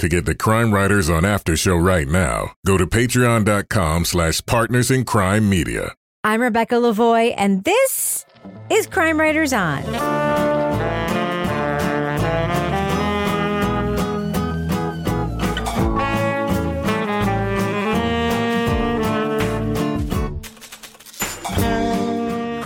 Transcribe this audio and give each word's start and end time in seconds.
To 0.00 0.10
get 0.10 0.26
the 0.26 0.34
Crime 0.34 0.74
Writers 0.74 1.08
on 1.08 1.24
After 1.24 1.56
Show 1.56 1.76
right 1.76 2.06
now, 2.06 2.52
go 2.66 2.76
to 2.76 2.86
patreon.com 2.86 4.04
slash 4.04 4.44
partners 4.44 4.90
in 4.90 5.06
crime 5.06 5.48
media. 5.48 5.94
I'm 6.22 6.42
Rebecca 6.42 6.74
Lavoie, 6.74 7.32
and 7.34 7.64
this 7.64 8.26
is 8.68 8.86
Crime 8.86 9.18
Writers 9.18 9.54
On. 9.54 10.25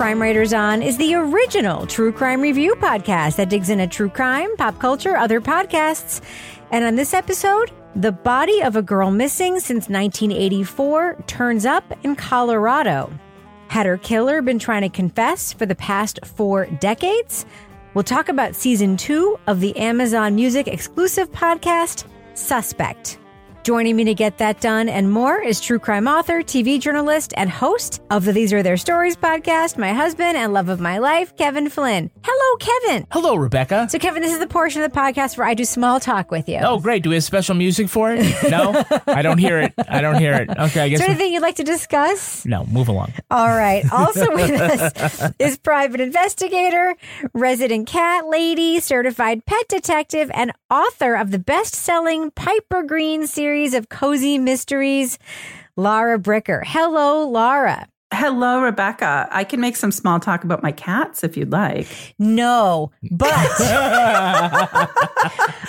Crime 0.01 0.23
Writers 0.23 0.55
On 0.55 0.81
is 0.81 0.97
the 0.97 1.13
original 1.15 1.87
true 1.87 2.11
crime 2.11 2.41
review 2.41 2.75
podcast 2.77 3.37
that 3.37 3.51
digs 3.51 3.69
into 3.69 3.87
true 3.87 4.09
crime, 4.09 4.57
pop 4.57 4.79
culture, 4.79 5.15
other 5.15 5.43
podcasts. 5.43 6.23
And 6.71 6.87
on 6.87 6.95
this 6.95 7.13
episode, 7.13 7.71
the 7.95 8.11
body 8.11 8.63
of 8.63 8.77
a 8.77 8.83
girl 8.83 9.11
missing 9.11 9.61
since 9.61 9.91
1984 9.91 11.25
turns 11.27 11.67
up 11.67 11.85
in 12.03 12.17
Colorado. 12.17 13.13
Had 13.69 13.85
her 13.85 13.99
killer 13.99 14.41
been 14.41 14.59
trying 14.59 14.81
to 14.81 14.89
confess 14.89 15.53
for 15.53 15.67
the 15.67 15.75
past 15.75 16.19
four 16.25 16.65
decades? 16.65 17.45
We'll 17.93 18.03
talk 18.03 18.31
about 18.31 18.57
season 18.57 18.97
two 18.97 19.39
of 19.47 19.61
the 19.61 19.77
Amazon 19.77 20.35
Music 20.35 20.67
exclusive 20.67 21.31
podcast, 21.31 22.05
Suspect. 22.33 23.19
Joining 23.63 23.95
me 23.95 24.05
to 24.05 24.15
get 24.15 24.39
that 24.39 24.59
done 24.63 24.89
and 24.89 25.13
more 25.13 25.39
is 25.41 25.61
true 25.61 25.79
crime 25.79 26.09
author, 26.09 26.39
TV 26.41 26.81
journalist, 26.81 27.35
and 27.37 27.51
host 27.51 28.01
of 28.11 28.25
the 28.25 28.33
These 28.33 28.55
Are 28.55 28.63
Their 28.63 28.79
Stories 28.79 29.17
podcast, 29.17 29.77
my 29.77 29.93
husband 29.93 30.39
and 30.39 30.55
love 30.55 30.71
of 30.71 30.81
my 30.81 30.97
life, 30.97 31.37
Kevin 31.37 31.69
Flynn. 31.69 32.11
Hello, 32.25 32.57
Kevin. 32.57 33.07
Hello, 33.11 33.37
Rebecca. 33.37 33.87
So, 33.91 33.99
Kevin, 33.99 34.23
this 34.23 34.33
is 34.33 34.39
the 34.39 34.47
portion 34.47 34.81
of 34.83 34.91
the 34.91 34.99
podcast 34.99 35.37
where 35.37 35.47
I 35.47 35.53
do 35.53 35.67
small 35.67 36.01
talk 36.01 36.31
with 36.31 36.49
you. 36.49 36.59
Oh, 36.63 36.81
great. 36.81 37.03
Do 37.03 37.11
we 37.11 37.17
have 37.17 37.25
special 37.25 37.55
music 37.55 37.91
for 37.91 38.11
it? 38.15 38.25
No? 38.51 38.83
I 39.07 39.21
don't 39.21 39.37
hear 39.39 39.61
it. 39.61 39.75
I 39.89 40.01
don't 40.01 40.17
hear 40.19 40.33
it. 40.35 40.49
Okay, 40.49 40.81
I 40.81 40.89
guess. 40.89 41.01
Is 41.01 41.01
there 41.01 41.11
anything 41.11 41.35
you'd 41.35 41.43
like 41.43 41.57
to 41.57 41.65
discuss? 41.65 42.47
no, 42.47 42.65
move 42.65 42.89
along. 42.89 43.13
All 43.31 43.47
right. 43.49 43.85
Also 43.93 44.35
with 44.35 44.51
us 44.53 45.33
is 45.39 45.59
private 45.59 46.01
investigator, 46.01 46.97
resident 47.35 47.87
cat 47.87 48.27
lady, 48.27 48.81
certified 48.81 49.45
pet 49.45 49.69
detective, 49.69 50.31
and 50.33 50.53
author 50.71 51.15
of 51.17 51.31
the 51.33 51.39
best 51.39 51.75
selling 51.75 52.31
Piper 52.31 52.83
Green 52.83 53.27
series 53.27 53.50
of 53.51 53.89
cozy 53.89 54.39
mysteries, 54.39 55.19
Lara 55.77 56.19
Bricker. 56.19 56.63
Hello, 56.65 57.29
Laura. 57.29 57.89
Hello, 58.13 58.61
Rebecca. 58.63 59.29
I 59.31 59.45
can 59.45 59.61
make 59.61 59.77
some 59.77 59.93
small 59.93 60.21
talk 60.21 60.45
about 60.45 60.63
my 60.63 60.73
cats 60.73 61.23
if 61.25 61.37
you'd 61.37 61.53
like. 61.53 61.87
No, 62.19 62.93
but 63.11 63.29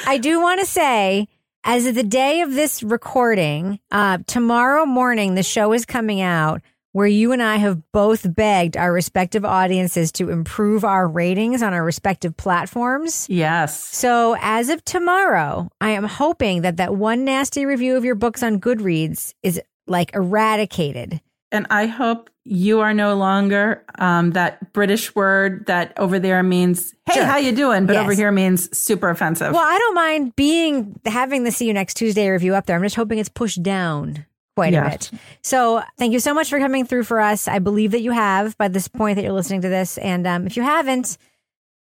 I 0.06 0.20
do 0.22 0.40
want 0.40 0.60
to 0.60 0.66
say, 0.66 1.28
as 1.64 1.86
of 1.88 1.96
the 1.96 2.04
day 2.04 2.42
of 2.42 2.54
this 2.54 2.84
recording, 2.84 3.80
uh, 3.92 4.20
tomorrow 4.28 4.86
morning, 4.86 5.36
the 5.36 5.44
show 5.44 5.74
is 5.74 5.86
coming 5.86 6.22
out 6.22 6.62
where 6.94 7.08
you 7.08 7.32
and 7.32 7.42
I 7.42 7.58
have 7.58 7.82
both 7.92 8.34
begged 8.36 8.76
our 8.76 8.92
respective 8.92 9.46
audiences 9.46 10.12
to 10.14 10.30
improve 10.30 10.84
our 10.84 11.08
ratings 11.08 11.62
on 11.64 11.74
our 11.74 11.84
respective 11.84 12.36
platforms. 12.38 13.28
Yes. 13.30 13.80
So, 13.82 14.36
as 14.42 14.70
of 14.70 14.84
tomorrow, 14.86 15.70
I 15.80 15.92
am 15.92 16.04
hoping 16.04 16.62
that 16.64 16.78
that 16.78 16.96
one 16.96 17.24
nasty 17.26 17.66
review 17.66 17.96
of 17.98 18.04
your 18.06 18.16
books 18.16 18.44
on 18.44 18.60
Goodreads 18.60 19.34
is 19.44 19.62
like 19.88 20.14
eradicated. 20.14 21.22
And 21.54 21.68
I 21.70 21.86
hope 21.86 22.30
you 22.46 22.80
are 22.80 22.94
no 22.94 23.14
longer 23.16 23.84
um, 24.00 24.32
that 24.32 24.72
British 24.74 25.14
word 25.14 25.66
that 25.68 25.94
over 25.98 26.18
there 26.18 26.42
means, 26.44 26.94
hey, 27.06 27.16
Sure. 27.16 27.26
how 27.26 27.38
you 27.38 27.52
doing? 27.52 27.86
But 27.86 27.94
Yes. 27.94 28.04
over 28.04 28.14
here 28.14 28.32
means 28.32 28.76
super 28.76 29.10
offensive. 29.10 29.54
Well, 29.54 29.64
I 29.66 29.78
don't 29.78 29.94
mind 29.96 30.36
being 30.36 31.00
having 31.06 31.44
the 31.44 31.52
See 31.52 31.68
You 31.68 31.74
Next 31.74 31.96
Tuesday 31.96 32.30
review 32.30 32.56
up 32.56 32.66
there. 32.66 32.76
I'm 32.78 32.84
just 32.84 32.96
hoping 32.96 33.20
it's 33.20 33.30
pushed 33.30 33.62
down 33.62 34.26
quite 34.62 34.74
a 34.74 34.90
bit. 34.90 35.12
So 35.42 35.82
thank 35.98 36.14
you 36.14 36.20
so 36.20 36.34
much 36.34 36.50
for 36.50 36.60
coming 36.60 36.86
through 36.86 37.04
for 37.04 37.20
us. 37.20 37.48
I 37.48 37.60
believe 37.60 37.92
that 37.92 38.02
you 38.02 38.12
have 38.12 38.58
by 38.58 38.68
this 38.68 38.88
point 38.88 39.16
that 39.16 39.24
you're 39.24 39.34
listening 39.34 39.62
to 39.62 39.70
this. 39.70 39.98
And 39.98 40.28
um, 40.28 40.48
if 40.48 40.56
you 40.56 40.64
haven't, 40.64 41.18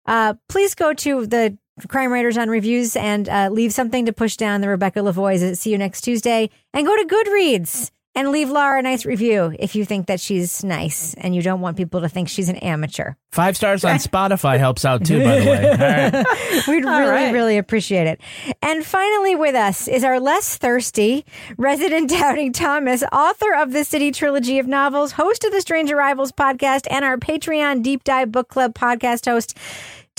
uh, 0.05 0.35
please 0.47 0.75
go 0.75 0.93
to 0.93 1.27
the 1.27 1.57
Crime 1.87 2.11
Writers 2.11 2.37
on 2.37 2.49
Reviews 2.49 2.95
and 2.95 3.29
uh, 3.29 3.49
leave 3.51 3.73
something 3.73 4.05
to 4.05 4.13
push 4.13 4.35
down 4.35 4.61
the 4.61 4.67
Rebecca 4.67 4.99
Lavoie's 4.99 5.59
See 5.59 5.71
You 5.71 5.77
Next 5.77 6.01
Tuesday 6.01 6.49
and 6.73 6.85
go 6.85 6.95
to 6.95 7.05
Goodreads. 7.05 7.91
And 8.15 8.31
leave 8.31 8.49
Laura 8.49 8.79
a 8.79 8.81
nice 8.81 9.05
review 9.05 9.55
if 9.59 9.75
you 9.75 9.85
think 9.85 10.07
that 10.07 10.19
she's 10.19 10.63
nice 10.63 11.13
and 11.13 11.35
you 11.35 11.41
don't 11.41 11.61
want 11.61 11.77
people 11.77 12.01
to 12.01 12.09
think 12.09 12.27
she's 12.27 12.49
an 12.49 12.55
amateur. 12.57 13.13
Five 13.31 13.55
stars 13.55 13.85
on 13.85 13.95
Spotify 13.97 14.57
helps 14.57 14.83
out 14.83 15.05
too, 15.05 15.23
by 15.23 15.39
the 15.39 15.45
way. 15.45 15.69
All 15.71 15.77
right. 15.77 16.25
We'd 16.67 16.85
All 16.85 16.99
really, 16.99 17.11
right. 17.11 17.31
really 17.33 17.57
appreciate 17.57 18.07
it. 18.07 18.19
And 18.63 18.83
finally, 18.83 19.35
with 19.35 19.53
us 19.55 19.87
is 19.87 20.03
our 20.03 20.19
less 20.19 20.57
thirsty 20.57 21.23
resident 21.57 22.09
doubting 22.09 22.51
Thomas, 22.51 23.03
author 23.13 23.53
of 23.53 23.71
the 23.73 23.83
City 23.85 24.11
Trilogy 24.11 24.57
of 24.59 24.67
novels, 24.67 25.11
host 25.13 25.43
of 25.43 25.51
the 25.51 25.61
Strange 25.61 25.91
Arrivals 25.91 26.31
podcast, 26.31 26.87
and 26.89 27.05
our 27.05 27.17
Patreon 27.17 27.83
Deep 27.83 28.03
Dive 28.03 28.31
Book 28.31 28.49
Club 28.49 28.73
podcast 28.73 29.25
host, 29.25 29.55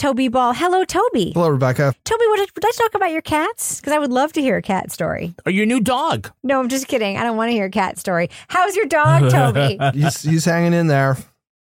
Toby 0.00 0.28
Ball. 0.28 0.54
Hello, 0.54 0.82
Toby. 0.86 1.32
Hello, 1.34 1.50
Rebecca. 1.50 1.94
Toby, 2.06 2.24
would, 2.28 2.40
would 2.40 2.64
I 2.64 2.70
talk 2.74 2.94
about 2.94 3.10
your 3.10 3.20
cats? 3.20 3.80
Because 3.80 3.92
I 3.92 3.98
would 3.98 4.10
love 4.10 4.32
to 4.32 4.40
hear 4.40 4.56
a 4.56 4.62
cat 4.62 4.90
story. 4.90 5.34
Or 5.44 5.52
your 5.52 5.66
new 5.66 5.78
dog. 5.78 6.32
No, 6.42 6.58
I'm 6.58 6.70
just 6.70 6.88
kidding. 6.88 7.18
I 7.18 7.22
don't 7.22 7.36
want 7.36 7.50
to 7.50 7.52
hear 7.52 7.66
a 7.66 7.70
cat 7.70 7.98
story. 7.98 8.30
How's 8.48 8.74
your 8.76 8.86
dog, 8.86 9.30
Toby? 9.30 9.78
He's, 9.94 10.22
he's 10.22 10.44
hanging 10.46 10.72
in 10.72 10.86
there. 10.86 11.18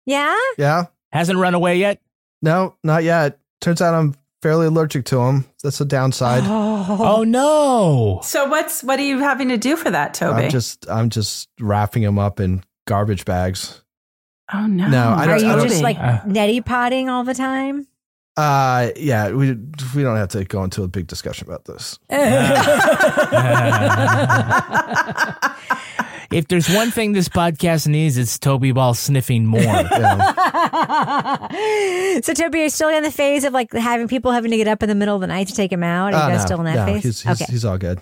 yeah? 0.08 0.36
Yeah. 0.58 0.86
Hasn't 1.12 1.38
run 1.38 1.54
away 1.54 1.78
yet? 1.78 2.02
No, 2.42 2.76
not 2.84 3.04
yet. 3.04 3.38
Turns 3.62 3.80
out 3.80 3.94
I'm 3.94 4.16
fairly 4.42 4.66
allergic 4.66 5.06
to 5.06 5.22
him. 5.22 5.46
That's 5.62 5.80
a 5.80 5.86
downside. 5.86 6.42
Oh, 6.48 7.24
no. 7.28 8.22
so 8.24 8.46
what's 8.50 8.84
what 8.84 8.98
are 9.00 9.04
you 9.04 9.20
having 9.20 9.50
to 9.50 9.58
do 9.58 9.76
for 9.76 9.92
that, 9.92 10.16
Toby? 10.16 10.46
I'm 10.46 10.50
just 10.50 10.90
I'm 10.90 11.10
just 11.12 11.48
wrapping 11.60 12.02
him 12.02 12.18
up 12.18 12.40
in 12.40 12.64
garbage 12.88 13.24
bags. 13.24 13.84
oh 14.52 14.66
no. 14.66 14.88
No, 14.90 15.10
I 15.10 15.24
Are 15.24 15.28
don't- 15.28 15.42
you 15.42 15.50
I 15.52 15.56
don't- 15.58 15.68
just 15.68 15.84
like 15.84 15.98
Uh. 16.00 16.22
neti 16.22 16.66
potting 16.66 17.08
all 17.08 17.24
the 17.24 17.34
time? 17.36 17.88
Uh 18.38 18.90
yeah, 18.98 19.32
we 19.32 19.54
we 19.96 20.04
don't 20.04 20.18
have 20.18 20.30
to 20.30 20.44
go 20.44 20.64
into 20.64 20.84
a 20.84 20.88
big 20.90 21.08
discussion 21.08 21.48
about 21.48 21.64
this. 21.66 21.98
If 26.32 26.48
there's 26.48 26.68
one 26.68 26.90
thing 26.92 27.14
this 27.14 27.30
podcast 27.30 27.88
needs, 27.88 28.18
it's 28.18 28.38
Toby 28.40 28.72
Ball 28.72 28.94
sniffing 28.94 29.46
more. 29.46 29.62
Yeah. 31.56 32.20
so 32.22 32.34
Toby, 32.34 32.58
you're 32.58 32.64
you 32.66 32.70
still 32.70 32.90
in 32.90 33.04
the 33.04 33.12
phase 33.12 33.44
of 33.46 33.54
like 33.54 33.72
having 33.72 34.08
people 34.08 34.32
having 34.32 34.52
to 34.52 34.58
get 34.58 34.68
up 34.68 34.82
in 34.84 34.90
the 34.90 34.96
middle 34.96 35.16
of 35.16 35.22
the 35.22 35.28
night 35.28 35.48
to 35.48 35.54
take 35.56 35.72
him 35.72 35.84
out? 35.84 36.14
Are 36.14 36.18
you 36.18 36.24
Uh, 36.24 36.30
guys 36.30 36.40
no, 36.40 36.46
still 36.46 36.60
in 36.60 36.66
that 36.66 36.76
no, 36.76 36.86
phase? 36.94 37.04
He's 37.04 37.22
he's, 37.22 37.42
okay, 37.42 37.52
he's 37.52 37.64
all 37.66 37.78
good. 37.78 38.02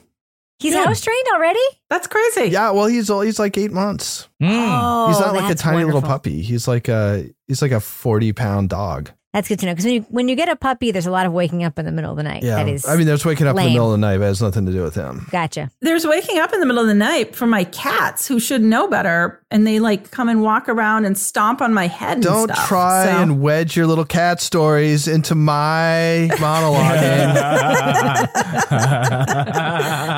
he's 0.59 0.73
Good. 0.73 0.85
house 0.87 1.01
trained 1.01 1.27
already. 1.35 1.59
That's 1.89 2.07
crazy. 2.07 2.45
Yeah, 2.49 2.71
well 2.71 2.87
he's 2.87 3.09
all 3.09 3.21
he's 3.21 3.37
like 3.39 3.57
eight 3.57 3.71
months. 3.71 4.29
Mm. 4.41 4.49
Oh, 4.51 5.07
he's 5.09 5.19
not 5.19 5.35
like 5.35 5.45
a 5.45 5.47
that's 5.49 5.61
tiny 5.61 5.83
little 5.83 6.01
puppy. 6.01 6.41
He's 6.41 6.67
like 6.67 6.87
a 6.87 7.27
he's 7.47 7.61
like 7.61 7.71
a 7.71 7.79
forty 7.81 8.31
pound 8.33 8.69
dog. 8.69 9.11
That's 9.33 9.47
good 9.47 9.57
to 9.61 9.65
know 9.65 9.71
because 9.71 9.85
when 9.85 9.93
you 9.95 10.01
when 10.09 10.27
you 10.29 10.35
get 10.35 10.47
a 10.47 10.55
puppy, 10.55 10.91
there's 10.91 11.07
a 11.07 11.11
lot 11.11 11.25
of 11.25 11.33
waking 11.33 11.63
up 11.63 11.79
in 11.79 11.85
the 11.85 11.91
middle 11.91 12.11
of 12.11 12.17
the 12.17 12.23
night. 12.23 12.43
Yeah. 12.43 12.57
That 12.57 12.67
is, 12.69 12.85
I 12.87 12.95
mean, 12.97 13.07
there's 13.07 13.25
waking 13.25 13.47
up 13.47 13.57
in 13.57 13.63
the 13.63 13.69
middle 13.71 13.87
of 13.87 13.91
the 13.93 13.97
night, 13.97 14.17
but 14.19 14.25
it 14.25 14.27
has 14.27 14.41
nothing 14.43 14.67
to 14.67 14.71
do 14.71 14.83
with 14.83 14.93
him. 14.93 15.27
gotcha. 15.31 15.71
There's 15.81 16.05
waking 16.05 16.37
up 16.37 16.53
in 16.53 16.59
the 16.59 16.67
middle 16.67 16.83
of 16.83 16.87
the 16.87 16.93
night 16.93 17.35
for 17.35 17.47
my 17.47 17.63
cats 17.63 18.27
who 18.27 18.39
should 18.39 18.61
know 18.61 18.87
better, 18.87 19.41
and 19.49 19.65
they 19.65 19.79
like 19.79 20.11
come 20.11 20.29
and 20.29 20.43
walk 20.43 20.69
around 20.69 21.05
and 21.05 21.17
stomp 21.17 21.61
on 21.63 21.73
my 21.73 21.87
head. 21.87 22.21
Don't 22.21 22.51
stuff. 22.51 22.67
try 22.67 23.05
So- 23.05 23.21
and 23.23 23.41
wedge 23.41 23.75
your 23.75 23.87
little 23.87 24.05
cat 24.05 24.39
stories 24.39 25.07
into 25.07 25.33
my 25.33 26.29
monologuing. 26.33 27.33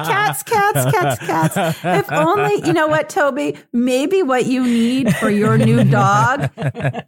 cats, 0.05 0.43
cats, 0.43 0.91
cats, 0.91 1.19
cats. 1.25 1.79
If 1.85 2.11
only, 2.11 2.65
you 2.67 2.73
know 2.73 2.87
what, 2.87 3.09
Toby? 3.09 3.55
Maybe 3.71 4.23
what 4.23 4.45
you 4.45 4.63
need 4.63 5.15
for 5.15 5.29
your 5.29 5.57
new 5.57 5.83
dog, 5.85 6.49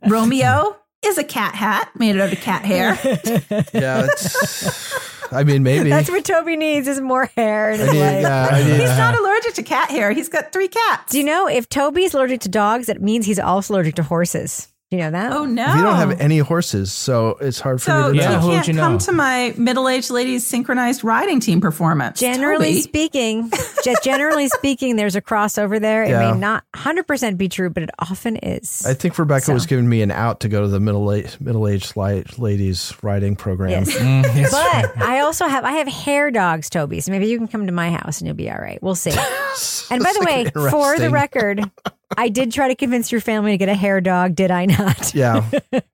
Romeo, 0.07 0.77
is 1.07 1.17
a 1.17 1.23
cat 1.23 1.55
hat 1.55 1.89
made 1.95 2.17
out 2.19 2.31
of 2.31 2.39
cat 2.39 2.63
hair. 2.65 2.97
yeah. 3.73 4.07
It's, 4.09 5.33
I 5.33 5.43
mean, 5.43 5.63
maybe. 5.63 5.89
That's 5.89 6.09
what 6.09 6.23
Toby 6.23 6.55
needs 6.55 6.87
is 6.87 7.01
more 7.01 7.25
hair 7.35 7.71
in 7.71 7.79
his 7.79 7.89
I 7.89 7.93
need, 7.93 7.99
life. 7.99 8.21
yeah, 8.21 8.47
I 8.51 8.63
need, 8.63 8.79
He's 8.79 8.97
not 8.97 9.17
allergic 9.17 9.53
to 9.55 9.63
cat 9.63 9.89
hair. 9.89 10.11
He's 10.11 10.29
got 10.29 10.53
three 10.53 10.67
cats. 10.67 11.11
Do 11.11 11.17
you 11.17 11.25
know 11.25 11.47
if 11.47 11.67
Toby's 11.69 12.13
allergic 12.13 12.41
to 12.41 12.49
dogs, 12.49 12.87
it 12.89 13.01
means 13.01 13.25
he's 13.25 13.39
also 13.39 13.73
allergic 13.73 13.95
to 13.95 14.03
horses. 14.03 14.67
Do 14.89 14.95
you 14.95 15.03
know 15.03 15.11
that? 15.11 15.33
Oh 15.33 15.43
no! 15.43 15.65
we 15.75 15.81
don't 15.81 15.97
have 15.97 16.21
any 16.21 16.37
horses, 16.37 16.93
so 16.93 17.31
it's 17.41 17.59
hard 17.59 17.81
for 17.81 17.87
So 17.91 18.11
me 18.13 18.19
to 18.19 18.23
Yeah, 18.23 18.29
you 18.29 18.35
know. 18.35 18.39
who 18.39 18.47
would 18.47 18.53
can't 18.55 18.67
you 18.69 18.73
come 18.75 18.97
to 18.99 19.11
my 19.11 19.53
middle-aged 19.57 20.09
ladies 20.09 20.47
synchronized 20.47 21.03
riding 21.03 21.41
team 21.41 21.59
performance. 21.59 22.17
Generally 22.21 22.67
Toby. 22.69 22.81
speaking, 22.81 23.51
just 23.83 24.01
generally 24.01 24.47
speaking, 24.47 24.95
there's 24.95 25.17
a 25.17 25.21
crossover 25.21 25.81
there. 25.81 26.03
It 26.03 26.11
Yeah. 26.11 26.31
may 26.31 26.39
not 26.39 26.63
100% 26.73 27.37
be 27.37 27.49
true, 27.49 27.69
but 27.69 27.83
it 27.83 27.89
often 27.99 28.37
is. 28.37 28.85
I 28.85 28.93
think 28.93 29.19
Rebecca 29.19 29.47
So. 29.47 29.53
was 29.53 29.65
giving 29.65 29.89
me 29.89 30.01
an 30.03 30.09
out 30.11 30.39
to 30.39 30.47
go 30.47 30.61
to 30.61 30.69
the 30.69 30.79
middle 30.79 31.03
middle 31.41 31.67
aged 31.67 31.97
ladies 32.37 32.93
riding 33.01 33.35
program. 33.35 33.71
Yes. 33.71 33.93
Mm, 34.07 34.23
it's. 34.37 34.51
But 34.51 35.01
I 35.03 35.19
also 35.19 35.47
have 35.47 35.65
I 35.65 35.71
have 35.73 35.87
hair 35.89 36.31
dogs, 36.31 36.69
Toby. 36.69 37.01
So 37.01 37.11
maybe 37.11 37.27
you 37.27 37.37
can 37.37 37.49
come 37.49 37.65
to 37.65 37.73
my 37.73 37.91
house 37.91 38.21
and 38.21 38.27
you'll 38.27 38.37
be 38.37 38.49
all 38.49 38.57
right. 38.57 38.81
We'll 38.81 38.95
see. 38.95 39.11
And 39.89 40.03
by 40.03 40.13
the 40.13 40.23
way, 40.23 40.45
for 40.69 40.99
the 40.99 41.09
record, 41.09 41.69
I 42.15 42.29
did 42.29 42.51
try 42.51 42.67
to 42.69 42.75
convince 42.75 43.11
your 43.11 43.21
family 43.21 43.51
to 43.51 43.57
get 43.57 43.69
a 43.69 43.75
hair 43.75 43.99
dog. 44.01 44.35
Did 44.35 44.51
I 44.51 44.65
not? 44.65 45.13
Yeah. 45.13 45.49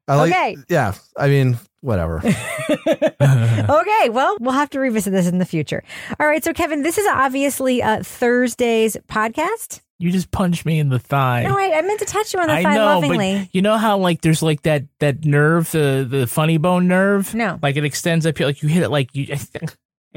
I 0.08 0.16
like, 0.16 0.32
Okay. 0.32 0.58
Yeah. 0.70 0.94
I 1.18 1.28
mean, 1.28 1.58
whatever. 1.82 2.18
okay, 2.70 4.10
well, 4.10 4.38
we'll 4.40 4.52
have 4.54 4.70
to 4.72 4.80
revisit 4.80 5.14
this 5.14 5.28
in 5.28 5.38
the 5.38 5.46
future. 5.46 5.84
All 6.20 6.28
right, 6.28 6.44
so 6.44 6.54
Kevin, 6.54 6.82
this 6.84 6.98
is 6.98 7.06
obviously 7.08 7.82
uh, 7.82 8.04
Thursday's 8.04 8.98
podcast. 9.08 9.82
You 10.00 10.12
just 10.12 10.32
punched 10.32 10.66
me 10.66 10.80
in 10.80 10.90
the 10.90 11.00
thigh. 11.00 11.44
No, 11.44 11.58
I, 11.58 11.78
I 11.78 11.82
meant 11.82 12.00
to 12.00 12.06
touch 12.06 12.34
you 12.34 12.40
on 12.40 12.48
the 12.48 12.54
I 12.54 12.64
thigh 12.64 12.76
know, 12.76 12.86
lovingly. 12.86 13.40
but 13.40 13.56
you 13.56 13.62
know 13.62 13.78
how 13.78 13.98
like 13.98 14.22
there's 14.22 14.42
like 14.44 14.64
that 14.64 14.84
that 15.00 15.24
nerve, 15.24 15.72
the 15.72 16.06
the 16.10 16.28
funny 16.28 16.58
bone 16.58 16.88
nerve. 16.90 17.34
No. 17.34 17.58
like 17.62 17.78
it 17.78 17.86
extends 17.86 18.26
up 18.26 18.38
here. 18.38 18.48
Like 18.48 18.62
you 18.62 18.68
hit 18.70 18.84
it, 18.84 18.90
like 18.90 19.16
you. 19.16 19.28
If 19.30 19.50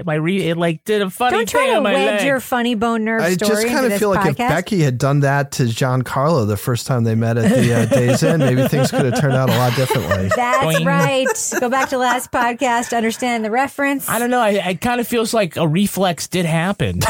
I 0.07 0.15
read 0.15 0.43
it, 0.43 0.57
like 0.57 0.85
did 0.85 1.01
a 1.01 1.09
funny 1.09 1.39
Don't 1.39 1.49
try 1.49 1.63
thing 1.63 1.71
to 1.71 1.77
on 1.79 1.85
wedge 1.85 1.95
leg. 2.19 2.27
your 2.27 2.41
funny 2.41 2.75
bone 2.75 3.05
nerve 3.05 3.23
I 3.23 3.33
story 3.33 3.65
just 3.65 3.67
kind 3.69 3.85
of 3.87 3.93
this 3.93 3.99
feel 3.99 4.11
like 4.11 4.27
if. 4.27 4.37
Becky 4.37 4.83
had 4.83 4.99
done 4.99 5.21
that 5.21 5.53
to 5.53 5.63
Giancarlo 5.65 6.47
the 6.47 6.57
first 6.57 6.87
time 6.87 7.05
they 7.05 7.15
met 7.15 7.39
at 7.39 7.51
the 7.51 7.73
uh, 7.73 7.87
Days 7.95 8.23
Inn, 8.23 8.41
maybe 8.41 8.69
things 8.69 8.91
could 8.91 9.07
have 9.07 9.19
turned 9.21 9.35
out 9.35 9.49
a 9.49 9.57
lot 9.57 9.75
differently. 9.75 10.29
That's 10.37 10.65
Boing. 10.65 10.85
right. 10.85 11.61
Go 11.61 11.71
back 11.71 11.89
to 11.91 11.99
last 11.99 12.31
podcast 12.31 12.95
understand 12.97 13.45
the 13.45 13.51
reference. 13.51 14.09
I 14.09 14.19
don't 14.19 14.31
know. 14.31 14.41
I, 14.41 14.51
it 14.51 14.81
kind 14.81 15.01
of 15.01 15.09
feels 15.09 15.33
like 15.33 15.57
a 15.57 15.67
reflex 15.67 16.29
did 16.29 16.45
happen. 16.45 17.01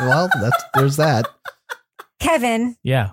well, 0.00 0.30
that's 0.40 0.64
there's 0.74 0.96
that. 0.96 1.26
Kevin, 2.18 2.76
yeah. 2.82 3.10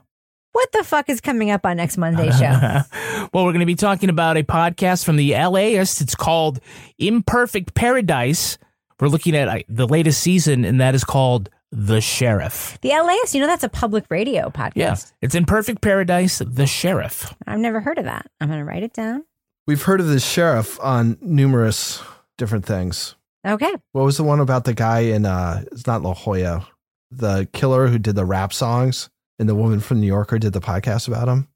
What 0.53 0.71
the 0.71 0.83
fuck 0.83 1.09
is 1.09 1.19
coming 1.19 1.51
up 1.51 1.65
on 1.65 1.77
next 1.77 1.97
Monday's 1.97 2.37
show? 2.37 2.45
well, 3.33 3.43
we're 3.45 3.51
going 3.51 3.59
to 3.59 3.65
be 3.65 3.75
talking 3.75 4.09
about 4.09 4.37
a 4.37 4.43
podcast 4.43 5.03
from 5.03 5.17
the 5.17 5.33
LAist. 5.33 6.01
It's 6.01 6.15
called 6.15 6.59
Imperfect 6.97 7.73
Paradise. 7.73 8.57
We're 8.99 9.09
looking 9.09 9.35
at 9.35 9.47
uh, 9.49 9.59
the 9.67 9.87
latest 9.87 10.21
season, 10.21 10.63
and 10.63 10.79
that 10.79 10.95
is 10.95 11.03
called 11.03 11.49
The 11.71 11.99
Sheriff. 11.99 12.77
the 12.81 12.89
LAist, 12.89 13.33
you 13.33 13.41
know 13.41 13.47
that's 13.47 13.63
a 13.63 13.69
public 13.69 14.05
radio 14.09 14.49
podcast. 14.49 14.75
Yeah, 14.75 14.95
it's 15.21 15.35
Imperfect 15.35 15.81
Paradise, 15.81 16.41
The 16.45 16.67
Sheriff. 16.67 17.33
I've 17.45 17.59
never 17.59 17.81
heard 17.81 17.97
of 17.97 18.05
that. 18.05 18.27
I'm 18.39 18.47
going 18.47 18.59
to 18.59 18.65
write 18.65 18.83
it 18.83 18.93
down. 18.93 19.25
We've 19.65 19.81
heard 19.81 19.99
of 19.99 20.07
the 20.07 20.19
sheriff 20.19 20.79
on 20.81 21.17
numerous 21.21 22.01
different 22.37 22.65
things. 22.65 23.15
Okay. 23.45 23.73
What 23.91 24.03
was 24.05 24.17
the 24.17 24.23
one 24.23 24.39
about 24.39 24.65
the 24.65 24.73
guy 24.73 24.99
in 25.01 25.25
uh 25.25 25.63
it's 25.71 25.87
not 25.87 26.01
La 26.01 26.13
Jolla, 26.13 26.67
the 27.11 27.47
killer 27.53 27.87
who 27.87 27.97
did 27.97 28.15
the 28.15 28.25
rap 28.25 28.53
songs 28.53 29.09
and 29.39 29.47
the 29.49 29.55
woman 29.55 29.79
from 29.79 29.99
New 30.01 30.07
Yorker 30.07 30.39
did 30.39 30.53
the 30.53 30.61
podcast 30.61 31.07
about 31.07 31.27
him? 31.27 31.47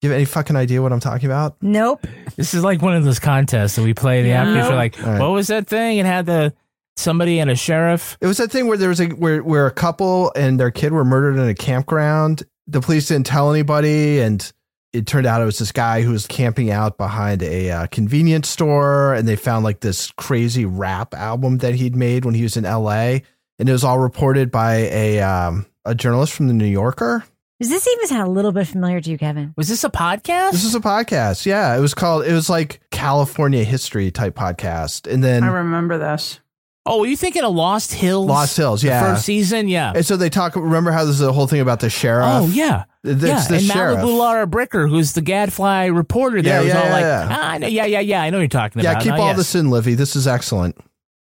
Do 0.00 0.08
you 0.08 0.10
have 0.10 0.16
any 0.16 0.24
fucking 0.24 0.56
idea 0.56 0.82
what 0.82 0.92
I'm 0.92 1.00
talking 1.00 1.26
about? 1.26 1.56
Nope. 1.62 2.06
This 2.36 2.54
is 2.54 2.64
like 2.64 2.82
one 2.82 2.94
of 2.96 3.04
those 3.04 3.20
contests 3.20 3.76
that 3.76 3.82
we 3.84 3.94
play 3.94 4.22
the 4.22 4.30
Yeah. 4.30 4.42
after. 4.44 4.64
For 4.70 4.74
like, 4.74 4.98
All 4.98 5.06
right. 5.12 5.20
what 5.20 5.30
was 5.30 5.46
that 5.48 5.68
thing? 5.68 5.98
It 5.98 6.06
had 6.06 6.26
the 6.26 6.52
somebody 6.96 7.38
and 7.38 7.48
a 7.50 7.54
sheriff. 7.54 8.18
It 8.20 8.26
was 8.26 8.38
that 8.38 8.50
thing 8.50 8.66
where 8.66 8.76
there 8.76 8.88
was 8.88 9.00
a 9.00 9.06
where 9.10 9.42
where 9.42 9.66
a 9.66 9.70
couple 9.70 10.32
and 10.34 10.58
their 10.58 10.70
kid 10.72 10.92
were 10.92 11.04
murdered 11.04 11.36
in 11.40 11.48
a 11.48 11.54
campground. 11.54 12.42
The 12.66 12.80
police 12.80 13.08
didn't 13.08 13.26
tell 13.26 13.52
anybody, 13.52 14.20
and 14.20 14.52
it 14.92 15.06
turned 15.06 15.26
out 15.26 15.40
it 15.40 15.44
was 15.44 15.58
this 15.58 15.72
guy 15.72 16.02
who 16.02 16.10
was 16.10 16.26
camping 16.26 16.70
out 16.70 16.98
behind 16.98 17.42
a 17.42 17.70
uh, 17.70 17.86
convenience 17.86 18.48
store, 18.48 19.14
and 19.14 19.26
they 19.28 19.36
found 19.36 19.64
like 19.64 19.80
this 19.80 20.10
crazy 20.16 20.64
rap 20.64 21.14
album 21.14 21.58
that 21.58 21.74
he'd 21.76 21.94
made 21.96 22.24
when 22.24 22.34
he 22.34 22.42
was 22.42 22.56
in 22.56 22.64
L.A. 22.64 23.22
And 23.58 23.68
it 23.68 23.72
was 23.72 23.84
all 23.84 23.98
reported 24.00 24.50
by 24.50 24.74
a 24.90 25.20
um, 25.20 25.66
a 25.84 25.94
journalist 25.94 26.32
from 26.34 26.48
the 26.48 26.54
New 26.54 26.66
Yorker. 26.66 27.24
Does 27.60 27.70
this 27.70 27.86
even 27.86 28.08
sound 28.08 28.26
a 28.26 28.30
little 28.30 28.50
bit 28.52 28.66
familiar 28.66 29.00
to 29.00 29.10
you, 29.10 29.16
Kevin? 29.18 29.54
Was 29.56 29.68
this 29.68 29.84
a 29.84 29.90
podcast? 29.90 30.50
This 30.52 30.64
is 30.64 30.74
a 30.74 30.80
podcast. 30.80 31.46
Yeah, 31.46 31.76
it 31.76 31.80
was 31.80 31.94
called. 31.94 32.24
It 32.24 32.32
was 32.32 32.50
like 32.50 32.80
California 32.90 33.62
history 33.62 34.10
type 34.10 34.34
podcast, 34.34 35.12
and 35.12 35.22
then 35.22 35.44
I 35.44 35.48
remember 35.48 35.96
this. 35.96 36.40
oh, 36.86 37.00
were 37.00 37.06
you 37.06 37.16
thinking 37.16 37.44
of 37.44 37.54
Lost 37.54 37.92
Hills? 37.92 38.26
Lost 38.26 38.56
Hills. 38.56 38.82
The 38.82 38.88
Yeah, 38.88 39.14
first 39.14 39.24
season. 39.26 39.68
Yeah. 39.68 39.92
and 39.94 40.04
so 40.04 40.16
they 40.16 40.28
talk. 40.28 40.56
Remember 40.56 40.90
how 40.90 41.04
there's 41.04 41.20
a 41.20 41.32
whole 41.32 41.46
thing 41.46 41.60
about 41.60 41.78
the 41.78 41.90
sheriff? 41.90 42.26
Oh 42.28 42.46
yeah. 42.48 42.84
It's 43.04 43.22
yeah, 43.22 43.44
the 43.46 43.54
and 43.56 43.64
sheriff. 43.64 43.98
Malibu 43.98 44.16
Laura 44.18 44.46
Bricker, 44.46 44.88
who's 44.88 45.12
the 45.12 45.22
Gadfly 45.22 45.86
reporter 45.86 46.40
there, 46.42 46.54
Yeah, 46.54 46.60
was 46.60 46.68
yeah, 46.68 46.78
all 46.80 46.86
yeah, 46.86 46.92
like, 46.92 47.02
yeah. 47.02 47.28
"Ah, 47.30 47.50
I 47.50 47.58
know, 47.58 47.66
yeah, 47.68 47.84
yeah, 47.84 48.00
yeah, 48.00 48.22
I 48.22 48.30
know 48.30 48.38
what 48.38 48.42
you're 48.42 48.48
talking 48.48 48.82
Yeah, 48.82 48.92
about. 48.92 49.02
keep 49.02 49.12
now, 49.12 49.20
all 49.20 49.26
yes. 49.28 49.36
this 49.36 49.54
in, 49.56 49.70
Livy. 49.70 49.94
This 49.94 50.14
is 50.16 50.26
excellent. 50.28 50.76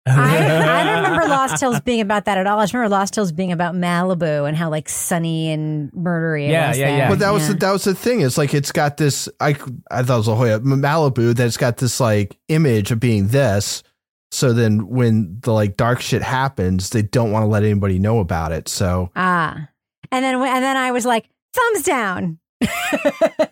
I, 0.09 0.81
I 0.81 0.85
don't 0.85 1.03
remember 1.05 1.29
Lost 1.29 1.61
Hills 1.61 1.81
being 1.81 2.01
about 2.01 2.25
that 2.27 2.39
at 2.39 2.47
all. 2.47 2.59
I 2.59 2.63
just 2.65 2.75
remember 2.75 2.91
Lost 2.95 3.15
Hills 3.15 3.33
being 3.33 3.53
about 3.53 3.75
Malibu 3.75 4.47
and 4.49 4.57
how 4.57 4.71
like 4.71 4.89
sunny 4.89 5.51
and 5.51 5.91
murdery 5.93 6.47
it 6.49 6.51
Yeah, 6.51 6.69
was 6.69 6.79
yeah, 6.79 6.87
there. 6.89 6.99
yeah. 6.99 7.09
But 7.09 7.19
that 7.21 7.31
was 7.31 7.43
Yeah. 7.43 7.53
the, 7.53 7.59
that 7.59 7.73
was 7.73 7.85
the 7.85 7.95
thing. 7.95 8.21
It's 8.21 8.39
like 8.39 8.55
it's 8.55 8.73
got 8.73 8.97
this. 8.97 9.29
I 9.41 9.51
I 9.91 10.03
thought 10.03 10.15
it 10.15 10.17
was 10.17 10.29
La 10.29 10.35
Jolla, 10.37 10.61
Malibu. 10.61 11.35
That 11.35 11.47
it's 11.47 11.57
got 11.57 11.77
this 11.79 12.01
like 12.01 12.37
image 12.49 12.91
of 12.91 13.01
being 13.01 13.29
this. 13.29 13.83
So 14.31 14.53
then 14.53 14.89
when 14.89 15.39
the 15.41 15.53
like 15.53 15.77
dark 15.77 16.01
shit 16.01 16.23
happens, 16.23 16.91
they 16.91 17.03
don't 17.03 17.33
want 17.33 17.45
to 17.45 17.47
let 17.47 17.63
anybody 17.63 17.99
know 17.99 18.19
about 18.19 18.53
it. 18.53 18.69
So 18.69 19.11
ah, 19.17 19.69
and 20.13 20.25
then 20.25 20.35
and 20.35 20.65
then 20.65 20.77
I 20.77 20.93
was 20.93 21.07
like 21.07 21.29
thumbs 21.55 21.83
down. 21.85 22.39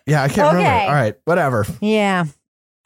yeah, 0.05 0.21
I 0.23 0.27
can't 0.27 0.53
remember. 0.53 0.69
All 0.87 0.93
right, 0.93 1.15
whatever. 1.25 1.65
Yeah. 1.81 2.25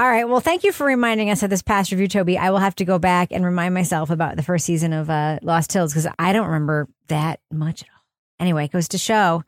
All 0.02 0.10
right. 0.10 0.28
Well, 0.28 0.40
thank 0.40 0.64
you 0.64 0.72
for 0.72 0.88
reminding 0.88 1.30
us 1.30 1.44
of 1.44 1.52
this 1.52 1.62
past 1.62 1.92
review, 1.92 2.08
Toby. 2.08 2.36
I 2.36 2.50
will 2.50 2.58
have 2.58 2.74
to 2.78 2.86
go 2.86 2.98
back 2.98 3.28
and 3.32 3.46
remind 3.46 3.76
myself 3.76 4.10
about 4.10 4.36
the 4.36 4.42
first 4.42 4.66
season 4.66 4.94
of 4.94 5.12
uh, 5.12 5.38
Lost 5.44 5.72
Hills 5.72 5.94
because 5.94 6.08
I 6.18 6.34
don't 6.34 6.48
remember 6.48 6.88
that 7.10 7.40
much 7.52 7.84
at 7.84 7.90
all. 7.90 8.02
Anyway, 8.40 8.66
it 8.66 8.72
goes 8.72 8.88
to 8.88 8.98
show 8.98 9.44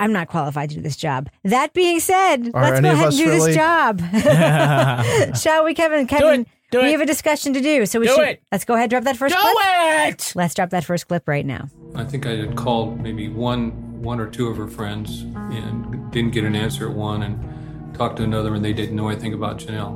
I'm 0.00 0.12
not 0.12 0.26
qualified 0.26 0.70
to 0.70 0.74
do 0.74 0.82
this 0.82 0.96
job. 0.96 1.30
That 1.44 1.72
being 1.72 2.00
said, 2.00 2.50
Are 2.52 2.62
let's 2.62 2.80
go 2.80 2.90
ahead 2.90 3.06
and 3.06 3.16
do 3.16 3.26
really? 3.26 3.52
this 3.52 3.54
job. 3.54 5.36
Shall 5.36 5.64
we, 5.64 5.72
Kevin? 5.72 6.08
Kevin, 6.08 6.46
Do 6.72 6.82
we 6.82 6.88
it. 6.88 6.90
have 6.90 7.00
a 7.02 7.06
discussion 7.06 7.52
to 7.52 7.60
do. 7.60 7.86
So 7.86 8.00
we 8.00 8.08
Do 8.08 8.14
should 8.16 8.28
it. 8.28 8.42
let's 8.50 8.64
go 8.64 8.74
ahead 8.74 8.86
and 8.86 8.90
drop 8.90 9.04
that 9.04 9.16
first 9.16 9.36
Do 9.36 9.40
clip. 9.40 10.14
it! 10.14 10.32
Let's 10.34 10.54
drop 10.54 10.70
that 10.70 10.84
first 10.84 11.06
clip 11.06 11.28
right 11.28 11.46
now. 11.46 11.68
I 11.94 12.02
think 12.02 12.26
I 12.26 12.32
had 12.32 12.56
called 12.56 13.00
maybe 13.00 13.28
one, 13.28 14.02
one 14.02 14.18
or 14.18 14.26
two 14.28 14.48
of 14.48 14.56
her 14.56 14.66
friends 14.66 15.22
and 15.22 16.10
didn't 16.10 16.32
get 16.32 16.42
an 16.42 16.56
answer 16.56 16.90
at 16.90 16.94
one, 16.96 17.22
and 17.22 17.55
talked 17.96 18.16
to 18.18 18.22
another, 18.22 18.54
and 18.54 18.64
they 18.64 18.72
didn't 18.72 18.96
know 18.96 19.08
anything 19.08 19.34
about 19.34 19.58
Jonelle. 19.58 19.94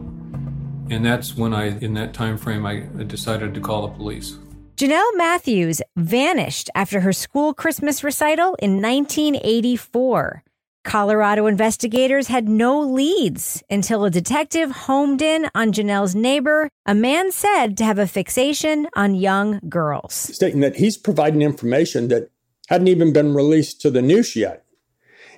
And 0.90 1.04
that's 1.04 1.36
when 1.36 1.54
I, 1.54 1.78
in 1.78 1.94
that 1.94 2.14
time 2.14 2.36
frame, 2.36 2.66
I 2.66 2.86
decided 3.06 3.54
to 3.54 3.60
call 3.60 3.86
the 3.86 3.94
police. 3.94 4.36
Jonelle 4.76 5.16
Matthews 5.16 5.82
vanished 5.96 6.70
after 6.74 7.00
her 7.00 7.12
school 7.12 7.52
Christmas 7.52 8.02
recital 8.02 8.56
in 8.60 8.80
1984. 8.80 10.42
Colorado 10.82 11.46
investigators 11.46 12.28
had 12.28 12.48
no 12.48 12.80
leads 12.80 13.62
until 13.68 14.04
a 14.04 14.10
detective 14.10 14.70
homed 14.70 15.20
in 15.20 15.50
on 15.54 15.72
Jonelle's 15.72 16.14
neighbor, 16.14 16.70
a 16.86 16.94
man 16.94 17.30
said 17.30 17.76
to 17.76 17.84
have 17.84 17.98
a 17.98 18.06
fixation 18.06 18.88
on 18.96 19.14
young 19.14 19.60
girls. 19.68 20.14
stating 20.14 20.60
that 20.60 20.76
he's 20.76 20.96
providing 20.96 21.42
information 21.42 22.08
that 22.08 22.30
hadn't 22.68 22.88
even 22.88 23.12
been 23.12 23.34
released 23.34 23.82
to 23.82 23.90
the 23.90 24.00
news 24.00 24.34
yet. 24.34 24.64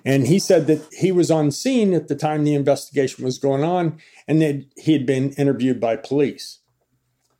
And 0.04 0.26
he 0.26 0.38
said 0.38 0.66
that 0.66 0.87
he 0.92 1.12
was 1.12 1.30
on 1.30 1.50
scene 1.50 1.94
at 1.94 2.09
the 2.09 2.16
time 2.16 2.44
the 2.44 2.54
investigation 2.54 3.25
was 3.25 3.38
going 3.38 3.62
on 3.62 3.99
and 4.26 4.42
that 4.42 4.64
he 4.76 4.92
had 4.92 5.06
been 5.06 5.30
interviewed 5.32 5.80
by 5.80 5.97
police. 5.97 6.59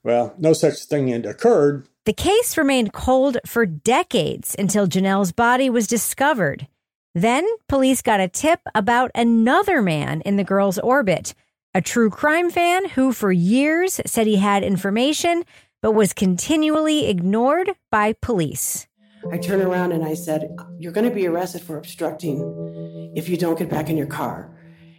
Well, 0.04 0.35
no 0.38 0.52
such 0.52 0.85
thing 0.85 1.09
had 1.09 1.26
occurred. 1.26 1.88
The 2.04 2.12
case 2.12 2.57
remained 2.57 2.92
cold 2.92 3.38
for 3.47 3.64
decades 3.66 4.57
until 4.59 4.87
Jonelle's 4.87 5.33
body 5.33 5.71
was 5.71 5.87
discovered. 5.87 6.66
Then 7.14 7.47
police 7.69 8.02
got 8.02 8.21
a 8.21 8.28
tip 8.28 8.61
about 8.75 9.11
another 9.14 9.83
man 9.83 10.21
in 10.23 10.37
the 10.37 10.45
girl's 10.45 10.78
orbit, 10.78 11.35
a 11.75 11.81
true 11.81 12.11
crime 12.11 12.50
fan 12.50 12.90
who 12.90 13.12
for 13.12 13.31
years 13.31 14.00
said 14.07 14.26
he 14.26 14.37
had 14.37 14.64
information 14.64 15.45
but 15.83 15.92
was 15.92 16.12
continually 16.12 17.09
ignored 17.09 17.73
by 17.90 18.14
police. 18.14 18.87
I 19.31 19.38
turned 19.38 19.62
around 19.62 19.93
and 19.93 20.05
I 20.05 20.14
said, 20.14 20.57
You're 20.79 20.93
going 20.93 21.09
to 21.09 21.14
be 21.14 21.26
arrested 21.26 21.62
for 21.62 21.76
obstructing 21.79 23.12
if 23.14 23.29
you 23.29 23.37
don't 23.37 23.59
get 23.59 23.71
back 23.71 23.88
in 23.88 23.97
your 23.97 24.07
car. 24.07 24.57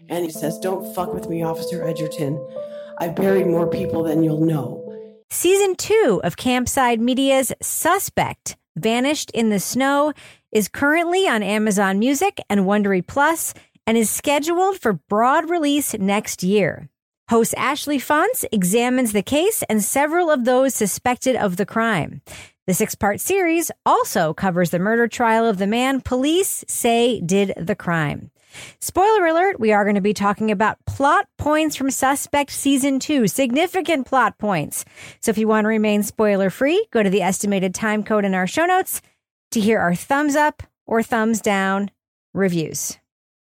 And 0.09 0.23
he 0.23 0.31
says, 0.31 0.57
Don't 0.59 0.93
fuck 0.95 1.13
with 1.13 1.29
me, 1.29 1.43
Officer 1.43 1.85
Edgerton. 1.85 2.39
I've 2.99 3.15
buried 3.15 3.47
more 3.47 3.67
people 3.67 4.03
than 4.03 4.23
you'll 4.23 4.45
know. 4.45 4.79
Season 5.29 5.75
two 5.75 6.21
of 6.23 6.37
Campside 6.37 6.99
Media's 6.99 7.51
Suspect 7.61 8.55
Vanished 8.75 9.31
in 9.31 9.49
the 9.49 9.59
Snow 9.59 10.13
is 10.51 10.67
currently 10.67 11.27
on 11.27 11.43
Amazon 11.43 11.99
Music 11.99 12.39
and 12.49 12.61
Wondery 12.61 13.05
Plus 13.05 13.53
and 13.85 13.97
is 13.97 14.09
scheduled 14.09 14.79
for 14.79 14.93
broad 14.93 15.49
release 15.49 15.93
next 15.95 16.43
year. 16.43 16.89
Host 17.29 17.53
Ashley 17.57 17.97
Fantz 17.97 18.45
examines 18.51 19.13
the 19.13 19.23
case 19.23 19.63
and 19.69 19.83
several 19.83 20.29
of 20.29 20.45
those 20.45 20.75
suspected 20.75 21.35
of 21.35 21.57
the 21.57 21.65
crime. 21.65 22.21
The 22.65 22.73
six 22.73 22.95
part 22.95 23.19
series 23.19 23.71
also 23.85 24.33
covers 24.33 24.69
the 24.69 24.79
murder 24.79 25.07
trial 25.07 25.45
of 25.45 25.57
the 25.57 25.67
man 25.67 25.99
police 25.99 26.63
say 26.67 27.19
did 27.19 27.53
the 27.57 27.75
crime. 27.75 28.31
Spoiler 28.79 29.25
alert, 29.25 29.59
we 29.59 29.73
are 29.73 29.83
going 29.83 29.95
to 29.95 30.01
be 30.01 30.13
talking 30.13 30.49
about 30.51 30.77
plot 30.85 31.27
points 31.37 31.75
from 31.75 31.89
Suspect 31.89 32.51
Season 32.51 32.99
2, 32.99 33.27
significant 33.27 34.05
plot 34.05 34.37
points. 34.37 34.85
So 35.19 35.31
if 35.31 35.37
you 35.37 35.47
want 35.47 35.65
to 35.65 35.69
remain 35.69 36.03
spoiler 36.03 36.49
free, 36.49 36.85
go 36.91 37.01
to 37.03 37.09
the 37.09 37.21
estimated 37.23 37.73
time 37.75 38.03
code 38.03 38.25
in 38.25 38.35
our 38.35 38.47
show 38.47 38.65
notes 38.65 39.01
to 39.51 39.59
hear 39.59 39.79
our 39.79 39.95
thumbs 39.95 40.35
up 40.35 40.63
or 40.85 41.01
thumbs 41.03 41.41
down 41.41 41.89
reviews. 42.33 42.97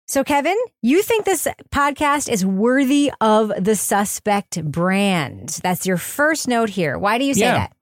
So, 0.07 0.23
Kevin, 0.23 0.57
you 0.81 1.01
think 1.01 1.25
this 1.25 1.47
podcast 1.71 2.29
is 2.29 2.45
worthy 2.45 3.11
of 3.21 3.51
the 3.57 3.75
Suspect 3.75 4.63
brand? 4.63 5.59
That's 5.63 5.85
your 5.87 5.97
first 5.97 6.47
note 6.47 6.69
here. 6.69 6.97
Why 6.97 7.17
do 7.17 7.25
you 7.25 7.33
say 7.33 7.41
Yeah. 7.41 7.53
that? 7.53 7.74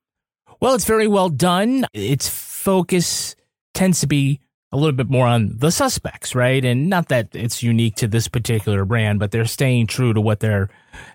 Well, 0.63 0.75
it's 0.75 0.85
very 0.85 1.09
well 1.09 1.27
done. 1.27 1.85
Its 1.93 2.29
focus 2.29 3.35
tends 3.73 3.99
to 3.99 4.07
be 4.07 4.39
a 4.71 4.77
little 4.77 4.93
bit 4.93 5.09
more 5.09 5.27
on 5.27 5.57
the 5.57 5.71
suspects, 5.71 6.35
right? 6.35 6.63
And 6.63 6.89
not 6.89 7.09
that 7.09 7.27
it's 7.33 7.61
unique 7.61 7.97
to 7.97 8.07
this 8.07 8.29
particular 8.29 8.85
brand, 8.85 9.19
but 9.19 9.31
they're 9.31 9.43
staying 9.43 9.87
true 9.87 10.13
to 10.13 10.21
what 10.21 10.39
they're 10.39 10.69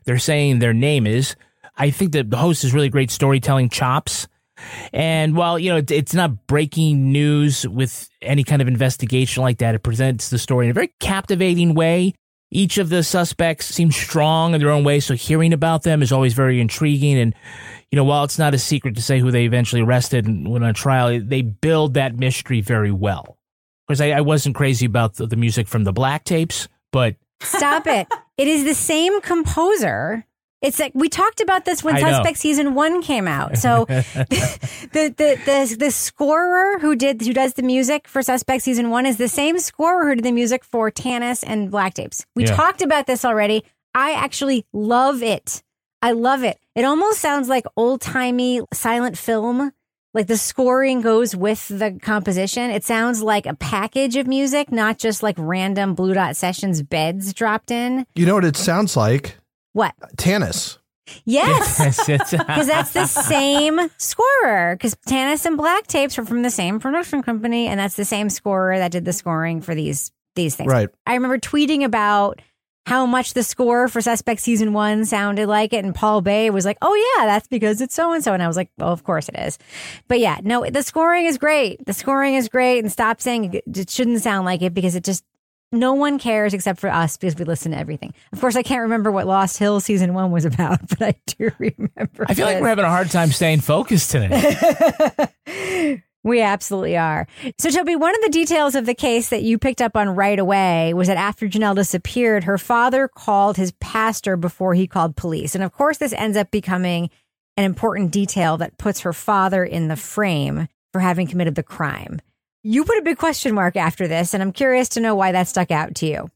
they're 0.05 0.19
saying 0.19 0.59
their 0.59 0.75
name 0.75 1.07
is. 1.07 1.35
I 1.79 1.89
think 1.89 2.13
that 2.13 2.29
the 2.29 2.37
host 2.37 2.61
has 2.61 2.75
really 2.75 2.91
great 2.91 3.11
storytelling 3.11 3.71
chops. 3.71 4.29
And 4.93 5.35
while 5.35 5.59
you 5.59 5.71
know 5.71 5.83
it's 5.89 6.13
not 6.13 6.47
breaking 6.47 7.11
news 7.11 7.67
with 7.67 8.07
any 8.21 8.45
kind 8.45 8.61
of 8.61 8.69
investigation 8.69 9.43
like 9.43 9.61
that, 9.61 9.75
it 9.75 9.83
presents 9.83 10.29
the 10.29 10.39
story 10.39 10.67
in 10.67 10.73
a 10.73 10.75
very 10.75 10.93
captivating 11.01 11.73
way. 11.73 12.13
Each 12.51 12.79
of 12.79 12.89
the 12.89 13.03
suspects 13.03 13.67
seems 13.67 13.95
strong 13.97 14.55
in 14.55 14.61
their 14.61 14.71
own 14.71 14.85
way, 14.85 15.01
so 15.01 15.15
hearing 15.15 15.53
about 15.53 15.83
them 15.83 16.03
is 16.03 16.13
always 16.13 16.33
very 16.33 16.61
intriguing. 16.61 17.19
And 17.19 17.35
you 17.91 17.97
know, 17.97 18.05
while 18.05 18.25
it's 18.25 18.39
not 18.39 18.55
a 18.55 18.59
secret 18.59 18.95
to 18.97 19.03
say 19.03 19.19
who 19.19 19.31
they 19.31 19.45
eventually 19.45 19.83
arrested 19.83 20.27
and 20.27 20.49
went 20.49 20.65
on 20.65 20.75
trial, 20.75 21.21
they 21.23 21.43
build 21.43 21.95
that 21.95 22.17
mystery 22.19 22.61
very 22.61 22.93
well. 22.93 23.37
Because 23.87 24.01
I, 24.01 24.11
I 24.11 24.21
wasn't 24.21 24.55
crazy 24.55 24.85
about 24.85 25.15
the, 25.15 25.27
the 25.27 25.37
music 25.37 25.67
from 25.67 25.85
the 25.85 25.93
Black 25.93 26.25
Tapes, 26.25 26.69
but 26.93 27.17
Stop 27.41 27.87
it. 27.87 28.07
It 28.39 28.47
is 28.47 28.63
the 28.63 28.75
same 28.75 29.21
composer. 29.21 30.25
It's 30.63 30.79
like 30.79 30.93
we 30.95 31.09
talked 31.09 31.41
about 31.41 31.65
this 31.65 31.83
when 31.83 31.97
I 31.97 32.01
know. 32.03 32.13
Suspect 32.13 32.39
season 32.39 32.75
one 32.75 33.03
came 33.03 33.27
out. 33.27 33.59
So 33.59 33.85
the, 33.89 35.13
the 35.17 35.41
the 35.45 35.77
the 35.77 35.91
scorer 35.91 36.79
who 36.79 36.95
did 36.95 37.21
who 37.23 37.33
does 37.33 37.55
the 37.55 37.63
music 37.63 38.07
for 38.07 38.23
Suspect 38.23 38.63
season 38.63 38.91
one 38.91 39.07
is 39.07 39.17
the 39.17 39.29
same 39.29 39.59
scorer 39.59 40.09
who 40.09 40.15
did 40.17 40.25
the 40.25 40.31
music 40.31 40.65
for 40.65 40.91
Tanis 40.91 41.43
and 41.45 41.69
Black 41.71 41.95
Tapes. 41.95 42.27
We 42.37 42.45
Yeah. 42.45 42.55
talked 42.55 42.81
about 42.83 43.07
this 43.09 43.25
already. 43.25 43.65
I 43.95 44.13
actually 44.13 44.65
love 44.73 45.23
it. 45.23 45.63
I 46.03 46.13
love 46.13 46.43
it. 46.45 46.59
It 46.75 46.85
almost 46.85 47.21
sounds 47.21 47.49
like 47.49 47.65
old 47.77 48.01
timey 48.01 48.61
silent 48.73 49.19
film. 49.19 49.73
Like 50.15 50.27
the 50.27 50.39
scoring 50.39 51.01
goes 51.01 51.37
with 51.37 51.69
the 51.69 51.99
composition. 52.01 52.71
It 52.71 52.83
sounds 52.83 53.23
like 53.23 53.47
a 53.47 53.55
package 53.55 54.17
of 54.17 54.27
music, 54.27 54.73
not 54.73 54.99
just 54.99 55.23
like 55.23 55.37
random 55.39 55.95
Blue 55.95 56.15
Dot 56.15 56.35
Sessions 56.35 56.83
beds 56.83 57.35
dropped 57.35 57.71
in. 57.71 58.07
You 58.15 58.27
know 58.27 58.35
what 58.35 58.45
it 58.45 58.57
sounds 58.57 58.97
like? 58.97 59.37
What? 59.75 59.95
Tanis. 60.17 60.79
Yes. 61.25 61.79
Yes, 62.09 62.31
Because 62.31 62.69
uh, 62.69 62.73
that's 62.73 62.93
the 62.93 63.07
same 63.07 63.91
scorer. 63.97 64.77
Because 64.77 64.95
Tanis 65.07 65.47
and 65.47 65.57
Black 65.57 65.87
Tapes 65.87 66.19
are 66.19 66.25
from 66.25 66.43
the 66.43 66.51
same 66.51 66.81
production 66.81 67.23
company, 67.23 67.67
and 67.67 67.79
that's 67.79 67.95
the 67.95 68.05
same 68.05 68.31
scorer 68.31 68.79
that 68.79 68.91
did 68.91 69.05
the 69.05 69.13
scoring 69.13 69.61
for 69.61 69.75
these 69.75 70.11
these 70.35 70.55
things. 70.57 70.71
Right. 70.71 70.89
I 71.07 71.15
remember 71.15 71.39
tweeting 71.39 71.85
about 71.85 72.41
how 72.89 73.05
much 73.05 73.35
the 73.35 73.43
score 73.43 73.87
for 73.87 74.01
Suspect 74.01 74.41
Season 74.41 74.73
One 74.73 75.05
sounded 75.05 75.47
like 75.47 75.75
it, 75.75 75.85
and 75.85 75.95
Paul 75.95 76.23
Bae 76.23 76.49
was 76.49 76.65
like, 76.65 76.79
"Oh 76.81 76.95
yeah, 77.19 77.27
that's 77.27 77.47
because 77.47 77.83
it's 77.83 77.95
so 77.95 78.15
and 78.15 78.25
so," 78.25 78.33
and 78.33 78.43
I 78.43 78.47
was 78.47 78.57
like, 78.57 78.71
"Well, 78.79 78.91
of 78.91 79.05
course 79.05 79.29
it 79.29 79.39
is." 79.39 79.59
But 80.09 80.21
yeah, 80.21 80.39
no, 80.43 80.65
the 80.65 80.83
scoring 80.83 81.27
is 81.27 81.37
great. 81.37 81.85
The 81.85 81.93
scoring 81.93 82.35
is 82.35 82.49
great, 82.49 82.79
and 82.79 82.91
stop 82.91 83.21
saying 83.21 83.53
it, 83.53 83.65
it 83.77 83.91
shouldn't 83.91 84.23
sound 84.23 84.47
like 84.47 84.63
it 84.63 84.73
because 84.73 84.95
it 84.95 85.05
just 85.05 85.23
no 85.71 85.93
one 85.93 86.19
cares 86.19 86.55
except 86.55 86.81
for 86.81 86.89
us 86.89 87.19
because 87.19 87.37
we 87.37 87.45
listen 87.45 87.73
to 87.73 87.79
everything. 87.79 88.15
Of 88.33 88.41
course, 88.41 88.57
I 88.57 88.63
can't 88.63 88.81
remember 88.83 89.13
what 89.13 89.27
Lost 89.27 89.59
Hill 89.59 89.81
season 89.81 90.15
one 90.15 90.31
was 90.31 90.47
about, 90.47 90.81
but 90.99 91.03
I 91.03 91.15
do 91.27 91.51
remember. 91.59 92.25
I 92.27 92.33
feel 92.33 92.47
like 92.47 92.61
we're 92.63 92.69
having 92.69 92.87
a 92.87 92.89
hard 92.89 93.11
time 93.11 93.31
staying 93.33 93.61
focused 93.61 94.11
today. 94.13 96.03
We 96.29 96.43
absolutely 96.43 96.99
are. 96.99 97.27
So, 97.59 97.71
Toby, 97.71 97.97
one 97.97 98.15
of 98.15 98.21
the 98.21 98.29
details 98.29 98.75
of 98.75 98.85
the 98.85 98.95
case 98.95 99.31
that 99.31 99.43
you 99.43 99.57
picked 99.57 99.81
up 99.81 99.97
on 99.97 100.11
right 100.11 100.39
away 100.39 100.93
was 100.93 101.09
that 101.09 101.17
after 101.17 101.49
Jonelle 101.49 101.75
disappeared, 101.75 102.45
her 102.45 102.59
father 102.59 103.09
called 103.09 103.57
his 103.57 103.73
pastor 103.81 104.37
before 104.37 104.75
he 104.75 104.87
called 104.87 105.17
police. 105.17 105.55
And 105.55 105.65
of 105.65 105.73
course, 105.73 105.97
this 105.97 106.13
ends 106.13 106.37
up 106.37 106.51
becoming 106.51 107.09
an 107.57 107.65
important 107.65 108.11
detail 108.11 108.59
that 108.59 108.77
puts 108.77 109.01
her 109.01 109.15
father 109.15 109.65
in 109.65 109.89
the 109.89 109.97
frame 109.97 110.69
for 110.93 111.01
having 111.01 111.27
committed 111.27 111.55
the 111.55 111.63
crime. 111.63 112.21
You 112.63 112.85
put 112.85 112.99
a 112.99 113.03
big 113.03 113.17
question 113.17 113.55
mark 113.55 113.77
after 113.77 114.07
this, 114.07 114.35
and 114.35 114.43
I'm 114.43 114.53
curious 114.53 114.91
to 114.91 115.01
know 115.01 115.15
why 115.15 115.33
that 115.33 115.49
stuck 115.49 115.71
out 115.71 115.95
to 115.97 116.07
you. 116.07 116.31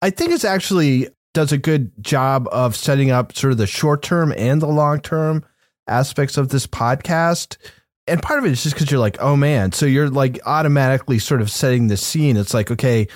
I 0.00 0.08
think 0.08 0.32
it's 0.32 0.46
actually 0.46 1.08
does 1.34 1.52
a 1.52 1.58
good 1.58 1.92
job 2.02 2.48
of 2.50 2.74
setting 2.74 3.10
up 3.10 3.36
sort 3.36 3.50
of 3.50 3.58
the 3.58 3.66
short 3.66 4.00
term 4.00 4.32
and 4.38 4.62
the 4.62 4.68
long 4.68 5.00
term 5.00 5.44
aspects 5.86 6.38
of 6.38 6.48
this 6.48 6.66
podcast. 6.66 7.58
And 8.06 8.22
part 8.22 8.38
of 8.38 8.44
it 8.44 8.52
is 8.52 8.62
just 8.62 8.74
because 8.74 8.90
you're 8.90 9.00
like, 9.00 9.16
oh 9.20 9.36
man. 9.36 9.72
So 9.72 9.86
you're 9.86 10.10
like 10.10 10.38
automatically 10.44 11.18
sort 11.18 11.40
of 11.40 11.50
setting 11.50 11.88
the 11.88 11.96
scene. 11.96 12.36
It's 12.36 12.54
like, 12.54 12.70
okay, 12.70 13.08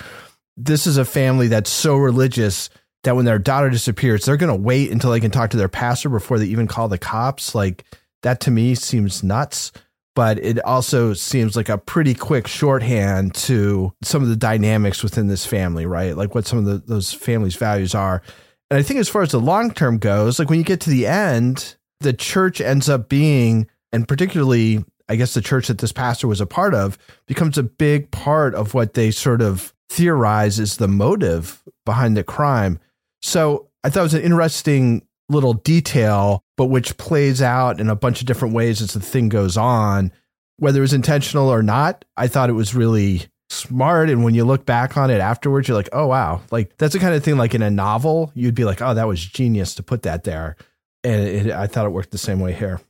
this 0.57 0.87
is 0.87 0.97
a 0.97 1.05
family 1.05 1.47
that's 1.47 1.69
so 1.69 1.95
religious 1.95 2.69
that 3.03 3.15
when 3.15 3.25
their 3.25 3.39
daughter 3.39 3.69
disappears, 3.69 4.25
they're 4.25 4.37
going 4.37 4.55
to 4.55 4.61
wait 4.61 4.91
until 4.91 5.11
they 5.11 5.19
can 5.19 5.31
talk 5.31 5.51
to 5.51 5.57
their 5.57 5.69
pastor 5.69 6.09
before 6.09 6.39
they 6.39 6.45
even 6.45 6.67
call 6.67 6.87
the 6.87 6.97
cops. 6.97 7.55
Like 7.55 7.85
that 8.23 8.41
to 8.41 8.51
me 8.51 8.75
seems 8.75 9.23
nuts. 9.23 9.71
But 10.15 10.39
it 10.39 10.59
also 10.65 11.13
seems 11.13 11.55
like 11.55 11.69
a 11.69 11.77
pretty 11.77 12.13
quick 12.13 12.45
shorthand 12.45 13.35
to 13.35 13.93
some 14.01 14.21
of 14.21 14.27
the 14.27 14.35
dynamics 14.35 15.01
within 15.01 15.27
this 15.27 15.45
family, 15.45 15.85
right? 15.85 16.17
Like 16.17 16.35
what 16.35 16.45
some 16.45 16.59
of 16.59 16.65
the, 16.65 16.79
those 16.79 17.13
families' 17.13 17.55
values 17.55 17.95
are. 17.95 18.21
And 18.69 18.77
I 18.77 18.83
think 18.83 18.99
as 18.99 19.07
far 19.07 19.21
as 19.21 19.31
the 19.31 19.39
long 19.39 19.71
term 19.71 19.97
goes, 19.97 20.37
like 20.37 20.49
when 20.49 20.59
you 20.59 20.65
get 20.65 20.81
to 20.81 20.89
the 20.89 21.07
end, 21.07 21.77
the 22.01 22.11
church 22.11 22.59
ends 22.59 22.89
up 22.89 23.07
being, 23.07 23.69
and 23.91 24.07
particularly, 24.07 24.83
I 25.07 25.15
guess 25.15 25.33
the 25.33 25.41
church 25.41 25.67
that 25.67 25.79
this 25.79 25.91
pastor 25.91 26.27
was 26.27 26.41
a 26.41 26.45
part 26.45 26.73
of, 26.73 26.97
becomes 27.27 27.57
a 27.57 27.63
big 27.63 28.11
part 28.11 28.55
of 28.55 28.73
what 28.73 28.93
they 28.93 29.11
sort 29.11 29.41
of 29.41 29.73
theorize 29.89 30.59
is 30.59 30.77
the 30.77 30.87
motive 30.87 31.63
behind 31.85 32.15
the 32.15 32.23
crime. 32.23 32.79
So 33.21 33.69
I 33.83 33.89
thought 33.89 34.01
it 34.01 34.03
was 34.03 34.13
an 34.13 34.21
interesting 34.21 35.05
little 35.29 35.53
detail, 35.53 36.43
but 36.57 36.65
which 36.65 36.97
plays 36.97 37.41
out 37.41 37.79
in 37.79 37.89
a 37.89 37.95
bunch 37.95 38.19
of 38.21 38.27
different 38.27 38.53
ways 38.53 38.81
as 38.81 38.93
the 38.93 38.99
thing 38.99 39.29
goes 39.29 39.57
on. 39.57 40.11
Whether 40.57 40.79
it 40.79 40.81
was 40.81 40.93
intentional 40.93 41.49
or 41.49 41.63
not, 41.63 42.03
I 42.17 42.27
thought 42.27 42.49
it 42.49 42.53
was 42.53 42.75
really 42.75 43.27
smart. 43.49 44.09
And 44.09 44.23
when 44.23 44.35
you 44.35 44.43
look 44.43 44.65
back 44.65 44.97
on 44.97 45.09
it 45.09 45.21
afterwards, 45.21 45.67
you're 45.67 45.77
like, 45.77 45.89
oh, 45.93 46.07
wow. 46.07 46.41
Like 46.51 46.77
that's 46.77 46.93
the 46.93 46.99
kind 46.99 47.15
of 47.15 47.23
thing 47.23 47.37
like 47.37 47.55
in 47.55 47.61
a 47.61 47.71
novel, 47.71 48.31
you'd 48.35 48.55
be 48.55 48.65
like, 48.65 48.81
oh, 48.81 48.93
that 48.93 49.07
was 49.07 49.23
genius 49.23 49.75
to 49.75 49.83
put 49.83 50.03
that 50.03 50.23
there. 50.23 50.55
And 51.03 51.21
it, 51.23 51.51
I 51.51 51.67
thought 51.67 51.85
it 51.85 51.91
worked 51.91 52.11
the 52.11 52.17
same 52.17 52.39
way 52.39 52.53
here. 52.53 52.81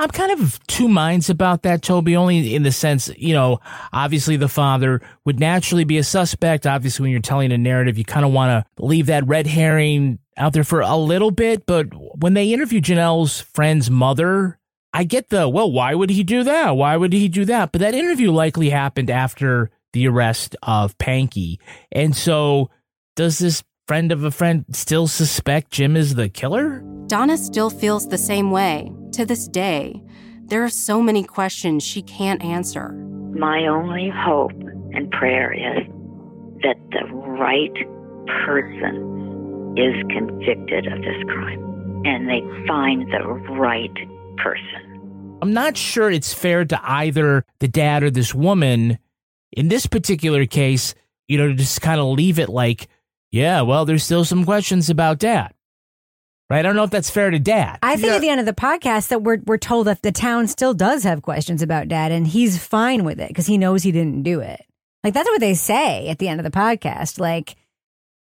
I'm 0.00 0.10
kind 0.10 0.30
of 0.30 0.64
two 0.68 0.86
minds 0.86 1.28
about 1.28 1.62
that, 1.62 1.82
Toby, 1.82 2.14
only 2.14 2.54
in 2.54 2.62
the 2.62 2.70
sense, 2.70 3.10
you 3.16 3.34
know, 3.34 3.58
obviously 3.92 4.36
the 4.36 4.48
father 4.48 5.00
would 5.24 5.40
naturally 5.40 5.82
be 5.82 5.98
a 5.98 6.04
suspect. 6.04 6.68
Obviously, 6.68 7.02
when 7.02 7.10
you're 7.10 7.20
telling 7.20 7.50
a 7.50 7.58
narrative, 7.58 7.98
you 7.98 8.04
kind 8.04 8.24
of 8.24 8.30
want 8.30 8.64
to 8.64 8.82
leave 8.82 9.06
that 9.06 9.26
red 9.26 9.48
herring 9.48 10.20
out 10.36 10.52
there 10.52 10.62
for 10.62 10.82
a 10.82 10.96
little 10.96 11.32
bit. 11.32 11.66
But 11.66 11.88
when 12.20 12.34
they 12.34 12.52
interview 12.52 12.80
Jonelle's 12.80 13.40
friend's 13.40 13.90
mother, 13.90 14.60
I 14.92 15.02
get 15.02 15.30
the, 15.30 15.48
well, 15.48 15.72
why 15.72 15.96
would 15.96 16.10
he 16.10 16.22
do 16.22 16.44
that? 16.44 16.76
Why 16.76 16.96
would 16.96 17.12
he 17.12 17.28
do 17.28 17.44
that? 17.46 17.72
But 17.72 17.80
that 17.80 17.94
interview 17.94 18.30
likely 18.30 18.70
happened 18.70 19.10
after 19.10 19.70
the 19.92 20.06
arrest 20.06 20.54
of 20.62 20.96
Pankey. 20.98 21.58
And 21.90 22.16
so 22.16 22.70
does 23.16 23.38
this 23.38 23.64
friend 23.88 24.12
of 24.12 24.22
a 24.22 24.30
friend 24.30 24.64
still 24.70 25.08
suspect 25.08 25.72
Jim 25.72 25.96
is 25.96 26.14
the 26.14 26.28
killer? 26.28 26.84
Donna 27.08 27.36
still 27.36 27.70
feels 27.70 28.06
the 28.06 28.18
same 28.18 28.52
way 28.52 28.92
to 29.18 29.26
this 29.26 29.48
day. 29.48 30.00
There 30.44 30.62
are 30.62 30.70
so 30.70 31.02
many 31.02 31.24
questions 31.24 31.82
she 31.82 32.02
can't 32.02 32.40
answer. 32.40 32.92
My 33.36 33.66
only 33.66 34.12
hope 34.14 34.52
and 34.92 35.10
prayer 35.10 35.52
is 35.52 35.84
that 36.62 36.76
the 36.92 37.04
right 37.12 37.74
person 38.46 39.74
is 39.76 39.94
convicted 40.16 40.86
of 40.86 41.00
this 41.00 41.20
crime 41.26 42.02
and 42.06 42.28
they 42.28 42.42
find 42.68 43.12
the 43.12 43.24
right 43.58 43.92
person. 44.36 45.38
I'm 45.42 45.52
not 45.52 45.76
sure 45.76 46.12
it's 46.12 46.32
fair 46.32 46.64
to 46.66 46.80
either 46.88 47.44
the 47.58 47.66
dad 47.66 48.04
or 48.04 48.12
this 48.12 48.32
woman 48.32 49.00
in 49.50 49.66
this 49.66 49.86
particular 49.86 50.46
case, 50.46 50.94
you 51.26 51.38
know, 51.38 51.48
to 51.48 51.54
just 51.54 51.82
kind 51.82 52.00
of 52.00 52.06
leave 52.06 52.38
it 52.38 52.48
like, 52.48 52.86
yeah, 53.32 53.62
well, 53.62 53.84
there's 53.84 54.04
still 54.04 54.24
some 54.24 54.44
questions 54.44 54.88
about 54.88 55.18
dad. 55.18 55.54
Right? 56.50 56.60
I 56.60 56.62
don't 56.62 56.76
know 56.76 56.84
if 56.84 56.90
that's 56.90 57.10
fair 57.10 57.30
to 57.30 57.38
dad. 57.38 57.78
I 57.82 57.96
think 57.96 58.14
at 58.14 58.20
the 58.22 58.30
end 58.30 58.40
of 58.40 58.46
the 58.46 58.54
podcast 58.54 59.08
that 59.08 59.22
we're 59.22 59.38
we're 59.44 59.58
told 59.58 59.86
that 59.86 60.00
the 60.02 60.12
town 60.12 60.46
still 60.46 60.72
does 60.72 61.04
have 61.04 61.20
questions 61.20 61.60
about 61.60 61.88
dad 61.88 62.10
and 62.10 62.26
he's 62.26 62.56
fine 62.56 63.04
with 63.04 63.20
it 63.20 63.28
because 63.28 63.46
he 63.46 63.58
knows 63.58 63.82
he 63.82 63.92
didn't 63.92 64.22
do 64.22 64.40
it. 64.40 64.64
Like 65.04 65.12
that's 65.12 65.28
what 65.28 65.40
they 65.40 65.54
say 65.54 66.08
at 66.08 66.18
the 66.18 66.28
end 66.28 66.40
of 66.40 66.44
the 66.44 66.50
podcast. 66.50 67.20
Like 67.20 67.56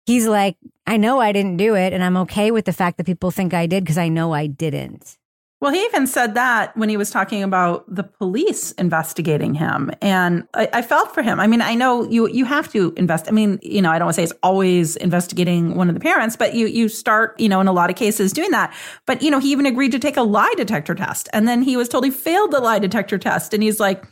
he's 0.05 0.25
like, 0.25 0.55
I 0.87 0.95
know 0.95 1.19
I 1.19 1.33
didn't 1.33 1.57
do 1.57 1.75
it 1.75 1.91
and 1.91 2.01
I'm 2.01 2.15
okay 2.17 2.51
with 2.51 2.63
the 2.63 2.73
fact 2.73 2.97
that 2.97 3.05
people 3.05 3.29
think 3.29 3.53
I 3.53 3.67
did 3.67 3.83
because 3.83 3.97
I 3.97 4.07
know 4.07 4.33
I 4.33 4.47
didn't. 4.47 5.17
Well, 5.63 5.71
he 5.71 5.81
even 5.85 6.07
said 6.07 6.33
that 6.33 6.75
when 6.75 6.89
he 6.89 6.97
was 6.97 7.09
talking 7.09 7.41
about 7.41 7.85
the 7.87 8.03
police 8.03 8.73
investigating 8.73 9.53
him. 9.53 9.91
And 10.01 10.45
I, 10.53 10.67
I, 10.73 10.81
felt 10.81 11.13
for 11.13 11.23
him. 11.23 11.39
I 11.39 11.47
mean, 11.47 11.61
I 11.61 11.73
know 11.73 12.03
you 12.03 12.27
you 12.27 12.43
have 12.43 12.69
to 12.73 12.93
invest. 12.97 13.29
I 13.29 13.31
mean, 13.31 13.59
you 13.61 13.81
know, 13.81 13.89
I 13.89 13.97
don't 13.97 14.07
want 14.07 14.15
to 14.15 14.19
say 14.19 14.23
it's 14.23 14.39
always 14.43 14.97
investigating 14.97 15.75
one 15.75 15.87
of 15.87 15.95
the 15.95 16.01
parents, 16.01 16.35
but 16.35 16.53
you 16.53 16.67
you 16.67 16.89
start, 16.89 17.39
you 17.39 17.47
know, 17.47 17.61
in 17.61 17.69
a 17.69 17.71
lot 17.71 17.89
of 17.89 17.95
cases 17.95 18.33
doing 18.33 18.51
that. 18.51 18.73
But, 19.07 19.21
you 19.21 19.31
know, 19.31 19.39
he 19.39 19.53
even 19.53 19.65
agreed 19.65 19.93
to 19.93 19.99
take 19.99 20.17
a 20.17 20.21
lie 20.21 20.53
detector 20.57 20.95
test. 20.95 21.29
And 21.31 21.47
then 21.47 21.61
he 21.61 21.77
was 21.77 21.87
told 21.87 22.03
he 22.03 22.11
failed 22.11 22.51
the 22.51 22.59
lie 22.59 22.79
detector 22.79 23.17
test. 23.17 23.53
And 23.53 23.63
he's 23.63 23.79
like, 23.79 24.03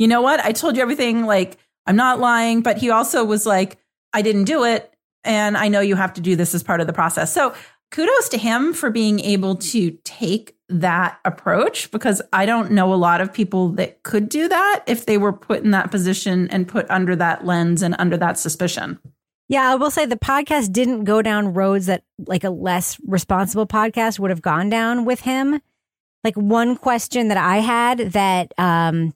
you 0.00 0.08
know 0.08 0.22
what? 0.22 0.40
I 0.40 0.50
told 0.50 0.74
you 0.74 0.82
everything. 0.82 1.24
Like, 1.24 1.56
I'm 1.86 1.94
not 1.94 2.18
lying. 2.18 2.62
But 2.62 2.78
he 2.78 2.90
also 2.90 3.24
was 3.24 3.46
like, 3.46 3.78
I 4.12 4.22
didn't 4.22 4.42
do 4.42 4.64
it. 4.64 4.92
And 5.22 5.56
I 5.56 5.68
know 5.68 5.82
you 5.82 5.94
have 5.94 6.14
to 6.14 6.20
do 6.20 6.34
this 6.34 6.52
as 6.52 6.64
part 6.64 6.80
of 6.80 6.88
the 6.88 6.92
process. 6.92 7.32
So 7.32 7.54
kudos 7.90 8.28
to 8.30 8.38
him 8.38 8.72
for 8.72 8.90
being 8.90 9.20
able 9.20 9.56
to 9.56 9.98
take 10.04 10.56
that 10.68 11.18
approach 11.24 11.90
because 11.90 12.22
I 12.32 12.46
don't 12.46 12.70
know 12.70 12.94
a 12.94 12.96
lot 12.96 13.20
of 13.20 13.32
people 13.32 13.70
that 13.70 14.02
could 14.04 14.28
do 14.28 14.48
that 14.48 14.84
if 14.86 15.06
they 15.06 15.18
were 15.18 15.32
put 15.32 15.64
in 15.64 15.72
that 15.72 15.90
position 15.90 16.48
and 16.48 16.68
put 16.68 16.88
under 16.88 17.16
that 17.16 17.44
lens 17.44 17.82
and 17.82 17.96
under 17.98 18.16
that 18.18 18.38
suspicion. 18.38 18.98
Yeah, 19.48 19.68
I 19.68 19.74
will 19.74 19.90
say 19.90 20.06
the 20.06 20.16
podcast 20.16 20.72
didn't 20.72 21.04
go 21.04 21.22
down 21.22 21.54
roads 21.54 21.86
that 21.86 22.04
like 22.26 22.44
a 22.44 22.50
less 22.50 22.98
responsible 23.04 23.66
podcast 23.66 24.20
would 24.20 24.30
have 24.30 24.42
gone 24.42 24.70
down 24.70 25.04
with 25.04 25.22
him. 25.22 25.60
Like 26.22 26.36
one 26.36 26.76
question 26.76 27.28
that 27.28 27.36
I 27.36 27.56
had 27.56 27.98
that 28.12 28.52
um 28.58 29.12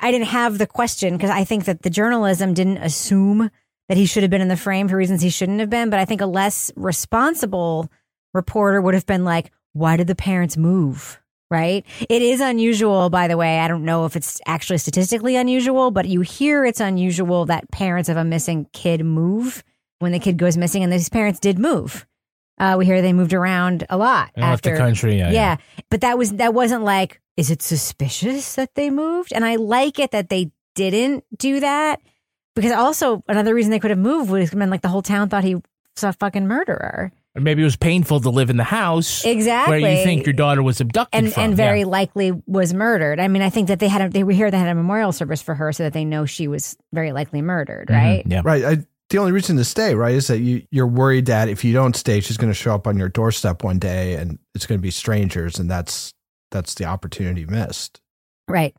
I 0.00 0.10
didn't 0.10 0.28
have 0.28 0.58
the 0.58 0.66
question 0.66 1.16
because 1.16 1.30
I 1.30 1.44
think 1.44 1.64
that 1.64 1.82
the 1.82 1.90
journalism 1.90 2.52
didn't 2.52 2.78
assume 2.78 3.50
that 3.88 3.96
he 3.96 4.04
should 4.04 4.22
have 4.22 4.30
been 4.30 4.42
in 4.42 4.48
the 4.48 4.56
frame 4.56 4.88
for 4.88 4.96
reasons 4.96 5.22
he 5.22 5.30
shouldn't 5.30 5.60
have 5.60 5.70
been, 5.70 5.88
but 5.88 5.98
I 5.98 6.04
think 6.04 6.20
a 6.20 6.26
less 6.26 6.70
responsible 6.76 7.90
reporter 8.34 8.80
would 8.80 8.94
have 8.94 9.06
been 9.06 9.24
like, 9.24 9.50
why 9.72 9.96
did 9.96 10.06
the 10.06 10.14
parents 10.14 10.56
move? 10.56 11.20
Right? 11.50 11.86
It 12.08 12.20
is 12.20 12.40
unusual, 12.40 13.08
by 13.08 13.26
the 13.26 13.38
way. 13.38 13.60
I 13.60 13.68
don't 13.68 13.84
know 13.84 14.04
if 14.04 14.16
it's 14.16 14.38
actually 14.46 14.78
statistically 14.78 15.34
unusual, 15.34 15.90
but 15.90 16.06
you 16.06 16.20
hear 16.20 16.64
it's 16.66 16.80
unusual 16.80 17.46
that 17.46 17.70
parents 17.70 18.10
of 18.10 18.18
a 18.18 18.24
missing 18.24 18.66
kid 18.74 19.02
move 19.02 19.64
when 19.98 20.12
the 20.12 20.18
kid 20.18 20.36
goes 20.36 20.56
missing, 20.58 20.82
and 20.82 20.92
these 20.92 21.08
parents 21.08 21.40
did 21.40 21.58
move. 21.58 22.06
Uh, 22.58 22.74
we 22.76 22.84
hear 22.84 23.00
they 23.00 23.12
moved 23.12 23.32
around 23.32 23.86
a 23.88 23.96
lot 23.96 24.30
They 24.34 24.42
left 24.42 24.64
the 24.64 24.70
after 24.70 24.76
country, 24.76 25.16
yeah, 25.16 25.30
yeah. 25.30 25.56
but 25.90 26.00
that 26.00 26.18
was 26.18 26.32
that 26.32 26.54
wasn't 26.54 26.82
like, 26.82 27.20
is 27.36 27.50
it 27.50 27.62
suspicious 27.62 28.56
that 28.56 28.74
they 28.74 28.90
moved? 28.90 29.32
And 29.32 29.44
I 29.44 29.56
like 29.56 29.98
it 29.98 30.10
that 30.10 30.28
they 30.28 30.50
didn't 30.74 31.24
do 31.36 31.60
that 31.60 32.00
because 32.54 32.72
also 32.72 33.22
another 33.28 33.54
reason 33.54 33.70
they 33.70 33.78
could 33.78 33.90
have 33.90 33.98
moved 33.98 34.30
would 34.30 34.40
have 34.40 34.50
been 34.50 34.70
like 34.70 34.82
the 34.82 34.88
whole 34.88 35.02
town 35.02 35.28
thought 35.28 35.44
he 35.44 35.54
was 35.54 35.64
a 36.02 36.12
fucking 36.12 36.46
murderer. 36.48 37.12
Or 37.38 37.40
maybe 37.40 37.62
it 37.62 37.64
was 37.64 37.76
painful 37.76 38.20
to 38.20 38.30
live 38.30 38.50
in 38.50 38.56
the 38.56 38.64
house 38.64 39.24
Exactly. 39.24 39.80
where 39.80 39.96
you 39.96 40.04
think 40.04 40.26
your 40.26 40.32
daughter 40.32 40.62
was 40.62 40.80
abducted 40.80 41.24
and 41.24 41.32
from. 41.32 41.42
and 41.44 41.56
very 41.56 41.80
yeah. 41.80 41.86
likely 41.86 42.32
was 42.46 42.74
murdered. 42.74 43.20
I 43.20 43.28
mean, 43.28 43.42
I 43.42 43.50
think 43.50 43.68
that 43.68 43.78
they 43.78 43.88
had 43.88 44.02
a, 44.02 44.08
they 44.08 44.24
were 44.24 44.32
here. 44.32 44.50
They 44.50 44.58
had 44.58 44.68
a 44.68 44.74
memorial 44.74 45.12
service 45.12 45.40
for 45.40 45.54
her, 45.54 45.72
so 45.72 45.84
that 45.84 45.92
they 45.92 46.04
know 46.04 46.26
she 46.26 46.48
was 46.48 46.76
very 46.92 47.12
likely 47.12 47.40
murdered. 47.40 47.88
Mm-hmm. 47.88 48.06
Right? 48.06 48.22
Yeah. 48.26 48.42
Right. 48.44 48.64
I, 48.64 48.86
the 49.10 49.18
only 49.18 49.32
reason 49.32 49.56
to 49.56 49.64
stay, 49.64 49.94
right, 49.94 50.14
is 50.14 50.26
that 50.26 50.40
you, 50.40 50.66
you're 50.70 50.86
worried 50.86 51.26
that 51.26 51.48
if 51.48 51.64
you 51.64 51.72
don't 51.72 51.96
stay, 51.96 52.20
she's 52.20 52.36
going 52.36 52.50
to 52.50 52.54
show 52.54 52.74
up 52.74 52.86
on 52.86 52.98
your 52.98 53.08
doorstep 53.08 53.64
one 53.64 53.78
day 53.78 54.16
and 54.16 54.38
it's 54.54 54.66
going 54.66 54.78
to 54.78 54.82
be 54.82 54.90
strangers. 54.90 55.58
And 55.58 55.70
that's, 55.70 56.12
that's 56.50 56.74
the 56.74 56.84
opportunity 56.84 57.46
missed. 57.46 58.00
Right. 58.48 58.76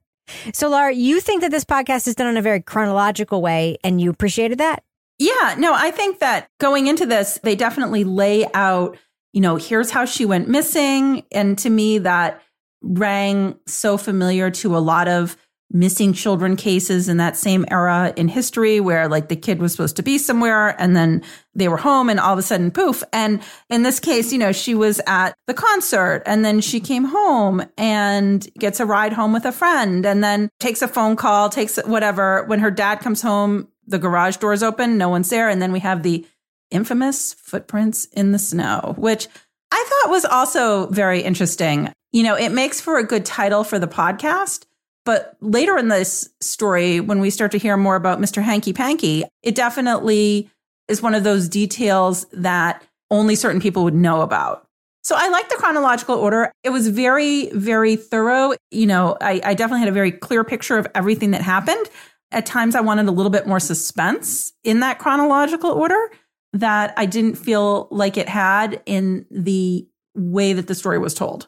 So, 0.53 0.69
Laura, 0.69 0.93
you 0.93 1.19
think 1.19 1.41
that 1.41 1.49
this 1.49 1.65
podcast 1.65 2.07
is 2.07 2.13
done 2.13 2.27
in 2.27 2.38
a 2.38 2.41
very 2.43 2.62
chronological 2.62 3.41
way, 3.41 3.77
and 3.84 3.99
you 3.99 4.12
appreciated 4.12 4.60
that? 4.60 4.84
Yeah, 5.19 5.55
no, 5.58 5.73
I 5.75 5.91
think 5.91 6.19
that 6.19 6.47
going 6.60 6.88
into 6.88 7.05
this, 7.05 7.39
they 7.43 7.55
definitely 7.55 8.05
lay 8.05 8.45
out, 8.53 8.97
you 9.34 9.41
know, 9.41 9.58
here's 9.58 9.91
how 9.91 10.05
she 10.05 10.25
went 10.25 10.47
missing. 10.47 11.23
And 11.34 11.58
to 11.60 11.69
me, 11.69 11.97
that 11.99 12.41
rang 12.82 13.60
so 13.67 13.97
familiar 13.97 14.49
to 14.49 14.77
a 14.77 14.79
lot 14.79 15.10
of 15.10 15.36
missing 15.71 16.13
children 16.13 16.55
cases 16.55 17.08
in 17.08 17.17
that 17.17 17.38
same 17.38 17.63
era 17.69 18.12
in 18.15 18.27
history 18.27 18.79
where 18.79 19.08
like 19.08 19.27
the 19.27 19.36
kid 19.36 19.60
was 19.60 19.71
supposed 19.71 19.95
to 19.95 20.01
be 20.01 20.17
somewhere 20.17 20.69
and 20.82 20.95
then 20.95 21.21
they 21.53 21.67
were 21.67 21.77
home 21.77 22.10
and 22.10 22.19
all 22.19 22.34
of 22.34 22.39
a 22.39 22.41
sudden 22.41 22.71
poof 22.71 23.03
and 23.13 23.39
in 23.69 23.84
this 23.84 23.99
case 23.99 24.32
you 24.32 24.39
know 24.39 24.51
she 24.51 24.73
was 24.73 24.99
at 25.05 25.36
the 25.45 25.53
concert 25.53 26.23
and 26.25 26.43
then 26.43 26.60
she 26.60 26.79
came 26.79 27.05
home 27.05 27.63
and 27.77 28.49
gets 28.58 28.79
a 28.79 28.86
ride 28.86 29.13
home 29.13 29.32
with 29.32 29.45
a 29.45 29.51
friend 29.51 30.08
and 30.08 30.23
then 30.23 30.49
takes 30.60 30.82
a 30.82 30.88
phone 30.88 31.15
call 31.15 31.49
takes 31.49 31.77
whatever 31.86 32.43
when 32.45 32.60
her 32.60 32.71
dad 32.71 32.95
comes 32.95 33.21
home 33.21 33.67
the 33.89 33.99
garage 33.99 34.38
doors 34.38 34.63
open 34.63 34.97
no 34.97 35.10
one's 35.10 35.30
there 35.30 35.49
and 35.49 35.62
then 35.62 35.71
we 35.71 35.80
have 35.80 36.04
the 36.04 36.25
infamous 36.71 37.34
footprints 37.34 38.06
in 38.06 38.32
the 38.32 38.39
snow 38.39 38.93
which 38.97 39.28
I 39.71 39.86
thought 39.88 40.12
was 40.12 40.25
also 40.25 40.88
very 40.88 41.21
interesting. 41.21 41.91
You 42.12 42.23
know, 42.23 42.36
it 42.36 42.49
makes 42.49 42.82
for 42.82 42.97
a 42.97 43.04
good 43.04 43.25
title 43.25 43.63
for 43.63 43.80
the 43.80 43.88
podcast. 43.88 44.65
But 45.06 45.38
later 45.41 45.78
in 45.78 45.88
this 45.88 46.30
story, 46.41 46.99
when 46.99 47.19
we 47.19 47.30
start 47.30 47.52
to 47.52 47.58
hear 47.58 47.78
more 47.78 47.95
about 47.95 48.19
Mr. 48.19 48.41
Hanky 48.41 48.73
Panky, 48.73 49.23
it 49.43 49.56
definitely 49.56 50.49
is 50.88 51.02
one 51.02 51.15
of 51.15 51.23
those 51.23 51.47
details 51.47 52.25
that 52.34 52.84
only 53.12 53.36
certain 53.36 53.62
people 53.62 53.84
would 53.84 53.93
know 53.93 54.21
about. 54.21 54.65
So 55.04 55.15
I 55.17 55.30
like 55.30 55.49
the 55.49 55.56
chronological 55.56 56.15
order. 56.15 56.52
It 56.63 56.69
was 56.69 56.88
very, 56.88 57.49
very 57.52 57.95
thorough. 57.95 58.54
You 58.69 58.86
know, 58.86 59.17
I, 59.21 59.41
I 59.43 59.54
definitely 59.54 59.80
had 59.80 59.89
a 59.89 59.93
very 59.93 60.12
clear 60.12 60.43
picture 60.43 60.78
of 60.78 60.88
everything 60.93 61.32
that 61.32 61.41
happened. 61.41 61.89
At 62.31 62.45
times, 62.45 62.75
I 62.75 62.81
wanted 62.81 63.07
a 63.07 63.11
little 63.11 63.31
bit 63.31 63.47
more 63.47 63.59
suspense 63.59 64.53
in 64.63 64.81
that 64.81 64.99
chronological 64.99 65.71
order 65.71 66.11
that 66.53 66.93
I 66.95 67.05
didn't 67.05 67.35
feel 67.35 67.87
like 67.91 68.17
it 68.17 68.29
had 68.29 68.81
in 68.85 69.25
the 69.31 69.87
way 70.15 70.53
that 70.53 70.67
the 70.67 70.75
story 70.75 70.99
was 70.99 71.13
told. 71.13 71.47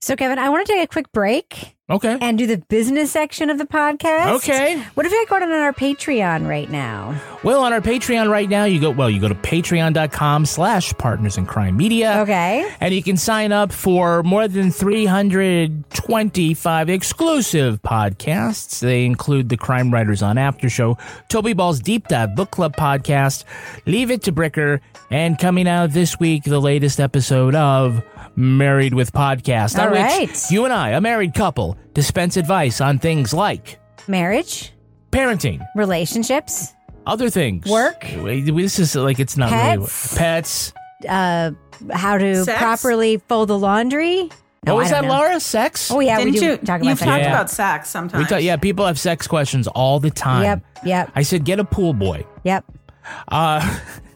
So, 0.00 0.16
Kevin, 0.16 0.38
I 0.38 0.48
want 0.48 0.66
to 0.66 0.72
take 0.72 0.84
a 0.84 0.86
quick 0.86 1.10
break. 1.12 1.77
Okay. 1.90 2.18
And 2.20 2.36
do 2.36 2.46
the 2.46 2.58
business 2.58 3.10
section 3.10 3.48
of 3.48 3.56
the 3.56 3.64
podcast. 3.64 4.36
Okay. 4.36 4.78
What 4.94 5.06
if 5.06 5.12
I 5.12 5.24
go 5.26 5.36
on 5.36 5.50
our 5.50 5.72
Patreon 5.72 6.46
right 6.46 6.70
now? 6.70 7.18
Well, 7.42 7.64
on 7.64 7.72
our 7.72 7.80
Patreon 7.80 8.30
right 8.30 8.46
now, 8.48 8.64
you 8.64 8.78
go, 8.78 8.90
well, 8.90 9.08
you 9.08 9.18
go 9.20 9.28
to 9.28 9.34
patreon.com 9.34 10.44
slash 10.44 10.92
partners 10.98 11.38
in 11.38 11.46
crime 11.46 11.78
media. 11.78 12.20
Okay. 12.20 12.70
And 12.80 12.94
you 12.94 13.02
can 13.02 13.16
sign 13.16 13.52
up 13.52 13.72
for 13.72 14.22
more 14.22 14.48
than 14.48 14.70
325 14.70 16.90
exclusive 16.90 17.80
podcasts. 17.82 18.80
They 18.80 19.06
include 19.06 19.48
the 19.48 19.56
Crime 19.56 19.90
Writers 19.90 20.22
on 20.22 20.36
After 20.36 20.68
Show, 20.68 20.98
Toby 21.30 21.54
Ball's 21.54 21.80
Deep 21.80 22.08
Dive 22.08 22.36
Book 22.36 22.50
Club 22.50 22.76
podcast, 22.76 23.44
Leave 23.86 24.10
It 24.10 24.22
to 24.24 24.32
Bricker, 24.32 24.80
and 25.10 25.38
coming 25.38 25.66
out 25.66 25.92
this 25.92 26.20
week, 26.20 26.44
the 26.44 26.60
latest 26.60 27.00
episode 27.00 27.54
of 27.54 28.02
Married 28.36 28.92
with 28.92 29.10
Podcast, 29.12 29.78
All 29.78 29.88
right. 29.88 30.28
which 30.28 30.50
you 30.50 30.64
and 30.64 30.72
I, 30.72 30.90
a 30.90 31.00
married 31.00 31.32
couple, 31.34 31.77
dispense 31.94 32.36
advice 32.36 32.80
on 32.80 32.98
things 32.98 33.32
like 33.34 33.78
Marriage, 34.06 34.72
parenting, 35.12 35.66
relationships, 35.76 36.72
other 37.06 37.30
things, 37.30 37.66
Work. 37.66 38.06
This 38.06 38.78
is 38.78 38.94
like 38.94 39.18
it's 39.18 39.36
not 39.36 39.50
really 39.50 39.78
Pets. 39.86 40.14
pets. 40.16 40.72
uh, 41.08 41.50
how 41.92 42.18
to 42.18 42.44
Sex? 42.44 42.58
properly 42.58 43.18
fold 43.28 43.48
the 43.48 43.58
laundry. 43.58 44.28
No, 44.66 44.74
what 44.74 44.82
was 44.82 44.90
that, 44.90 45.04
know. 45.04 45.10
Laura? 45.10 45.38
Sex? 45.40 45.90
Oh, 45.90 46.00
yeah, 46.00 46.18
Didn't 46.18 46.32
we 46.34 46.38
do 46.40 46.46
you? 46.46 46.56
talk 46.56 46.82
You've 46.82 47.00
about 47.00 47.06
talked 47.06 47.22
sex. 47.22 47.22
Yeah. 47.22 47.28
about 47.28 47.50
sex 47.50 47.88
sometimes. 47.88 48.24
We 48.24 48.28
talk, 48.28 48.42
yeah, 48.42 48.56
people 48.56 48.84
have 48.86 48.98
sex 48.98 49.26
questions 49.28 49.68
all 49.68 50.00
the 50.00 50.10
time. 50.10 50.42
Yep, 50.42 50.64
yep, 50.84 51.10
I 51.14 51.22
said, 51.22 51.44
get 51.44 51.60
a 51.60 51.64
pool 51.64 51.92
boy. 51.94 52.26
yep. 52.42 52.64
Uh, 53.28 53.78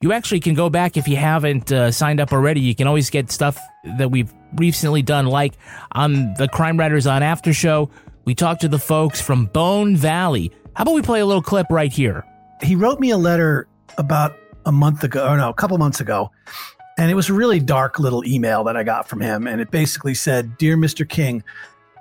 you 0.00 0.12
actually 0.12 0.40
can 0.40 0.54
go 0.54 0.70
back 0.70 0.96
if 0.96 1.08
you 1.08 1.16
haven't 1.16 1.72
uh, 1.72 1.90
signed 1.90 2.20
up 2.20 2.32
already. 2.32 2.60
You 2.60 2.74
can 2.74 2.86
always 2.86 3.10
get 3.10 3.30
stuff 3.30 3.58
that 3.98 4.10
we've 4.10 4.32
recently 4.54 5.02
done, 5.02 5.26
like 5.26 5.54
on 5.92 6.34
the 6.34 6.48
Crime 6.48 6.78
Writers 6.78 7.06
on 7.06 7.22
After 7.22 7.52
Show. 7.52 7.90
We 8.24 8.34
talked 8.34 8.62
to 8.62 8.68
the 8.68 8.78
folks 8.78 9.20
from 9.20 9.46
Bone 9.46 9.96
Valley. 9.96 10.52
How 10.74 10.82
about 10.82 10.94
we 10.94 11.02
play 11.02 11.20
a 11.20 11.26
little 11.26 11.42
clip 11.42 11.66
right 11.70 11.92
here? 11.92 12.24
he 12.64 12.76
wrote 12.76 13.00
me 13.00 13.10
a 13.10 13.16
letter 13.16 13.66
about 13.98 14.36
a 14.66 14.72
month 14.72 15.04
ago, 15.04 15.28
or 15.28 15.36
no, 15.36 15.50
a 15.50 15.54
couple 15.54 15.76
months 15.78 16.00
ago. 16.00 16.30
And 16.96 17.10
it 17.10 17.14
was 17.14 17.28
a 17.28 17.34
really 17.34 17.60
dark 17.60 17.98
little 17.98 18.24
email 18.24 18.64
that 18.64 18.76
I 18.76 18.82
got 18.84 19.08
from 19.08 19.20
him. 19.20 19.46
And 19.46 19.60
it 19.60 19.70
basically 19.70 20.14
said, 20.14 20.56
Dear 20.58 20.76
Mr. 20.76 21.08
King, 21.08 21.42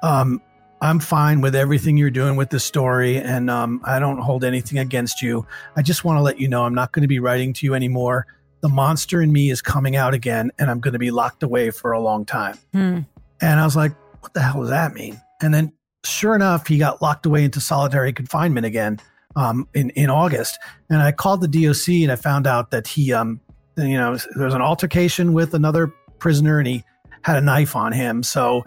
um, 0.01 0.41
I'm 0.83 0.99
fine 0.99 1.39
with 1.39 1.55
everything 1.55 1.95
you're 1.95 2.09
doing 2.09 2.35
with 2.35 2.49
the 2.49 2.59
story, 2.59 3.15
and 3.15 3.49
um, 3.49 3.79
I 3.85 3.99
don't 3.99 4.17
hold 4.17 4.43
anything 4.43 4.79
against 4.79 5.21
you. 5.21 5.47
I 5.77 5.81
just 5.81 6.03
want 6.03 6.17
to 6.17 6.21
let 6.21 6.41
you 6.41 6.49
know 6.49 6.65
I'm 6.65 6.75
not 6.75 6.91
going 6.91 7.03
to 7.03 7.07
be 7.07 7.19
writing 7.19 7.53
to 7.53 7.65
you 7.65 7.73
anymore. 7.73 8.27
the 8.59 8.67
monster 8.67 9.21
in 9.21 9.31
me 9.31 9.49
is 9.49 9.61
coming 9.61 9.95
out 9.95 10.13
again 10.13 10.49
and 10.57 10.69
I'm 10.71 10.79
going 10.79 10.93
to 10.93 10.99
be 10.99 11.11
locked 11.11 11.43
away 11.43 11.69
for 11.69 11.91
a 11.91 11.99
long 11.99 12.25
time. 12.25 12.57
Hmm. 12.73 12.99
And 13.41 13.59
I 13.59 13.65
was 13.65 13.75
like, 13.75 13.91
what 14.21 14.33
the 14.33 14.41
hell 14.41 14.61
does 14.61 14.69
that 14.69 14.93
mean? 14.93 15.21
And 15.41 15.53
then 15.53 15.73
sure 16.05 16.33
enough, 16.33 16.67
he 16.67 16.77
got 16.77 17.01
locked 17.01 17.25
away 17.25 17.43
into 17.43 17.59
solitary 17.59 18.13
confinement 18.13 18.65
again 18.65 19.01
um, 19.35 19.67
in, 19.73 19.89
in 19.91 20.09
August. 20.09 20.59
And 20.89 21.01
I 21.01 21.11
called 21.11 21.41
the 21.41 21.47
DOC 21.49 21.89
and 22.03 22.11
I 22.11 22.15
found 22.15 22.47
out 22.47 22.71
that 22.71 22.87
he, 22.87 23.11
um, 23.11 23.41
you 23.77 23.97
know, 23.97 24.17
there 24.35 24.45
was 24.45 24.53
an 24.53 24.61
altercation 24.61 25.33
with 25.33 25.53
another 25.53 25.93
prisoner 26.19 26.59
and 26.59 26.67
he 26.67 26.83
had 27.23 27.37
a 27.37 27.41
knife 27.41 27.75
on 27.75 27.91
him. 27.93 28.21
So, 28.23 28.63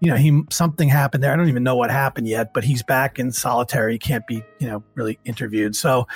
you 0.00 0.10
know, 0.10 0.16
he 0.16 0.42
something 0.50 0.88
happened 0.88 1.22
there. 1.22 1.32
I 1.32 1.36
don't 1.36 1.48
even 1.48 1.62
know 1.62 1.76
what 1.76 1.90
happened 1.90 2.26
yet, 2.28 2.52
but 2.54 2.64
he's 2.64 2.82
back 2.82 3.18
in 3.18 3.32
solitary. 3.32 3.92
He 3.94 3.98
can't 3.98 4.26
be, 4.26 4.42
you 4.58 4.66
know, 4.68 4.82
really 4.94 5.18
interviewed. 5.24 5.76
So 5.76 6.06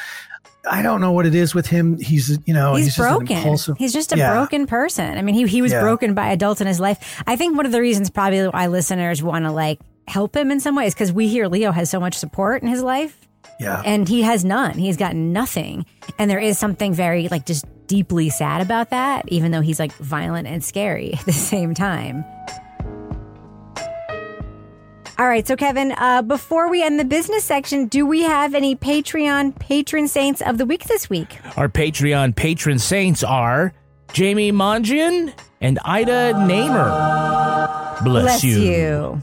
I 0.70 0.82
don't 0.82 1.00
know 1.00 1.12
what 1.12 1.26
it 1.26 1.34
is 1.34 1.54
with 1.54 1.66
him. 1.66 1.98
He's, 1.98 2.38
you 2.46 2.54
know, 2.54 2.74
he's, 2.76 2.86
he's, 2.86 2.96
just 2.96 3.08
broken. 3.08 3.36
impulsive- 3.36 3.76
He's 3.78 3.92
just 3.92 4.12
a 4.12 4.16
Yeah. 4.16 4.32
broken 4.32 4.66
person. 4.66 5.18
I 5.18 5.22
mean, 5.22 5.34
he, 5.34 5.46
he 5.46 5.60
was 5.60 5.72
Yeah. 5.72 5.80
broken 5.80 6.14
by 6.14 6.28
adults 6.30 6.60
in 6.60 6.66
his 6.66 6.78
life. 6.80 7.22
I 7.26 7.36
think 7.36 7.56
one 7.56 7.66
of 7.66 7.72
the 7.72 7.80
reasons 7.80 8.10
probably 8.10 8.46
why 8.48 8.68
listeners 8.68 9.22
want 9.22 9.44
to 9.44 9.50
like 9.50 9.80
help 10.08 10.36
him 10.36 10.50
in 10.50 10.60
some 10.60 10.74
ways 10.76 10.94
because 10.94 11.12
we 11.12 11.28
hear 11.28 11.48
Leo 11.48 11.72
has 11.72 11.90
so 11.90 11.98
much 12.00 12.14
support 12.14 12.62
in 12.62 12.68
his 12.68 12.82
life. 12.82 13.18
Yeah. 13.60 13.82
And 13.84 14.08
he 14.08 14.22
has 14.22 14.44
none. 14.44 14.78
He's 14.78 14.96
got 14.96 15.14
nothing. 15.14 15.86
And 16.18 16.30
there 16.30 16.38
is 16.38 16.58
something 16.58 16.92
very 16.92 17.28
like 17.28 17.46
just 17.46 17.64
deeply 17.86 18.30
sad 18.30 18.60
about 18.60 18.90
that, 18.90 19.24
even 19.28 19.52
though 19.52 19.60
he's 19.60 19.78
like 19.78 19.92
violent 19.92 20.48
and 20.48 20.64
scary 20.64 21.12
at 21.18 21.24
the 21.26 21.32
same 21.32 21.74
time. 21.74 22.24
All 25.18 25.28
right, 25.28 25.46
so 25.46 25.56
Kevin, 25.56 25.92
uh, 25.92 26.22
before 26.22 26.70
we 26.70 26.82
end 26.82 26.98
the 26.98 27.04
business 27.04 27.44
section, 27.44 27.86
do 27.86 28.06
we 28.06 28.22
have 28.22 28.54
any 28.54 28.74
Patreon 28.74 29.56
patron 29.58 30.08
saints 30.08 30.40
of 30.40 30.58
the 30.58 30.66
week 30.66 30.84
this 30.84 31.08
week? 31.10 31.38
Our 31.56 31.68
Patreon 31.68 32.34
patron 32.34 32.78
saints 32.78 33.22
are 33.22 33.74
Jamie 34.12 34.52
Mongian 34.52 35.32
and 35.60 35.78
Ida 35.84 36.46
Namer. 36.46 38.00
Bless, 38.02 38.42
you. 38.42 38.58
you. 38.58 39.22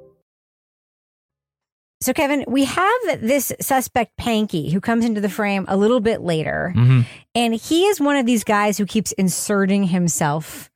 So, 2.01 2.13
Kevin, 2.13 2.43
we 2.47 2.65
have 2.65 3.01
this 3.21 3.51
suspect, 3.61 4.17
Pankey, 4.17 4.71
who 4.71 4.81
comes 4.81 5.05
into 5.05 5.21
the 5.21 5.29
frame 5.29 5.65
a 5.67 5.77
little 5.77 5.99
bit 5.99 6.21
later. 6.21 6.73
Mm-hmm. 6.75 7.01
And 7.35 7.53
he 7.53 7.85
is 7.85 8.01
one 8.01 8.15
of 8.15 8.25
these 8.25 8.43
guys 8.43 8.77
who 8.79 8.85
keeps 8.87 9.11
inserting 9.13 9.83
himself 9.83 10.71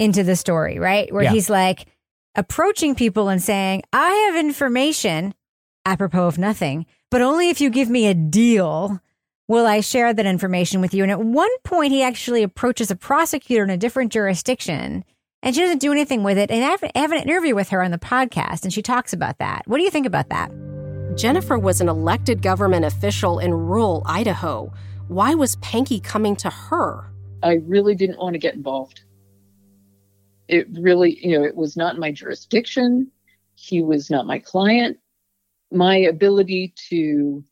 into 0.00 0.24
the 0.24 0.34
story, 0.34 0.78
right? 0.80 1.12
Where 1.12 1.22
Yeah. 1.22 1.30
he's 1.30 1.48
like 1.48 1.86
approaching 2.34 2.96
people 2.96 3.28
and 3.28 3.40
saying, 3.40 3.82
I 3.92 4.10
have 4.32 4.36
information 4.44 5.34
apropos 5.86 6.26
of 6.26 6.38
nothing, 6.38 6.86
but 7.10 7.22
only 7.22 7.50
if 7.50 7.60
you 7.60 7.70
give 7.70 7.88
me 7.88 8.06
a 8.08 8.14
deal 8.14 9.00
will 9.46 9.66
I 9.66 9.80
share 9.80 10.12
that 10.12 10.26
information 10.26 10.80
with 10.80 10.94
you. 10.94 11.02
And 11.04 11.12
at 11.12 11.20
one 11.20 11.50
point, 11.64 11.92
he 11.92 12.02
actually 12.02 12.42
approaches 12.42 12.90
a 12.90 12.96
prosecutor 12.96 13.62
in 13.62 13.70
a 13.70 13.76
different 13.76 14.10
jurisdiction 14.10 15.04
and 15.44 15.54
she 15.54 15.60
doesn't 15.60 15.78
do 15.78 15.92
anything 15.92 16.24
with 16.24 16.38
it. 16.38 16.50
And 16.50 16.64
I 16.64 16.70
have, 16.70 16.82
I 16.82 16.98
have 16.98 17.12
an 17.12 17.22
interview 17.22 17.54
with 17.54 17.68
her 17.68 17.82
on 17.82 17.90
the 17.90 17.98
podcast 17.98 18.64
and 18.64 18.72
she 18.72 18.82
talks 18.82 19.12
about 19.12 19.38
that. 19.38 19.62
What 19.66 19.76
do 19.76 19.84
you 19.84 19.90
think 19.90 20.06
about 20.06 20.30
that? 20.30 20.50
Jennifer 21.16 21.58
was 21.58 21.80
an 21.80 21.88
elected 21.88 22.42
government 22.42 22.86
official 22.86 23.38
in 23.38 23.52
rural 23.52 24.02
Idaho. 24.06 24.72
Why 25.06 25.34
was 25.34 25.56
Pankey 25.56 26.02
coming 26.02 26.34
to 26.36 26.50
her? 26.50 27.04
I 27.42 27.60
really 27.66 27.94
didn't 27.94 28.18
want 28.18 28.32
to 28.32 28.38
get 28.38 28.54
involved. 28.54 29.02
It 30.48 30.66
really, 30.72 31.18
you 31.24 31.38
know, 31.38 31.44
it 31.44 31.54
was 31.54 31.76
not 31.76 31.98
my 31.98 32.10
jurisdiction. 32.10 33.10
He 33.54 33.82
was 33.82 34.10
not 34.10 34.26
my 34.26 34.38
client. 34.38 34.98
My 35.70 35.96
ability 35.96 36.72
to 36.88 37.44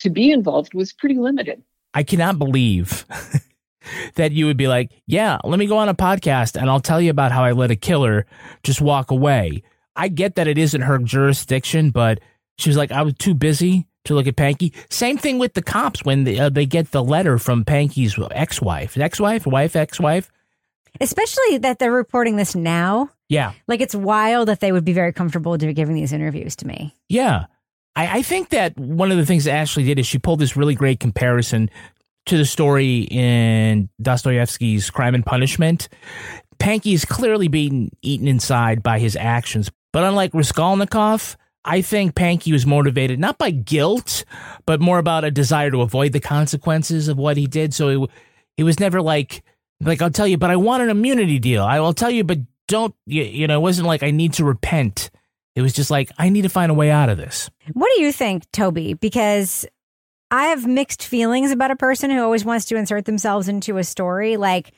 to 0.00 0.10
be 0.10 0.32
involved 0.32 0.72
was 0.74 0.92
pretty 0.92 1.16
limited. 1.16 1.62
I 1.92 2.02
cannot 2.02 2.38
believe 2.38 3.04
that 4.14 4.32
you 4.32 4.46
would 4.46 4.56
be 4.56 4.68
like, 4.68 4.92
yeah, 5.06 5.38
let 5.44 5.58
me 5.58 5.66
go 5.66 5.78
on 5.78 5.88
a 5.88 5.94
podcast 5.94 6.60
and 6.60 6.68
I'll 6.68 6.80
tell 6.80 7.00
you 7.00 7.10
about 7.10 7.32
how 7.32 7.44
I 7.44 7.52
let 7.52 7.70
a 7.70 7.76
killer 7.76 8.26
just 8.62 8.80
walk 8.80 9.10
away. 9.10 9.62
I 9.96 10.08
get 10.08 10.36
that 10.36 10.48
it 10.48 10.58
isn't 10.58 10.82
her 10.82 10.98
jurisdiction, 10.98 11.90
but 11.90 12.20
she 12.58 12.68
was 12.68 12.76
like, 12.76 12.92
I 12.92 13.02
was 13.02 13.14
too 13.18 13.34
busy 13.34 13.86
to 14.04 14.14
look 14.14 14.26
at 14.26 14.36
Pankey. 14.36 14.74
Same 14.90 15.18
thing 15.18 15.38
with 15.38 15.54
the 15.54 15.62
cops 15.62 16.04
when 16.04 16.24
they, 16.24 16.38
uh, 16.38 16.48
they 16.48 16.66
get 16.66 16.90
the 16.90 17.02
letter 17.04 17.38
from 17.38 17.64
Pankey's 17.64 18.18
ex-wife, 18.30 18.96
ex-wife, 18.96 19.46
wife, 19.46 19.76
ex-wife. 19.76 20.30
Especially 21.00 21.58
that 21.58 21.78
they're 21.78 21.92
reporting 21.92 22.36
this 22.36 22.54
now. 22.54 23.10
Yeah. 23.28 23.52
Like 23.68 23.80
it's 23.80 23.94
wild 23.94 24.48
that 24.48 24.60
they 24.60 24.72
would 24.72 24.84
be 24.84 24.92
very 24.92 25.12
comfortable 25.12 25.56
to 25.56 25.72
giving 25.72 25.94
these 25.94 26.12
interviews 26.12 26.56
to 26.56 26.66
me. 26.66 26.94
Yeah. 27.08 27.46
I, 27.94 28.18
I 28.18 28.22
think 28.22 28.50
that 28.50 28.76
one 28.78 29.10
of 29.10 29.16
the 29.16 29.26
things 29.26 29.44
that 29.44 29.52
Ashley 29.52 29.84
did 29.84 29.98
is 29.98 30.06
she 30.06 30.18
pulled 30.18 30.40
this 30.40 30.56
really 30.56 30.74
great 30.74 30.98
comparison 30.98 31.70
to 32.26 32.36
the 32.36 32.44
story 32.44 33.08
in 33.10 33.88
Dostoevsky's 34.00 34.90
Crime 34.90 35.14
and 35.14 35.24
Punishment. 35.24 35.88
Pankey 36.58 36.92
is 36.92 37.04
clearly 37.04 37.48
being 37.48 37.90
eaten 38.02 38.28
inside 38.28 38.82
by 38.82 38.98
his 38.98 39.16
actions. 39.16 39.70
But 39.92 40.04
unlike 40.04 40.34
Raskolnikov, 40.34 41.36
I 41.64 41.82
think 41.82 42.14
Pankey 42.14 42.52
was 42.52 42.66
motivated 42.66 43.18
not 43.18 43.38
by 43.38 43.50
guilt, 43.50 44.24
but 44.66 44.80
more 44.80 44.98
about 44.98 45.24
a 45.24 45.30
desire 45.30 45.70
to 45.70 45.82
avoid 45.82 46.12
the 46.12 46.20
consequences 46.20 47.08
of 47.08 47.18
what 47.18 47.36
he 47.36 47.46
did. 47.46 47.74
So 47.74 47.88
he, 47.88 48.08
it 48.56 48.64
was 48.64 48.78
never 48.78 49.02
like, 49.02 49.42
like, 49.80 50.02
I'll 50.02 50.10
tell 50.10 50.26
you, 50.26 50.36
but 50.36 50.50
I 50.50 50.56
want 50.56 50.82
an 50.82 50.90
immunity 50.90 51.38
deal. 51.38 51.64
I 51.64 51.80
will 51.80 51.94
tell 51.94 52.10
you, 52.10 52.24
but 52.24 52.38
don't, 52.68 52.94
you, 53.06 53.22
you 53.22 53.46
know, 53.46 53.56
it 53.58 53.62
wasn't 53.62 53.88
like 53.88 54.02
I 54.02 54.10
need 54.10 54.34
to 54.34 54.44
repent. 54.44 55.10
It 55.56 55.62
was 55.62 55.72
just 55.72 55.90
like, 55.90 56.10
I 56.18 56.28
need 56.28 56.42
to 56.42 56.48
find 56.48 56.70
a 56.70 56.74
way 56.74 56.90
out 56.90 57.08
of 57.08 57.18
this. 57.18 57.50
What 57.72 57.90
do 57.96 58.02
you 58.02 58.12
think, 58.12 58.50
Toby? 58.52 58.94
Because 58.94 59.66
I 60.30 60.46
have 60.46 60.66
mixed 60.66 61.02
feelings 61.02 61.50
about 61.50 61.70
a 61.70 61.76
person 61.76 62.10
who 62.10 62.22
always 62.22 62.44
wants 62.44 62.66
to 62.66 62.76
insert 62.76 63.04
themselves 63.04 63.48
into 63.48 63.78
a 63.78 63.84
story. 63.84 64.36
Like, 64.36 64.72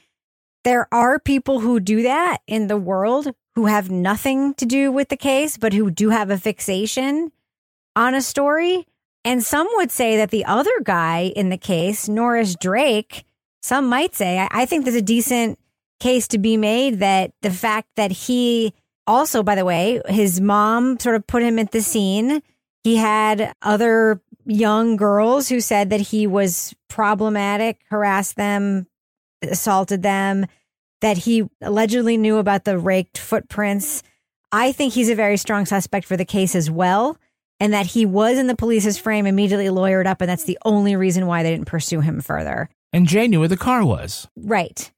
there 0.65 0.89
are 0.93 1.19
people 1.19 1.61
who 1.61 1.81
do 1.81 2.03
that 2.03 2.39
in 2.47 2.69
the 2.69 2.77
world 2.77 3.33
who 3.55 3.67
have 3.67 3.91
nothing 3.91 4.55
to 4.55 4.67
do 4.67 4.91
with 4.91 5.09
the 5.09 5.17
case, 5.17 5.59
but 5.59 5.73
who 5.73 5.91
do 5.91 6.11
have 6.11 6.31
a 6.31 6.39
fixation 6.39 7.33
on 7.95 8.15
a 8.15 8.23
story. 8.23 8.87
And 9.25 9.45
some 9.45 9.69
would 9.75 9.91
say 9.91 10.17
that 10.17 10.31
the 10.31 10.45
other 10.45 10.73
guy 10.83 11.33
in 11.37 11.51
the 11.51 11.59
case, 11.59 12.09
Norris 12.09 12.57
Drake, 12.57 13.25
some 13.63 13.89
might 13.89 14.15
say, 14.15 14.47
I, 14.51 14.67
think 14.67 14.85
there's 14.85 14.97
a 14.97 15.03
decent 15.03 15.59
case 16.01 16.27
to 16.29 16.39
be 16.39 16.57
made 16.57 17.01
that 17.01 17.33
the 17.43 17.51
fact 17.51 17.89
that 17.97 18.11
he 18.11 18.75
also, 19.07 19.43
by 19.43 19.55
the 19.55 19.65
way, 19.65 20.01
his 20.09 20.41
mom 20.41 20.99
sort 20.99 21.17
of 21.17 21.27
put 21.27 21.43
him 21.43 21.59
at 21.59 21.73
the 21.73 21.83
scene. 21.83 22.43
He 22.83 22.97
had 22.97 23.53
other 23.63 24.21
young 24.45 24.97
girls 24.97 25.49
who 25.49 25.61
said 25.61 25.91
that 25.91 26.01
he 26.01 26.27
was 26.27 26.75
problematic, 26.89 27.81
harassed 27.91 28.37
them, 28.37 28.87
assaulted 29.43 30.03
them, 30.03 30.47
that 31.01 31.19
he 31.19 31.45
allegedly 31.61 32.17
knew 32.17 32.37
about 32.39 32.65
the 32.65 32.79
raked 32.79 33.19
footprints. 33.19 34.03
I 34.53 34.73
think 34.73 34.93
he's 34.93 35.09
a 35.09 35.15
very 35.15 35.37
strong 35.37 35.67
suspect 35.67 36.07
for 36.07 36.17
the 36.17 36.25
case 36.25 36.55
as 36.55 36.71
well. 36.71 37.19
and 37.61 37.73
that 37.73 37.87
he 37.87 38.05
was 38.05 38.39
in 38.39 38.49
the 38.49 38.57
police's 38.57 38.99
frame, 38.99 39.25
immediately 39.25 39.67
lawyered 39.67 40.07
up, 40.07 40.21
and 40.21 40.29
that's 40.29 40.43
the 40.43 40.59
only 40.65 40.97
reason 40.97 41.29
why 41.29 41.45
they 41.45 41.53
didn't 41.53 41.69
pursue 41.69 42.01
him 42.01 42.21
further. 42.21 42.69
And 42.93 43.07
Jay 43.07 43.29
knew 43.29 43.39
where 43.39 43.47
the 43.49 43.57
car 43.57 43.85
was. 43.85 44.27
Right. 44.37 44.91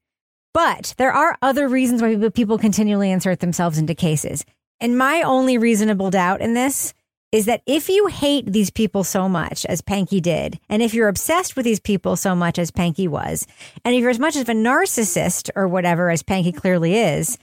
But 0.51 0.95
there 0.97 1.11
are 1.13 1.37
other 1.43 1.67
reasons 1.67 2.01
why 2.01 2.15
people- 2.15 2.31
people 2.31 2.57
continually 2.57 3.11
insert 3.11 3.39
themselves 3.39 3.77
into 3.77 3.93
cases. 3.93 4.45
And 4.79 4.97
my 4.97 5.21
only 5.21 5.59
reasonable 5.59 6.09
doubt 6.09 6.41
in 6.41 6.55
this 6.55 6.95
is 7.35 7.47
that 7.47 7.61
if 7.65 7.89
you 7.89 8.07
hate 8.07 8.49
these 8.49 8.69
people 8.69 9.03
so 9.03 9.27
much 9.27 9.65
as 9.65 9.81
Pankey 9.81 10.21
did, 10.21 10.57
and 10.69 10.81
if 10.81 10.93
you're 10.93 11.09
obsessed 11.09 11.57
with 11.57 11.65
these 11.65 11.81
people 11.81 12.15
so 12.15 12.33
much 12.33 12.57
as 12.57 12.71
Pankey 12.71 13.09
was, 13.09 13.45
and 13.83 13.93
if 13.93 13.99
you're 13.99 14.09
as 14.09 14.19
much 14.19 14.37
of 14.37 14.47
a 14.47 14.53
narcissist 14.53 15.49
or 15.53 15.67
whatever 15.67 16.09
as 16.09 16.23
Pankey 16.23 16.55
clearly 16.55 16.95
is, 16.95 17.37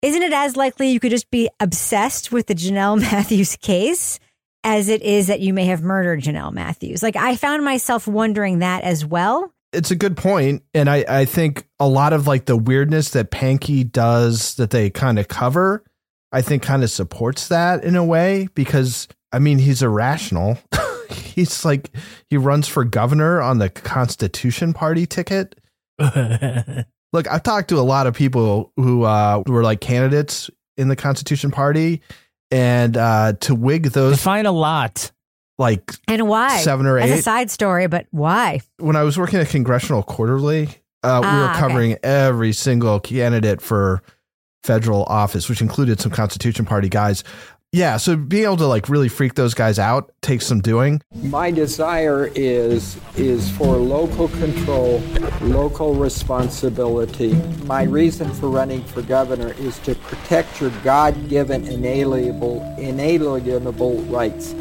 isn't 0.00 0.22
it 0.22 0.32
as 0.32 0.56
likely 0.56 0.88
you 0.88 0.98
could 0.98 1.10
just 1.10 1.30
be 1.30 1.50
obsessed 1.60 2.32
with 2.32 2.46
the 2.46 2.54
Jonelle 2.54 2.98
Matthews 3.12 3.56
case 3.56 4.18
as 4.64 4.88
it 4.88 5.02
is 5.02 5.26
that 5.26 5.40
you 5.40 5.52
may 5.52 5.66
have 5.66 5.82
murdered 5.82 6.22
Jonelle 6.22 6.52
Matthews? 6.52 7.02
Like 7.02 7.16
I 7.16 7.36
found 7.36 7.62
myself 7.62 8.08
wondering 8.08 8.60
that 8.60 8.82
as 8.82 9.04
well. 9.04 9.52
it's 9.74 9.90
a 9.90 9.96
good 9.96 10.16
point 10.16 10.62
and 10.72 10.88
I, 10.88 11.04
I 11.06 11.24
think 11.26 11.68
a 11.78 11.86
lot 11.86 12.14
of 12.14 12.26
like 12.26 12.46
the 12.46 12.56
weirdness 12.56 13.10
that 13.10 13.30
pankey 13.30 13.90
does 13.92 14.54
that 14.54 14.70
they 14.70 14.88
kind 14.88 15.18
of 15.18 15.28
cover 15.28 15.84
i 16.32 16.40
think 16.40 16.62
kind 16.62 16.82
of 16.82 16.90
supports 16.90 17.48
that 17.48 17.84
in 17.84 17.94
a 17.94 18.02
way 18.02 18.48
because 18.54 19.06
i 19.32 19.38
mean 19.38 19.58
he's 19.58 19.82
irrational 19.82 20.58
he's 21.10 21.64
like 21.64 21.90
he 22.28 22.36
runs 22.36 22.66
for 22.68 22.84
governor 22.84 23.40
on 23.40 23.58
the 23.58 23.68
constitution 23.70 24.72
party 24.72 25.06
ticket 25.06 25.58
look 27.12 27.26
i've 27.30 27.42
talked 27.42 27.68
to 27.68 27.78
a 27.78 27.82
lot 27.82 28.06
of 28.06 28.14
people 28.14 28.72
who 28.76 29.02
uh 29.04 29.42
were 29.46 29.62
like 29.62 29.80
candidates 29.80 30.50
in 30.76 30.88
the 30.88 30.96
constitution 30.96 31.50
party 31.50 32.00
and 32.50 32.96
uh 32.96 33.32
to 33.40 33.54
wig 33.54 33.84
those 33.90 34.20
find 34.22 34.46
a 34.46 34.52
lot 34.52 35.10
like 35.58 35.92
And 36.06 36.28
why? 36.28 36.58
seven 36.58 36.86
or 36.86 36.98
As 36.98 37.10
eight 37.10 37.18
a 37.18 37.22
side 37.22 37.50
story, 37.50 37.88
but 37.88 38.06
why? 38.12 38.60
when 38.78 38.94
I 38.94 39.02
was 39.02 39.18
working 39.18 39.40
at 39.40 39.48
Congressional 39.48 40.04
Quarterly, 40.04 40.68
uh, 41.02 41.18
we 41.20 41.26
Ah, 41.28 41.36
were 41.40 41.50
okay. 41.50 41.58
covering 41.58 41.96
every 42.04 42.52
single 42.52 43.00
candidate 43.00 43.60
for 43.60 44.00
federal 44.62 45.02
office, 45.06 45.48
which 45.48 45.60
included 45.60 45.98
some 45.98 46.12
Constitution 46.12 46.64
Party 46.64 46.88
guys. 46.88 47.24
Yeah, 47.70 47.98
so 47.98 48.16
being 48.16 48.44
able 48.44 48.56
to 48.58 48.66
like 48.66 48.88
really 48.88 49.10
freak 49.10 49.34
those 49.34 49.52
guys 49.52 49.78
out 49.78 50.10
takes 50.22 50.46
some 50.46 50.60
doing. 50.62 51.02
My 51.24 51.50
desire 51.50 52.30
is 52.34 52.96
is 53.16 53.50
for 53.50 53.76
local 53.76 54.28
control, 54.28 55.00
local 55.42 55.94
responsibility. 55.94 57.34
My 57.64 57.82
reason 57.82 58.32
for 58.32 58.48
running 58.48 58.82
for 58.84 59.02
governor 59.02 59.52
is 59.58 59.78
to 59.80 59.94
protect 59.96 60.62
your 60.62 60.70
God-given 60.82 61.66
inalienable 61.66 62.62
inalienable 62.78 64.00
rights. 64.04 64.54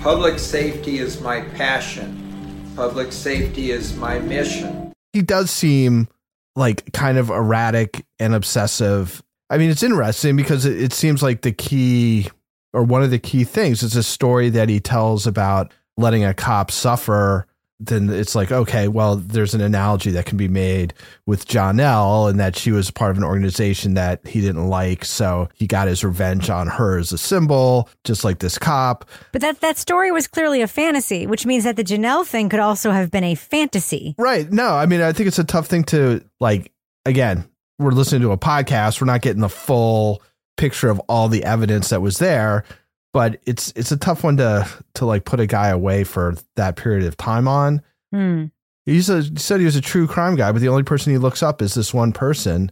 Public 0.00 0.38
safety 0.38 0.98
is 0.98 1.20
my 1.20 1.40
passion. 1.40 2.72
Public 2.76 3.10
safety 3.10 3.72
is 3.72 3.96
my 3.96 4.20
mission. 4.20 4.92
He 5.12 5.20
does 5.20 5.50
seem 5.50 6.06
like 6.54 6.92
kind 6.92 7.18
of 7.18 7.28
erratic 7.28 8.06
and 8.20 8.36
obsessive. 8.36 9.20
I 9.50 9.58
mean, 9.58 9.68
it's 9.68 9.82
interesting 9.82 10.36
because 10.36 10.64
it, 10.64 10.80
it 10.80 10.92
seems 10.92 11.24
like 11.24 11.42
the 11.42 11.52
key 11.52 12.28
or 12.72 12.82
one 12.82 13.02
of 13.02 13.10
the 13.10 13.18
key 13.18 13.44
things 13.44 13.82
is 13.82 13.96
a 13.96 14.02
story 14.02 14.48
that 14.50 14.68
he 14.68 14.80
tells 14.80 15.26
about 15.26 15.72
letting 15.96 16.24
a 16.24 16.34
cop 16.34 16.70
suffer. 16.70 17.46
Then 17.84 18.10
it's 18.10 18.36
like, 18.36 18.52
okay, 18.52 18.86
well, 18.86 19.16
there's 19.16 19.54
an 19.54 19.60
analogy 19.60 20.12
that 20.12 20.24
can 20.24 20.38
be 20.38 20.46
made 20.46 20.94
with 21.26 21.48
Jonelle 21.48 22.30
and 22.30 22.38
that 22.38 22.54
she 22.54 22.70
was 22.70 22.92
part 22.92 23.10
of 23.10 23.16
an 23.16 23.24
organization 23.24 23.94
that 23.94 24.24
he 24.24 24.40
didn't 24.40 24.68
like. 24.68 25.04
So 25.04 25.48
he 25.54 25.66
got 25.66 25.88
his 25.88 26.04
revenge 26.04 26.48
on 26.48 26.68
her 26.68 26.98
as 26.98 27.10
a 27.10 27.18
symbol, 27.18 27.88
just 28.04 28.22
like 28.22 28.38
this 28.38 28.56
cop. 28.56 29.04
But 29.32 29.40
that 29.40 29.60
that 29.62 29.78
story 29.78 30.12
was 30.12 30.28
clearly 30.28 30.62
a 30.62 30.68
fantasy, 30.68 31.26
which 31.26 31.44
means 31.44 31.64
that 31.64 31.74
the 31.74 31.82
Jonelle 31.82 32.24
thing 32.24 32.48
could 32.48 32.60
also 32.60 32.92
have 32.92 33.10
been 33.10 33.24
a 33.24 33.34
fantasy. 33.34 34.14
Right. 34.16 34.50
No, 34.50 34.68
I 34.68 34.86
mean, 34.86 35.00
I 35.00 35.12
think 35.12 35.26
it's 35.26 35.40
a 35.40 35.44
tough 35.44 35.66
thing 35.66 35.82
to 35.84 36.24
like, 36.38 36.70
again, 37.04 37.48
we're 37.80 37.90
listening 37.90 38.22
to 38.22 38.30
a 38.30 38.38
podcast. 38.38 39.00
We're 39.00 39.06
not 39.06 39.22
getting 39.22 39.40
the 39.40 39.48
full 39.48 40.22
picture 40.56 40.90
of 40.90 41.00
all 41.08 41.28
the 41.28 41.44
evidence 41.44 41.90
that 41.90 42.02
was 42.02 42.18
there, 42.18 42.64
but 43.12 43.40
it's, 43.46 43.72
it's 43.76 43.92
a 43.92 43.96
tough 43.96 44.24
one 44.24 44.36
to, 44.38 44.68
to 44.94 45.06
like 45.06 45.24
put 45.24 45.40
a 45.40 45.46
guy 45.46 45.68
away 45.68 46.04
for 46.04 46.34
that 46.56 46.76
period 46.76 47.04
of 47.06 47.16
time 47.16 47.48
on. 47.48 47.82
Hmm. 48.12 48.46
He's 48.84 49.08
a, 49.08 49.22
he 49.22 49.36
said 49.36 49.60
he 49.60 49.66
was 49.66 49.76
a 49.76 49.80
true 49.80 50.06
crime 50.06 50.34
guy, 50.34 50.50
but 50.50 50.60
the 50.60 50.68
only 50.68 50.82
person 50.82 51.12
he 51.12 51.18
looks 51.18 51.42
up 51.42 51.62
is 51.62 51.74
this 51.74 51.94
one 51.94 52.12
person. 52.12 52.70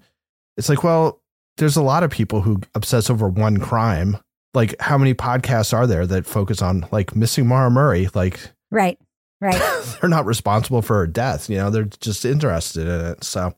It's 0.57 0.69
like, 0.69 0.83
well, 0.83 1.23
there's 1.57 1.77
a 1.77 1.83
lot 1.83 2.03
of 2.03 2.11
people 2.11 2.41
who 2.41 2.61
obsess 2.75 3.11
over 3.11 3.29
one 3.29 3.59
crime. 3.59 4.17
Like, 4.53 4.75
how 4.81 4.99
many 4.99 5.15
podcasts 5.15 5.73
are 5.73 5.87
there 5.87 6.07
that 6.07 6.27
focus 6.27 6.61
on 6.63 6.87
like 6.91 7.15
missing 7.15 7.47
Maura 7.47 7.71
Murray? 7.71 8.09
Like, 8.15 8.41
Right. 8.71 8.99
Right. 9.41 9.61
they're 10.01 10.11
not 10.11 10.27
responsible 10.27 10.83
for 10.83 10.97
her 10.97 11.07
death. 11.07 11.49
You 11.49 11.57
know, 11.59 11.71
they're 11.71 11.85
just 12.01 12.25
interested 12.25 12.87
in 12.87 13.01
it. 13.13 13.25
So, 13.25 13.55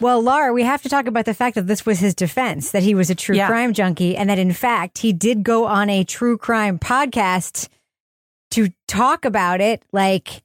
Well, 0.00 0.20
Laura, 0.20 0.52
we 0.52 0.62
have 0.64 0.82
to 0.82 0.88
talk 0.88 1.06
about 1.06 1.24
the 1.26 1.34
fact 1.34 1.54
that 1.54 1.66
this 1.66 1.86
was 1.86 1.98
his 2.00 2.14
defense, 2.14 2.72
that 2.72 2.82
he 2.82 2.94
was 2.94 3.08
a 3.08 3.14
true 3.14 3.36
Yeah. 3.36 3.46
crime 3.46 3.72
junkie, 3.72 4.16
and 4.16 4.28
that 4.30 4.38
in 4.38 4.52
fact 4.52 4.98
he 4.98 5.12
did 5.12 5.42
go 5.44 5.66
on 5.66 5.88
a 5.90 6.02
true 6.04 6.36
crime 6.36 6.78
podcast 6.78 7.68
to 8.52 8.68
talk 8.88 9.24
about 9.24 9.60
it, 9.60 9.82
like 9.92 10.42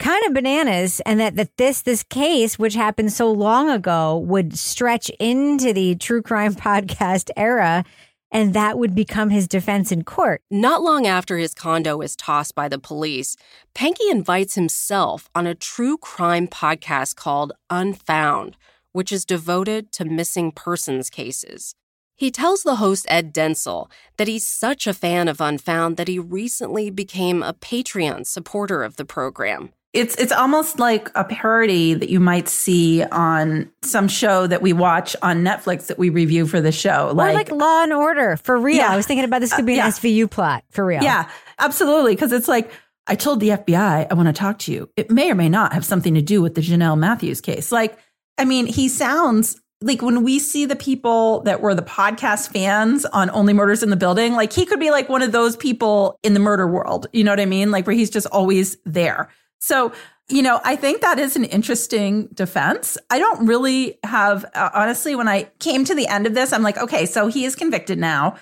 kind 0.00 0.24
of 0.26 0.34
bananas, 0.34 1.00
and 1.06 1.18
that, 1.20 1.36
that 1.36 1.56
this 1.56 1.82
this 1.82 2.02
case, 2.04 2.58
which 2.58 2.74
happened 2.74 3.12
so 3.12 3.30
long 3.30 3.68
ago, 3.70 4.16
would 4.18 4.56
stretch 4.56 5.08
into 5.18 5.72
the 5.72 5.94
true 5.96 6.22
crime 6.22 6.54
podcast 6.68 7.30
era, 7.36 7.84
and 8.30 8.54
that 8.54 8.78
would 8.78 8.94
become 8.94 9.30
his 9.30 9.48
defense 9.48 9.90
in 9.90 10.04
court. 10.04 10.42
Not 10.50 10.82
long 10.82 11.06
after 11.06 11.38
his 11.38 11.54
condo 11.54 12.00
is 12.00 12.16
tossed 12.16 12.54
by 12.54 12.68
the 12.68 12.78
police, 12.78 13.36
Pankey 13.74 14.10
invites 14.10 14.54
himself 14.54 15.28
on 15.34 15.46
a 15.46 15.54
true 15.54 15.96
crime 15.96 16.46
podcast 16.46 17.16
called 17.16 17.52
Unfound, 17.70 18.56
which 18.92 19.12
is 19.12 19.24
devoted 19.24 19.92
to 19.92 20.04
missing 20.04 20.52
persons 20.52 21.10
cases. 21.10 21.74
He 22.16 22.32
tells 22.32 22.64
the 22.64 22.76
host 22.76 23.06
Ed 23.08 23.32
Densel 23.32 23.88
that 24.16 24.26
he's 24.26 24.44
such 24.44 24.88
a 24.88 24.92
fan 24.94 25.28
of 25.28 25.40
Unfound 25.40 25.96
that 25.96 26.08
he 26.08 26.18
recently 26.18 26.90
became 26.90 27.44
a 27.44 27.54
Patreon 27.54 28.26
supporter 28.26 28.82
of 28.82 28.96
the 28.96 29.04
program. 29.04 29.72
It's 29.94 30.14
it's 30.16 30.32
almost 30.32 30.78
like 30.78 31.10
a 31.14 31.24
parody 31.24 31.94
that 31.94 32.10
you 32.10 32.20
might 32.20 32.48
see 32.48 33.02
on 33.04 33.70
some 33.82 34.06
show 34.06 34.46
that 34.46 34.60
we 34.60 34.74
watch 34.74 35.16
on 35.22 35.42
Netflix 35.42 35.86
that 35.86 35.98
we 35.98 36.10
review 36.10 36.46
for 36.46 36.60
the 36.60 36.72
show. 36.72 37.08
or 37.08 37.14
like 37.14 37.50
Law 37.50 37.82
and 37.82 37.92
Order 37.92 38.36
for 38.36 38.58
real. 38.58 38.76
Yeah. 38.76 38.92
I 38.92 38.96
was 38.96 39.06
thinking 39.06 39.24
about 39.24 39.40
this 39.40 39.54
could 39.54 39.64
be 39.64 39.72
an 39.72 39.78
yeah. 39.78 39.88
SVU 39.88 40.30
plot 40.30 40.64
for 40.70 40.84
real. 40.84 41.02
Yeah, 41.02 41.30
absolutely. 41.58 42.14
Because 42.14 42.32
it's 42.32 42.48
like, 42.48 42.70
I 43.06 43.14
told 43.14 43.40
the 43.40 43.48
FBI 43.48 44.06
I 44.10 44.14
want 44.14 44.28
to 44.28 44.34
talk 44.34 44.58
to 44.60 44.72
you. 44.72 44.90
It 44.96 45.10
may 45.10 45.30
or 45.30 45.34
may 45.34 45.48
not 45.48 45.72
have 45.72 45.84
something 45.84 46.14
to 46.14 46.22
do 46.22 46.42
with 46.42 46.54
the 46.54 46.60
Jonelle 46.60 46.98
Matthews 46.98 47.40
case. 47.40 47.72
Like, 47.72 47.98
I 48.36 48.44
mean, 48.44 48.66
he 48.66 48.88
sounds 48.88 49.58
like 49.80 50.02
when 50.02 50.22
we 50.22 50.38
see 50.38 50.66
the 50.66 50.76
people 50.76 51.40
that 51.40 51.60
were 51.60 51.74
the 51.74 51.82
podcast 51.82 52.52
fans 52.52 53.04
on 53.06 53.30
Only 53.30 53.52
Murders 53.52 53.82
in 53.82 53.90
the 53.90 53.96
Building, 53.96 54.34
like 54.34 54.52
he 54.52 54.66
could 54.66 54.80
be 54.80 54.90
like 54.90 55.08
one 55.08 55.22
of 55.22 55.32
those 55.32 55.56
people 55.56 56.18
in 56.22 56.34
the 56.34 56.40
murder 56.40 56.66
world. 56.66 57.06
You 57.12 57.24
know 57.24 57.32
what 57.32 57.40
I 57.40 57.46
mean? 57.46 57.70
Like 57.70 57.86
where 57.86 57.96
he's 57.96 58.10
just 58.10 58.26
always 58.26 58.76
there. 58.84 59.28
So, 59.60 59.92
you 60.28 60.42
know, 60.42 60.60
I 60.64 60.76
think 60.76 61.00
that 61.00 61.18
is 61.18 61.36
an 61.36 61.44
interesting 61.44 62.28
defense. 62.34 62.98
I 63.10 63.18
don't 63.18 63.46
really 63.46 63.98
have, 64.04 64.44
uh, 64.54 64.70
honestly, 64.74 65.14
when 65.16 65.28
I 65.28 65.44
came 65.58 65.84
to 65.86 65.94
the 65.94 66.06
end 66.06 66.26
of 66.26 66.34
this, 66.34 66.52
I'm 66.52 66.62
like, 66.62 66.76
okay, 66.78 67.06
so 67.06 67.28
he 67.28 67.44
is 67.44 67.56
convicted 67.56 67.98
now. 67.98 68.36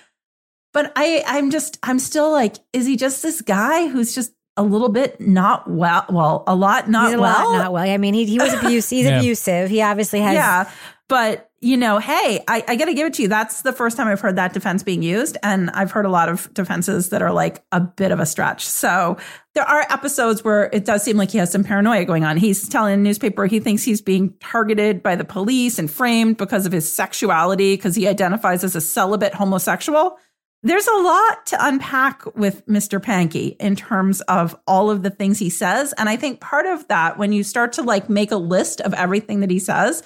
But 0.73 0.91
I, 0.95 1.23
I'm 1.25 1.49
just, 1.49 1.79
I'm 1.83 1.97
still 1.97 2.31
like, 2.31 2.57
is 2.73 2.85
he 2.85 2.97
just 2.97 3.23
this 3.23 3.41
guy 3.41 3.87
who's 3.87 4.13
just 4.13 4.33
a 4.57 4.63
little 4.63 4.89
bit 4.89 5.19
not 5.21 5.69
well? 5.69 6.05
Well, 6.09 6.43
a 6.45 6.55
lot 6.55 6.89
not 6.89 7.07
He's 7.07 7.15
a 7.17 7.21
well. 7.21 7.51
lot 7.53 7.57
not 7.57 7.71
well. 7.73 7.83
I 7.89 7.97
mean, 7.97 8.13
he, 8.13 8.25
he 8.25 8.37
was 8.37 8.53
abusive. 8.61 8.97
He's 8.97 9.05
Yeah. 9.05 9.19
abusive. 9.19 9.69
He 9.69 9.81
obviously 9.81 10.19
has. 10.19 10.33
Yeah. 10.33 10.69
But, 11.07 11.46
you 11.59 11.75
know, 11.75 11.97
hey, 11.97 12.43
I, 12.47 12.63
I 12.67 12.75
got 12.75 12.85
to 12.85 12.93
give 12.93 13.07
it 13.07 13.13
to 13.15 13.23
you. 13.23 13.27
That's 13.27 13.63
the 13.63 13.73
first 13.73 13.97
time 13.97 14.07
I've 14.07 14.19
heard 14.19 14.35
that 14.35 14.53
defense 14.53 14.83
being 14.83 15.01
used. 15.01 15.37
And 15.41 15.71
I've 15.71 15.89
heard 15.89 16.05
a 16.05 16.09
lot 16.09 16.29
of 16.29 16.53
defenses 16.53 17.09
that 17.09 17.23
are 17.23 17.33
like 17.33 17.63
a 17.71 17.79
bit 17.79 18.11
of 18.11 18.19
a 18.19 18.27
stretch. 18.27 18.63
So 18.63 19.17
there 19.55 19.63
are 19.63 19.81
episodes 19.89 20.43
where 20.43 20.69
it 20.71 20.85
does 20.85 21.01
seem 21.01 21.17
like 21.17 21.31
he 21.31 21.39
has 21.39 21.51
some 21.51 21.63
paranoia 21.63 22.05
going 22.05 22.23
on. 22.23 22.37
He's 22.37 22.69
telling 22.69 22.93
a 22.93 22.97
newspaper 22.97 23.47
he 23.47 23.59
thinks 23.59 23.83
he's 23.83 24.01
being 24.01 24.35
targeted 24.39 25.01
by 25.01 25.15
the 25.15 25.25
police 25.25 25.79
and 25.79 25.89
framed 25.89 26.37
because 26.37 26.67
of 26.67 26.71
his 26.71 26.91
sexuality, 26.91 27.75
because 27.75 27.95
he 27.95 28.07
identifies 28.07 28.63
as 28.63 28.75
a 28.75 28.81
celibate 28.81 29.33
homosexual. 29.33 30.19
There's 30.61 30.87
a 30.87 30.97
lot 30.97 31.45
to 31.47 31.57
unpack 31.65 32.35
with 32.35 32.65
Mr. 32.67 32.99
Pankey 32.99 33.55
in 33.59 33.75
terms 33.75 34.21
of 34.21 34.55
all 34.67 34.91
of 34.91 35.01
the 35.01 35.09
things 35.09 35.39
he 35.39 35.49
says. 35.49 35.93
And 35.97 36.07
I 36.07 36.17
think 36.17 36.39
part 36.39 36.67
of 36.67 36.87
that, 36.87 37.17
when 37.17 37.31
you 37.31 37.43
start 37.43 37.73
to 37.73 37.81
like 37.81 38.09
make 38.09 38.31
a 38.31 38.37
list 38.37 38.81
of 38.81 38.93
everything 38.93 39.39
that 39.39 39.49
he 39.49 39.59
says, 39.59 40.03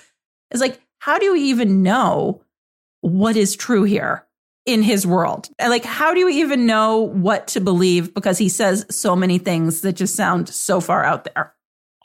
is 0.51 0.61
like, 0.61 0.79
how 1.01 1.19
do 1.19 1.25
you 1.25 1.35
even 1.35 1.83
know 1.83 2.41
what 3.01 3.35
is 3.35 3.55
true 3.55 3.83
here 3.83 4.25
in 4.65 4.81
his 4.83 5.05
world? 5.05 5.49
Like, 5.59 5.83
how 5.85 6.13
do 6.13 6.19
you 6.19 6.29
even 6.29 6.65
know 6.65 6.99
what 6.99 7.47
to 7.49 7.61
believe 7.61 8.13
because 8.13 8.37
he 8.37 8.49
says 8.49 8.85
so 8.89 9.15
many 9.15 9.37
things 9.37 9.81
that 9.81 9.93
just 9.93 10.15
sound 10.15 10.49
so 10.49 10.79
far 10.79 11.03
out 11.03 11.25
there? 11.25 11.53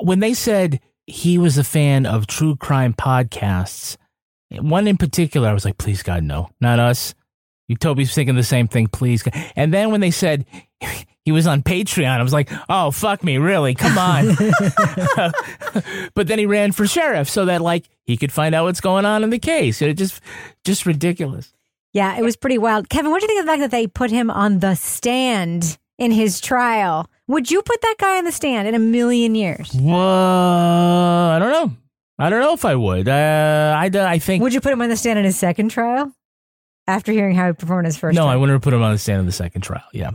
when 0.01 0.21
they 0.21 0.35
said 0.35 0.81
he 1.07 1.39
was 1.39 1.59
a 1.59 1.65
fan 1.65 2.07
of 2.07 2.27
true 2.27 2.57
crime 2.57 2.93
podcasts, 2.93 3.97
one 4.51 4.87
in 4.87 4.97
particular, 4.97 5.49
I 5.49 5.53
was 5.53 5.65
like, 5.65 5.79
please 5.79 6.03
God, 6.03 6.23
no, 6.23 6.51
not 6.61 6.79
us. 6.79 7.15
Toby's 7.81 8.15
thinking 8.15 8.37
the 8.37 8.45
same 8.45 8.69
thing, 8.69 8.87
please. 8.87 9.25
And 9.57 9.75
then 9.75 9.91
when 9.91 10.01
they 10.01 10.13
said 10.13 10.47
he 11.25 11.33
was 11.33 11.47
on 11.47 11.63
Patreon, 11.63 12.19
I 12.19 12.23
was 12.23 12.33
like, 12.33 12.51
oh, 12.69 12.91
fuck 12.91 13.25
me, 13.25 13.39
really? 13.39 13.75
Come 13.75 13.99
on. 13.99 14.37
but 16.15 16.29
then 16.29 16.39
he 16.39 16.47
ran 16.47 16.73
for 16.73 16.87
sheriff 16.87 17.29
so 17.29 17.47
that, 17.47 17.61
like, 17.61 17.89
he 18.07 18.17
could 18.17 18.33
find 18.33 18.55
out 18.55 18.65
what's 18.65 18.81
going 18.81 19.05
on 19.05 19.25
in 19.25 19.31
the 19.31 19.39
case. 19.39 19.83
It 19.83 19.95
just, 19.95 20.21
just 20.65 20.87
ridiculous. 20.87 21.53
Yeah, 21.93 22.17
it 22.19 22.23
was 22.23 22.37
pretty 22.37 22.59
wild. 22.59 22.89
Kevin, 22.89 23.11
what 23.11 23.21
do 23.21 23.25
you 23.25 23.29
think 23.29 23.41
of 23.41 23.47
the 23.47 23.53
fact 23.53 23.61
that 23.63 23.71
they 23.71 23.87
put 23.87 24.11
him 24.11 24.31
on 24.31 24.59
the 24.61 24.75
stand 24.75 25.79
in 25.99 26.11
his 26.11 26.41
trial? 26.41 27.09
Would 27.27 27.51
you 27.51 27.63
put 27.63 27.81
that 27.81 27.97
guy 27.99 28.19
on 28.19 28.25
the 28.25 28.33
stand 28.33 28.69
in 28.69 28.75
a 28.75 28.79
million 28.79 29.35
years? 29.35 29.71
Well, 29.75 29.97
I 31.31 31.39
don't 31.39 31.51
know. 31.51 31.77
I 32.19 32.31
don't 32.31 32.41
know 32.41 32.53
if 32.53 32.65
I 32.65 32.75
would. 32.75 33.09
Uh, 33.09 33.75
I, 33.79 33.91
I 33.95 34.19
think. 34.19 34.43
Would 34.43 34.55
you 34.55 34.61
put 34.61 34.73
him 34.73 34.81
on 34.81 34.89
the 34.89 34.97
stand 34.97 35.19
in 35.19 35.25
his 35.25 35.37
second 35.37 35.71
trial? 35.71 36.13
After 36.87 37.13
hearing 37.13 37.35
how 37.35 37.49
he 37.49 37.53
performed 37.53 37.87
his 37.87 37.97
first 37.97 38.15
No, 38.15 38.23
trial? 38.23 38.33
I 38.33 38.37
wouldn't 38.37 38.55
have 38.55 38.63
put 38.63 38.73
him 38.73 38.83
on 38.83 38.93
the 38.93 38.99
stand 38.99 39.21
in 39.21 39.27
the 39.27 39.33
second 39.33 39.63
trial. 39.63 39.83
Yeah. 39.93 40.11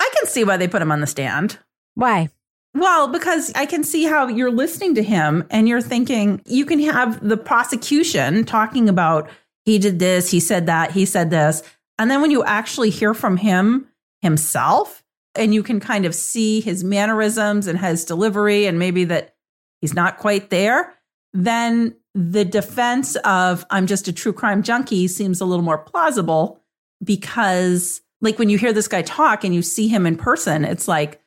I 0.00 0.10
can 0.16 0.26
see 0.26 0.42
why 0.42 0.56
they 0.56 0.68
put 0.68 0.82
him 0.82 0.90
on 0.90 1.00
the 1.00 1.06
stand. 1.06 1.58
Why? 1.94 2.30
Well, 2.76 3.08
because 3.08 3.50
I 3.54 3.64
can 3.64 3.82
see 3.82 4.04
how 4.04 4.28
you're 4.28 4.50
listening 4.50 4.96
to 4.96 5.02
him 5.02 5.44
and 5.50 5.66
you're 5.66 5.80
thinking 5.80 6.42
you 6.44 6.66
can 6.66 6.78
have 6.80 7.26
the 7.26 7.38
prosecution 7.38 8.44
talking 8.44 8.90
about 8.90 9.30
he 9.64 9.78
did 9.78 9.98
this, 9.98 10.30
he 10.30 10.40
said 10.40 10.66
that, 10.66 10.90
he 10.90 11.06
said 11.06 11.30
this. 11.30 11.62
And 11.98 12.10
then 12.10 12.20
when 12.20 12.30
you 12.30 12.44
actually 12.44 12.90
hear 12.90 13.14
from 13.14 13.38
him 13.38 13.86
himself 14.20 15.02
and 15.34 15.54
you 15.54 15.62
can 15.62 15.80
kind 15.80 16.04
of 16.04 16.14
see 16.14 16.60
his 16.60 16.84
mannerisms 16.84 17.66
and 17.66 17.78
his 17.78 18.04
delivery 18.04 18.66
and 18.66 18.78
maybe 18.78 19.04
that 19.04 19.34
he's 19.80 19.94
not 19.94 20.18
quite 20.18 20.50
there, 20.50 20.92
then 21.32 21.96
the 22.14 22.44
defense 22.44 23.16
of 23.24 23.64
I'm 23.70 23.86
just 23.86 24.06
a 24.06 24.12
true 24.12 24.34
crime 24.34 24.62
junkie 24.62 25.08
seems 25.08 25.40
a 25.40 25.46
little 25.46 25.64
more 25.64 25.78
plausible 25.78 26.60
because 27.02 28.02
like 28.20 28.38
when 28.38 28.50
you 28.50 28.58
hear 28.58 28.74
this 28.74 28.88
guy 28.88 29.00
talk 29.00 29.44
and 29.44 29.54
you 29.54 29.62
see 29.62 29.88
him 29.88 30.06
in 30.06 30.18
person, 30.18 30.66
it's 30.66 30.86
like, 30.86 31.22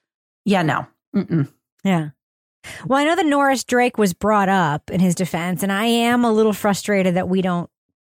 yeah, 0.45 0.61
no. 0.61 0.85
Mm-mm. 1.15 1.51
Yeah. 1.83 2.09
Well, 2.85 2.99
I 2.99 3.05
know 3.05 3.15
that 3.15 3.25
Norris 3.25 3.63
Drake 3.63 3.97
was 3.97 4.13
brought 4.13 4.49
up 4.49 4.91
in 4.91 4.99
his 4.99 5.15
defense, 5.15 5.63
and 5.63 5.71
I 5.71 5.85
am 5.85 6.25
a 6.25 6.31
little 6.31 6.53
frustrated 6.53 7.15
that 7.15 7.29
we 7.29 7.41
don't 7.41 7.69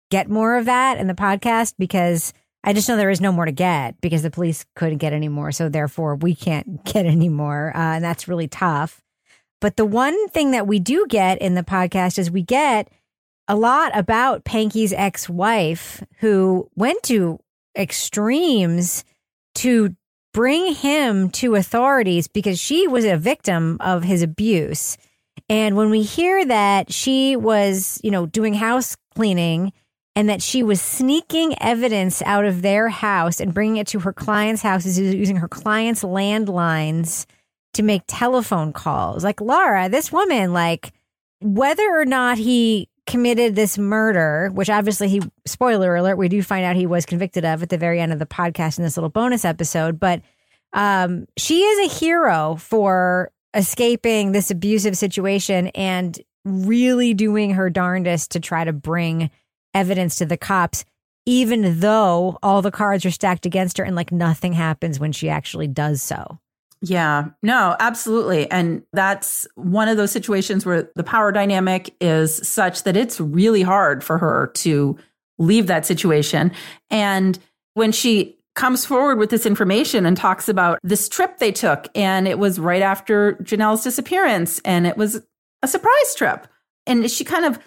get 0.09 0.29
more 0.29 0.57
of 0.57 0.65
that 0.65 0.97
in 0.97 1.07
the 1.07 1.13
podcast 1.13 1.75
because 1.77 2.33
I 2.63 2.73
just 2.73 2.89
know 2.89 2.97
there 2.97 3.09
is 3.09 3.21
no 3.21 3.31
more 3.31 3.45
to 3.45 3.51
get 3.51 4.01
because 4.01 4.23
the 4.23 4.31
police 4.31 4.65
couldn't 4.75 4.97
get 4.97 5.13
any 5.13 5.29
more. 5.29 5.51
So 5.51 5.69
therefore, 5.69 6.15
we 6.15 6.35
can't 6.35 6.83
get 6.93 7.05
any 7.05 7.29
more. 7.29 7.71
Uh, 7.75 7.95
and 7.95 8.03
that's 8.03 8.27
really 8.27 8.47
tough. 8.47 9.01
But 9.61 9.75
the 9.75 9.85
one 9.85 10.29
thing 10.29 10.51
that 10.51 10.67
we 10.67 10.79
do 10.79 11.05
get 11.07 11.41
in 11.41 11.53
the 11.53 11.63
podcast 11.63 12.17
is 12.17 12.31
we 12.31 12.43
get 12.43 12.89
a 13.47 13.55
lot 13.55 13.91
about 13.95 14.45
Pankey's 14.45 14.93
ex 14.93 15.29
wife 15.29 16.03
who 16.19 16.69
went 16.75 17.03
to 17.03 17.39
extremes 17.77 19.03
to 19.55 19.95
bring 20.33 20.73
him 20.73 21.29
to 21.31 21.55
authorities 21.55 22.27
because 22.27 22.59
she 22.59 22.87
was 22.87 23.05
a 23.05 23.17
victim 23.17 23.77
of 23.79 24.03
his 24.03 24.21
abuse. 24.21 24.97
And 25.49 25.75
when 25.75 25.89
we 25.89 26.03
hear 26.03 26.45
that 26.45 26.91
she 26.91 27.35
was, 27.35 27.99
you 28.03 28.11
know, 28.11 28.25
doing 28.25 28.53
house 28.53 28.95
cleaning 29.15 29.73
and 30.15 30.29
that 30.29 30.41
she 30.41 30.63
was 30.63 30.81
sneaking 30.81 31.55
evidence 31.61 32.21
out 32.23 32.45
of 32.45 32.61
their 32.61 32.89
house 32.89 33.39
and 33.39 33.53
bringing 33.53 33.77
it 33.77 33.87
to 33.87 33.99
her 33.99 34.13
clients' 34.13 34.61
houses 34.61 34.99
using 34.99 35.37
her 35.37 35.47
clients' 35.47 36.03
landlines 36.03 37.25
to 37.73 37.83
make 37.83 38.01
telephone 38.07 38.73
calls. 38.73 39.23
Like 39.23 39.41
Lara, 39.41 39.89
this 39.89 40.11
woman, 40.11 40.53
like 40.53 40.91
whether 41.41 41.89
or 41.89 42.05
not 42.05 42.37
he 42.37 42.89
committed 43.09 43.55
this 43.55 43.77
murder, 43.77 44.49
which 44.53 44.69
obviously 44.69 45.09
he 45.09 45.21
spoiler 45.45 45.95
alert, 45.95 46.15
we 46.15 46.29
do 46.29 46.43
find 46.43 46.63
out 46.63 46.75
he 46.75 46.85
was 46.85 47.05
convicted 47.05 47.43
of 47.43 47.63
at 47.63 47.69
the 47.69 47.77
very 47.77 47.99
end 47.99 48.13
of 48.13 48.19
the 48.19 48.25
podcast 48.25 48.77
in 48.77 48.83
this 48.83 48.95
little 48.95 49.09
bonus 49.09 49.43
episode, 49.43 49.99
but 49.99 50.21
um 50.73 51.25
she 51.35 51.61
is 51.61 51.91
a 51.91 51.95
hero 51.95 52.55
for 52.59 53.31
escaping 53.55 54.31
this 54.31 54.51
abusive 54.51 54.95
situation 54.95 55.67
and 55.69 56.19
really 56.45 57.15
doing 57.15 57.51
her 57.51 57.71
darndest 57.71 58.29
to 58.29 58.39
try 58.39 58.63
to 58.63 58.71
bring 58.71 59.31
evidence 59.73 60.17
to 60.17 60.25
the 60.27 60.37
cops 60.37 60.85
even 61.25 61.79
though 61.79 62.37
all 62.41 62.61
the 62.61 62.71
cards 62.71 63.05
are 63.05 63.11
stacked 63.11 63.45
against 63.45 63.77
her 63.77 63.83
and 63.83 63.95
like 63.95 64.11
nothing 64.11 64.53
happens 64.53 64.99
when 64.99 65.11
she 65.11 65.29
actually 65.29 65.67
does 65.67 66.01
so. 66.01 66.39
Yeah, 66.81 67.29
no, 67.43 67.75
absolutely. 67.79 68.49
And 68.49 68.83
that's 68.93 69.45
one 69.55 69.89
of 69.89 69.97
those 69.97 70.11
situations 70.11 70.65
where 70.65 70.89
the 70.95 71.03
power 71.03 71.31
dynamic 71.31 71.93
is 71.99 72.47
such 72.47 72.83
that 72.83 72.95
it's 72.95 73.19
really 73.19 73.61
hard 73.61 74.03
for 74.03 74.17
her 74.17 74.51
to 74.55 74.97
leave 75.37 75.67
that 75.67 75.85
situation. 75.85 76.51
And 76.89 77.37
when 77.73 77.91
she 77.91 78.37
comes 78.55 78.85
forward 78.85 79.17
with 79.17 79.29
this 79.29 79.45
information 79.45 80.05
and 80.05 80.15
talks 80.15 80.47
about 80.49 80.79
this 80.83 81.09
trip 81.09 81.37
they 81.37 81.51
took, 81.51 81.87
and 81.95 82.27
it 82.27 82.39
was 82.39 82.59
right 82.59 82.81
after 82.81 83.33
Jonelle's 83.43 83.83
disappearance, 83.83 84.59
and 84.63 84.87
it 84.87 84.97
was 84.97 85.21
a 85.61 85.67
surprise 85.67 86.15
trip. 86.15 86.47
And 86.87 87.09
she 87.11 87.23
kind 87.23 87.45
of 87.45 87.59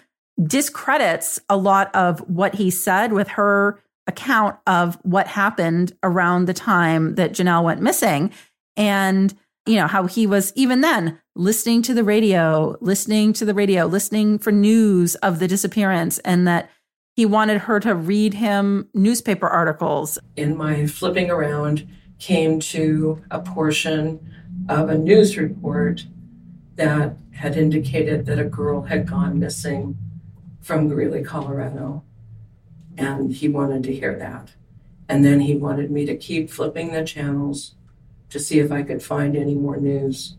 discredits 0.43 1.39
a 1.49 1.57
lot 1.57 1.93
of 1.95 2.19
what 2.21 2.55
he 2.55 2.71
said 2.71 3.13
with 3.13 3.27
her 3.29 3.79
account 4.07 4.57
of 4.67 4.97
what 5.03 5.27
happened 5.27 5.93
around 6.03 6.45
the 6.45 6.53
time 6.53 7.15
that 7.15 7.31
Janelle 7.31 7.63
went 7.63 7.81
missing 7.81 8.31
and 8.77 9.33
you 9.65 9.75
know 9.75 9.87
how 9.87 10.07
he 10.07 10.27
was 10.27 10.51
even 10.55 10.81
then 10.81 11.19
listening 11.35 11.81
to 11.81 11.93
the 11.93 12.03
radio 12.03 12.75
listening 12.81 13.33
to 13.33 13.45
the 13.45 13.53
radio 13.53 13.85
listening 13.85 14.37
for 14.37 14.51
news 14.51 15.15
of 15.15 15.39
the 15.39 15.47
disappearance 15.47 16.19
and 16.19 16.47
that 16.47 16.69
he 17.15 17.25
wanted 17.25 17.61
her 17.61 17.79
to 17.79 17.95
read 17.95 18.33
him 18.33 18.87
newspaper 18.93 19.47
articles 19.47 20.19
in 20.35 20.57
my 20.57 20.85
flipping 20.85 21.29
around 21.29 21.87
came 22.19 22.59
to 22.59 23.21
a 23.31 23.39
portion 23.39 24.19
of 24.69 24.89
a 24.89 24.97
news 24.97 25.37
report 25.37 26.05
that 26.75 27.17
had 27.31 27.57
indicated 27.57 28.25
that 28.25 28.39
a 28.39 28.45
girl 28.45 28.83
had 28.83 29.07
gone 29.07 29.39
missing 29.39 29.97
from 30.61 30.87
Greeley, 30.87 31.23
Colorado. 31.23 32.03
And 32.97 33.33
he 33.33 33.49
wanted 33.49 33.83
to 33.83 33.93
hear 33.93 34.17
that. 34.17 34.53
And 35.09 35.25
then 35.25 35.41
he 35.41 35.55
wanted 35.55 35.91
me 35.91 36.05
to 36.05 36.15
keep 36.15 36.49
flipping 36.49 36.93
the 36.93 37.03
channels 37.03 37.75
to 38.33 38.39
see 38.39 38.59
if 38.59 38.71
I 38.71 38.83
could 38.83 39.01
find 39.01 39.35
any 39.35 39.55
more 39.55 39.77
news 39.77 40.35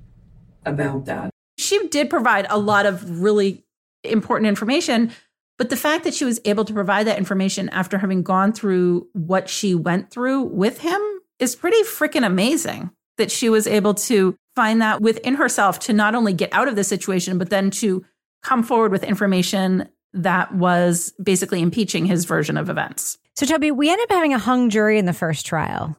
about 0.67 1.07
that. 1.07 1.31
she 1.59 1.89
did 1.89 2.11
provide 2.11 2.47
a 2.51 2.59
lot 2.59 2.87
of 2.87 3.21
really 3.23 3.65
important 4.03 4.49
information 4.49 5.11
but 5.57 5.71
the 5.71 5.77
fact 5.77 6.03
that 6.05 6.15
she 6.15 6.25
was 6.25 6.41
able 6.45 6.65
to 6.65 6.73
provide 6.73 7.07
that 7.07 7.17
information 7.17 7.69
after 7.69 7.99
having 7.99 8.23
gone 8.23 8.53
through 8.53 9.07
what 9.13 9.49
she 9.49 9.75
went 9.75 10.11
through 10.11 10.43
with 10.43 10.81
him 10.81 11.01
is 11.39 11.55
pretty 11.55 11.81
freaking 11.85 12.27
amazing 12.27 12.91
that 13.19 13.31
she 13.31 13.49
was 13.49 13.67
able 13.67 13.95
to 13.95 14.37
find 14.57 14.83
that 14.83 15.01
within 15.01 15.35
herself 15.35 15.79
to 15.79 15.93
not 15.93 16.15
only 16.15 16.33
get 16.33 16.53
out 16.53 16.69
of 16.69 16.77
the 16.77 16.85
situation 16.85 17.39
but 17.39 17.51
then 17.51 17.71
to 17.71 18.05
come 18.43 18.63
forward 18.63 18.91
with 18.93 19.05
information 19.05 19.89
that 20.13 20.55
was 20.55 21.13
basically 21.23 21.61
impeaching 21.61 22.07
his 22.07 22.25
version 22.25 22.57
of 22.57 22.69
events 22.69 23.19
So, 23.37 23.47
Toby, 23.47 23.71
we 23.71 23.91
ended 23.91 24.05
up 24.11 24.15
having 24.17 24.33
a 24.35 24.39
hung 24.39 24.71
jury 24.71 24.97
in 24.99 25.07
the 25.07 25.13
first 25.13 25.45
trial. 25.45 25.97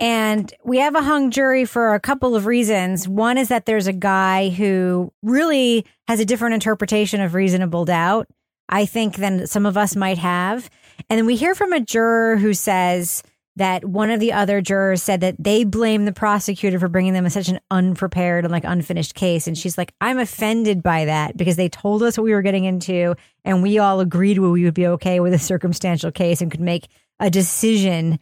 And 0.00 0.52
we 0.64 0.78
have 0.78 0.96
a 0.96 1.02
hung 1.02 1.30
jury 1.30 1.64
for 1.64 1.94
a 1.94 2.00
couple 2.00 2.34
of 2.34 2.46
reasons. 2.46 3.06
One 3.06 3.38
is 3.38 3.48
that 3.48 3.66
there's 3.66 3.86
a 3.86 3.92
guy 3.92 4.48
who 4.48 5.12
really 5.22 5.86
has 6.08 6.18
a 6.18 6.24
different 6.24 6.54
interpretation 6.54 7.20
of 7.20 7.34
reasonable 7.34 7.84
doubt, 7.84 8.28
I 8.68 8.86
think, 8.86 9.16
than 9.16 9.46
some 9.46 9.66
of 9.66 9.76
us 9.76 9.94
might 9.94 10.18
have. 10.18 10.68
And 11.08 11.18
then 11.18 11.26
we 11.26 11.36
hear 11.36 11.54
from 11.54 11.72
a 11.72 11.80
juror 11.80 12.36
who 12.36 12.54
says 12.54 13.22
that 13.56 13.84
one 13.84 14.10
of 14.10 14.18
the 14.18 14.32
other 14.32 14.60
jurors 14.60 15.02
said 15.02 15.20
that 15.20 15.36
they 15.38 15.62
blame 15.62 16.06
the 16.06 16.12
prosecutor 16.12 16.80
for 16.80 16.88
bringing 16.88 17.12
them 17.12 17.28
such 17.28 17.48
an 17.48 17.60
unprepared 17.70 18.44
and 18.44 18.50
like 18.50 18.64
unfinished 18.64 19.14
case. 19.14 19.46
And 19.46 19.56
she's 19.56 19.78
like, 19.78 19.94
I'm 20.00 20.18
offended 20.18 20.82
by 20.82 21.04
that 21.04 21.36
because 21.36 21.54
they 21.54 21.68
told 21.68 22.02
us 22.02 22.18
what 22.18 22.24
we 22.24 22.32
were 22.32 22.42
getting 22.42 22.64
into 22.64 23.14
and 23.44 23.62
we 23.62 23.78
all 23.78 24.00
agreed 24.00 24.38
we 24.38 24.64
would 24.64 24.74
be 24.74 24.88
okay 24.88 25.20
with 25.20 25.32
a 25.34 25.38
circumstantial 25.38 26.10
case 26.10 26.40
and 26.40 26.50
could 26.50 26.60
make 26.60 26.88
a 27.20 27.30
decision 27.30 28.18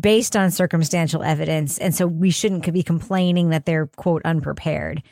based 0.00 0.36
on 0.36 0.50
circumstantial 0.50 1.22
evidence. 1.22 1.78
And 1.78 1.94
so 1.94 2.06
we 2.06 2.30
shouldn't 2.30 2.70
be 2.72 2.82
complaining 2.82 3.50
that 3.50 3.64
they're, 3.64 3.86
quote, 3.86 4.22
unprepared. 4.24 5.02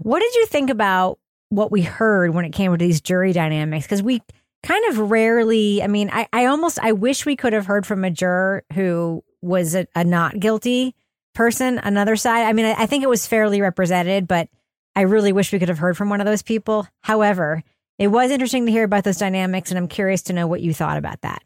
What 0.00 0.20
did 0.20 0.34
you 0.34 0.46
think 0.46 0.70
about 0.70 1.18
what 1.48 1.70
we 1.70 1.82
heard 1.82 2.34
when 2.34 2.44
it 2.44 2.52
came 2.52 2.72
to 2.72 2.78
these 2.78 3.00
jury 3.00 3.32
dynamics? 3.32 3.86
Because 3.86 4.02
we 4.02 4.22
kind 4.62 4.84
of 4.90 5.10
rarely, 5.10 5.82
I 5.82 5.86
mean, 5.86 6.10
I, 6.12 6.28
I 6.32 6.46
almost, 6.46 6.78
I 6.80 6.92
wish 6.92 7.26
we 7.26 7.36
could 7.36 7.52
have 7.52 7.66
heard 7.66 7.86
from 7.86 8.04
a 8.04 8.10
juror 8.10 8.64
who 8.72 9.22
was 9.40 9.74
a, 9.74 9.86
a 9.94 10.04
not 10.04 10.38
guilty 10.38 10.94
person, 11.34 11.78
another 11.78 12.16
side. 12.16 12.46
I 12.46 12.52
mean, 12.52 12.66
I, 12.66 12.82
I 12.82 12.86
think 12.86 13.04
it 13.04 13.08
was 13.08 13.26
fairly 13.26 13.60
represented, 13.60 14.26
but 14.26 14.48
I 14.94 15.02
really 15.02 15.32
wish 15.32 15.52
we 15.52 15.58
could 15.58 15.68
have 15.68 15.78
heard 15.78 15.96
from 15.96 16.10
one 16.10 16.20
of 16.20 16.26
those 16.26 16.42
people. 16.42 16.86
However, 17.00 17.62
it 17.98 18.08
was 18.08 18.30
interesting 18.30 18.66
to 18.66 18.72
hear 18.72 18.84
about 18.84 19.04
those 19.04 19.18
dynamics, 19.18 19.70
and 19.70 19.78
I'm 19.78 19.88
curious 19.88 20.22
to 20.22 20.32
know 20.32 20.46
what 20.46 20.60
you 20.60 20.74
thought 20.74 20.98
about 20.98 21.20
that. 21.22 21.42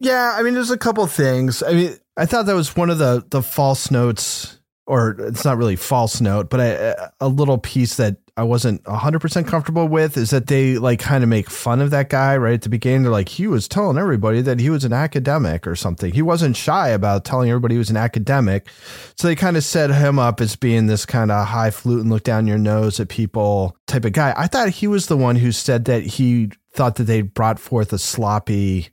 Yeah, 0.00 0.34
I 0.36 0.42
mean, 0.42 0.54
there's 0.54 0.70
a 0.70 0.78
couple 0.78 1.06
things. 1.06 1.62
I 1.62 1.72
mean, 1.72 1.96
I 2.18 2.26
thought 2.26 2.46
that 2.46 2.54
was 2.54 2.76
one 2.76 2.90
of 2.90 2.98
the 2.98 3.24
the 3.30 3.42
false 3.42 3.90
notes 3.90 4.58
or 4.88 5.16
it's 5.20 5.44
not 5.44 5.58
really 5.58 5.76
false 5.76 6.20
note, 6.20 6.48
but 6.48 6.60
a, 6.60 7.12
a 7.20 7.28
little 7.28 7.58
piece 7.58 7.96
that 7.96 8.16
I 8.38 8.42
wasn't 8.42 8.82
100% 8.84 9.46
comfortable 9.46 9.86
with 9.86 10.16
is 10.16 10.30
that 10.30 10.46
they 10.46 10.78
like 10.78 10.98
kind 10.98 11.22
of 11.22 11.28
make 11.28 11.50
fun 11.50 11.82
of 11.82 11.90
that 11.90 12.08
guy 12.08 12.38
right 12.38 12.54
at 12.54 12.62
the 12.62 12.70
beginning. 12.70 13.02
They're 13.02 13.12
like, 13.12 13.28
he 13.28 13.46
was 13.46 13.68
telling 13.68 13.98
everybody 13.98 14.40
that 14.40 14.60
he 14.60 14.70
was 14.70 14.84
an 14.84 14.94
academic 14.94 15.66
or 15.66 15.76
something. 15.76 16.14
He 16.14 16.22
wasn't 16.22 16.56
shy 16.56 16.88
about 16.88 17.26
telling 17.26 17.50
everybody 17.50 17.74
he 17.74 17.78
was 17.78 17.90
an 17.90 17.98
academic. 17.98 18.68
So 19.16 19.28
they 19.28 19.34
kind 19.34 19.58
of 19.58 19.64
set 19.64 19.90
him 19.90 20.18
up 20.18 20.40
as 20.40 20.56
being 20.56 20.86
this 20.86 21.04
kind 21.04 21.30
of 21.30 21.48
high 21.48 21.70
flute 21.70 22.00
and 22.00 22.10
look 22.10 22.22
down 22.22 22.46
your 22.46 22.58
nose 22.58 22.98
at 22.98 23.10
people 23.10 23.76
type 23.86 24.06
of 24.06 24.12
guy. 24.12 24.32
I 24.36 24.46
thought 24.46 24.70
he 24.70 24.86
was 24.86 25.08
the 25.08 25.18
one 25.18 25.36
who 25.36 25.52
said 25.52 25.84
that 25.84 26.04
he 26.04 26.50
thought 26.72 26.94
that 26.96 27.04
they 27.04 27.20
brought 27.20 27.58
forth 27.58 27.92
a 27.92 27.98
sloppy 27.98 28.88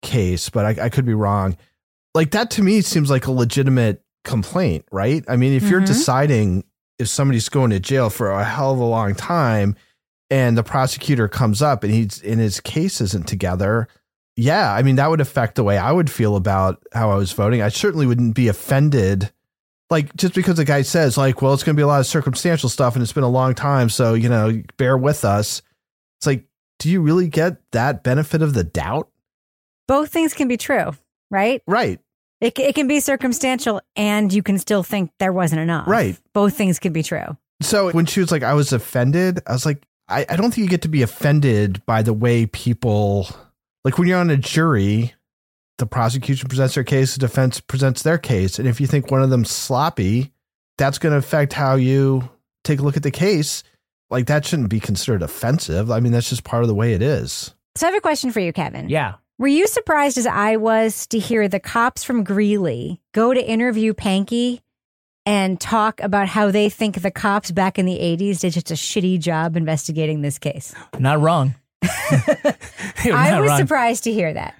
case, 0.00 0.48
but 0.48 0.64
I, 0.64 0.84
I 0.84 0.88
could 0.88 1.04
be 1.04 1.14
wrong. 1.14 1.58
Like 2.16 2.30
that 2.30 2.50
to 2.52 2.62
me 2.62 2.80
seems 2.80 3.10
like 3.10 3.26
a 3.26 3.30
legitimate 3.30 4.02
complaint, 4.24 4.86
right? 4.90 5.22
I 5.28 5.36
mean, 5.36 5.52
if 5.52 5.62
mm-hmm. 5.62 5.70
you're 5.70 5.80
deciding 5.82 6.64
if 6.98 7.08
somebody's 7.08 7.50
going 7.50 7.70
to 7.70 7.78
jail 7.78 8.08
for 8.08 8.30
a 8.30 8.42
hell 8.42 8.72
of 8.72 8.78
a 8.78 8.84
long 8.84 9.14
time 9.14 9.76
and 10.30 10.56
the 10.56 10.62
prosecutor 10.62 11.28
comes 11.28 11.60
up 11.60 11.84
and 11.84 11.92
he's 11.92 12.22
in 12.22 12.38
his 12.38 12.58
case 12.58 13.02
isn't 13.02 13.28
together, 13.28 13.86
yeah, 14.34 14.72
I 14.72 14.82
mean, 14.82 14.96
that 14.96 15.10
would 15.10 15.20
affect 15.20 15.56
the 15.56 15.62
way 15.62 15.76
I 15.76 15.92
would 15.92 16.10
feel 16.10 16.36
about 16.36 16.82
how 16.94 17.10
I 17.10 17.16
was 17.16 17.32
voting. 17.32 17.60
I 17.60 17.68
certainly 17.68 18.06
wouldn't 18.06 18.34
be 18.34 18.48
offended. 18.48 19.30
Like, 19.90 20.16
just 20.16 20.34
because 20.34 20.56
the 20.56 20.64
guy 20.64 20.82
says, 20.82 21.18
like, 21.18 21.42
well, 21.42 21.52
it's 21.52 21.64
going 21.64 21.76
to 21.76 21.78
be 21.78 21.84
a 21.84 21.86
lot 21.86 22.00
of 22.00 22.06
circumstantial 22.06 22.70
stuff 22.70 22.96
and 22.96 23.02
it's 23.02 23.12
been 23.12 23.24
a 23.24 23.28
long 23.28 23.54
time. 23.54 23.90
So, 23.90 24.14
you 24.14 24.30
know, 24.30 24.62
bear 24.78 24.96
with 24.96 25.26
us. 25.26 25.60
It's 26.18 26.26
like, 26.26 26.46
do 26.78 26.88
you 26.88 27.02
really 27.02 27.28
get 27.28 27.58
that 27.72 28.02
benefit 28.02 28.40
of 28.40 28.54
the 28.54 28.64
doubt? 28.64 29.10
Both 29.86 30.12
things 30.12 30.32
can 30.32 30.48
be 30.48 30.56
true, 30.56 30.92
right? 31.30 31.62
Right. 31.66 32.00
It, 32.40 32.58
it 32.58 32.74
can 32.74 32.86
be 32.86 33.00
circumstantial 33.00 33.80
and 33.94 34.32
you 34.32 34.42
can 34.42 34.58
still 34.58 34.82
think 34.82 35.10
there 35.18 35.32
wasn't 35.32 35.62
enough. 35.62 35.88
Right. 35.88 36.18
Both 36.34 36.54
things 36.54 36.78
can 36.78 36.92
be 36.92 37.02
true. 37.02 37.36
So 37.62 37.90
when 37.92 38.06
she 38.06 38.20
was 38.20 38.30
like, 38.30 38.42
I 38.42 38.54
was 38.54 38.72
offended, 38.72 39.40
I 39.46 39.52
was 39.52 39.64
like, 39.64 39.82
I, 40.08 40.26
I 40.28 40.36
don't 40.36 40.52
think 40.52 40.64
you 40.64 40.68
get 40.68 40.82
to 40.82 40.88
be 40.88 41.02
offended 41.02 41.84
by 41.86 42.02
the 42.02 42.12
way 42.12 42.46
people, 42.46 43.28
like 43.84 43.98
when 43.98 44.06
you're 44.06 44.18
on 44.18 44.30
a 44.30 44.36
jury, 44.36 45.14
the 45.78 45.86
prosecution 45.86 46.48
presents 46.48 46.74
their 46.74 46.84
case, 46.84 47.14
the 47.14 47.20
defense 47.20 47.60
presents 47.60 48.02
their 48.02 48.18
case. 48.18 48.58
And 48.58 48.68
if 48.68 48.80
you 48.80 48.86
think 48.86 49.10
one 49.10 49.22
of 49.22 49.30
them's 49.30 49.50
sloppy, 49.50 50.32
that's 50.78 50.98
going 50.98 51.12
to 51.12 51.18
affect 51.18 51.54
how 51.54 51.76
you 51.76 52.28
take 52.64 52.80
a 52.80 52.82
look 52.82 52.96
at 52.96 53.02
the 53.02 53.10
case. 53.10 53.62
Like 54.10 54.26
that 54.26 54.44
shouldn't 54.44 54.68
be 54.68 54.78
considered 54.78 55.22
offensive. 55.22 55.90
I 55.90 56.00
mean, 56.00 56.12
that's 56.12 56.28
just 56.28 56.44
part 56.44 56.62
of 56.62 56.68
the 56.68 56.74
way 56.74 56.92
it 56.92 57.02
is. 57.02 57.54
So 57.74 57.86
I 57.86 57.90
have 57.90 57.98
a 57.98 58.00
question 58.00 58.30
for 58.30 58.40
you, 58.40 58.52
Kevin. 58.52 58.88
Yeah. 58.88 59.14
Were 59.38 59.48
you 59.48 59.66
surprised 59.66 60.16
as 60.16 60.26
I 60.26 60.56
was 60.56 61.06
to 61.08 61.18
hear 61.18 61.46
the 61.46 61.60
cops 61.60 62.02
from 62.02 62.24
Greeley 62.24 63.02
go 63.12 63.34
to 63.34 63.40
interview 63.40 63.92
Pankey 63.92 64.60
and 65.26 65.60
talk 65.60 66.00
about 66.00 66.26
how 66.26 66.50
they 66.50 66.70
think 66.70 67.02
the 67.02 67.10
cops 67.10 67.50
back 67.50 67.78
in 67.78 67.84
the 67.84 67.98
80s 67.98 68.40
did 68.40 68.54
just 68.54 68.70
a 68.70 68.74
shitty 68.74 69.20
job 69.20 69.54
investigating 69.54 70.22
this 70.22 70.38
case? 70.38 70.74
Not 70.98 71.20
wrong. 71.20 71.54
I 71.82 73.38
was 73.38 73.50
wrong. 73.50 73.58
surprised 73.58 74.04
to 74.04 74.12
hear 74.12 74.32
that. 74.32 74.54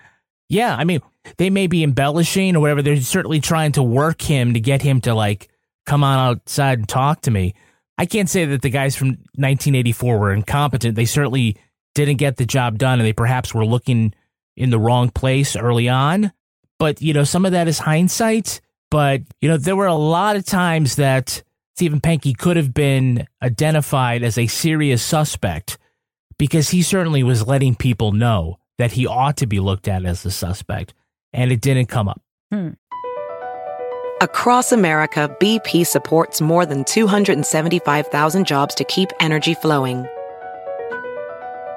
Yeah, 0.51 0.77
I 0.77 0.85
mean, 0.85 1.01
they 1.39 1.49
may 1.49 1.69
be 1.69 1.83
embellishing 1.83 2.55
or 2.55 2.61
whatever. 2.61 2.83
They're 2.83 3.01
certainly 3.01 3.41
trying 3.41 3.73
to 3.73 3.83
work 3.83 4.21
him 4.21 4.53
to 4.53 4.61
get 4.61 4.83
him 4.83 5.01
to 5.03 5.15
like 5.15 5.49
come 5.87 6.05
on 6.05 6.19
outside 6.19 6.81
and 6.81 6.89
talk 6.89 7.23
to 7.23 7.31
me. 7.31 7.55
I 7.97 8.05
can't 8.05 8.29
say 8.29 8.45
that 8.45 8.61
the 8.61 8.69
guys 8.69 8.95
from 8.95 9.09
1984 9.09 10.19
were 10.19 10.35
incompetent. 10.35 10.97
They 10.97 11.07
certainly 11.07 11.57
didn't 11.95 12.17
get 12.17 12.37
the 12.37 12.45
job 12.45 12.77
done 12.77 12.99
and 13.01 13.07
they 13.07 13.15
perhaps 13.15 13.55
were 13.55 13.65
looking 13.65 14.13
in 14.57 14.71
the 14.71 14.79
wrong 14.79 15.11
place 15.11 15.57
early 15.57 15.89
on. 15.89 16.33
But, 16.79 17.01
you 17.01 17.13
know, 17.13 17.25
some 17.25 17.45
of 17.45 17.53
that 17.53 17.69
is 17.69 17.79
hindsight. 17.79 18.61
But, 18.91 19.23
you 19.41 19.49
know, 19.49 19.57
there 19.57 19.77
were 19.77 19.87
a 19.87 19.95
lot 19.95 20.37
of 20.37 20.45
times 20.45 20.97
that 20.97 21.43
Stephen 21.75 22.01
Pankey 22.01 22.37
could 22.37 22.57
have 22.57 22.73
been 22.73 23.27
identified 23.43 24.23
as 24.23 24.39
a 24.39 24.47
serious 24.47 25.03
suspect 25.03 25.79
because 26.39 26.71
he 26.71 26.83
certainly 26.83 27.23
was 27.23 27.47
letting 27.47 27.75
people 27.75 28.13
know 28.13 28.59
that 28.79 28.93
he 28.93 29.07
ought 29.07 29.39
to 29.39 29.47
be 29.47 29.61
looked 29.61 29.89
at 29.89 30.05
as 30.05 30.25
a 30.25 30.31
suspect, 30.31 30.95
and 31.33 31.51
it 31.51 31.61
didn't 31.61 31.87
come 31.87 32.09
up. 32.09 32.21
Hmm. 32.53 32.71
Across 34.23 34.73
America, 34.73 35.35
BP 35.41 35.87
supports 35.87 36.41
more 36.41 36.65
than 36.65 36.85
275,000 36.85 38.47
jobs 38.47 38.75
to 38.75 38.85
keep 38.85 39.11
energy 39.21 39.55
flowing 39.55 40.07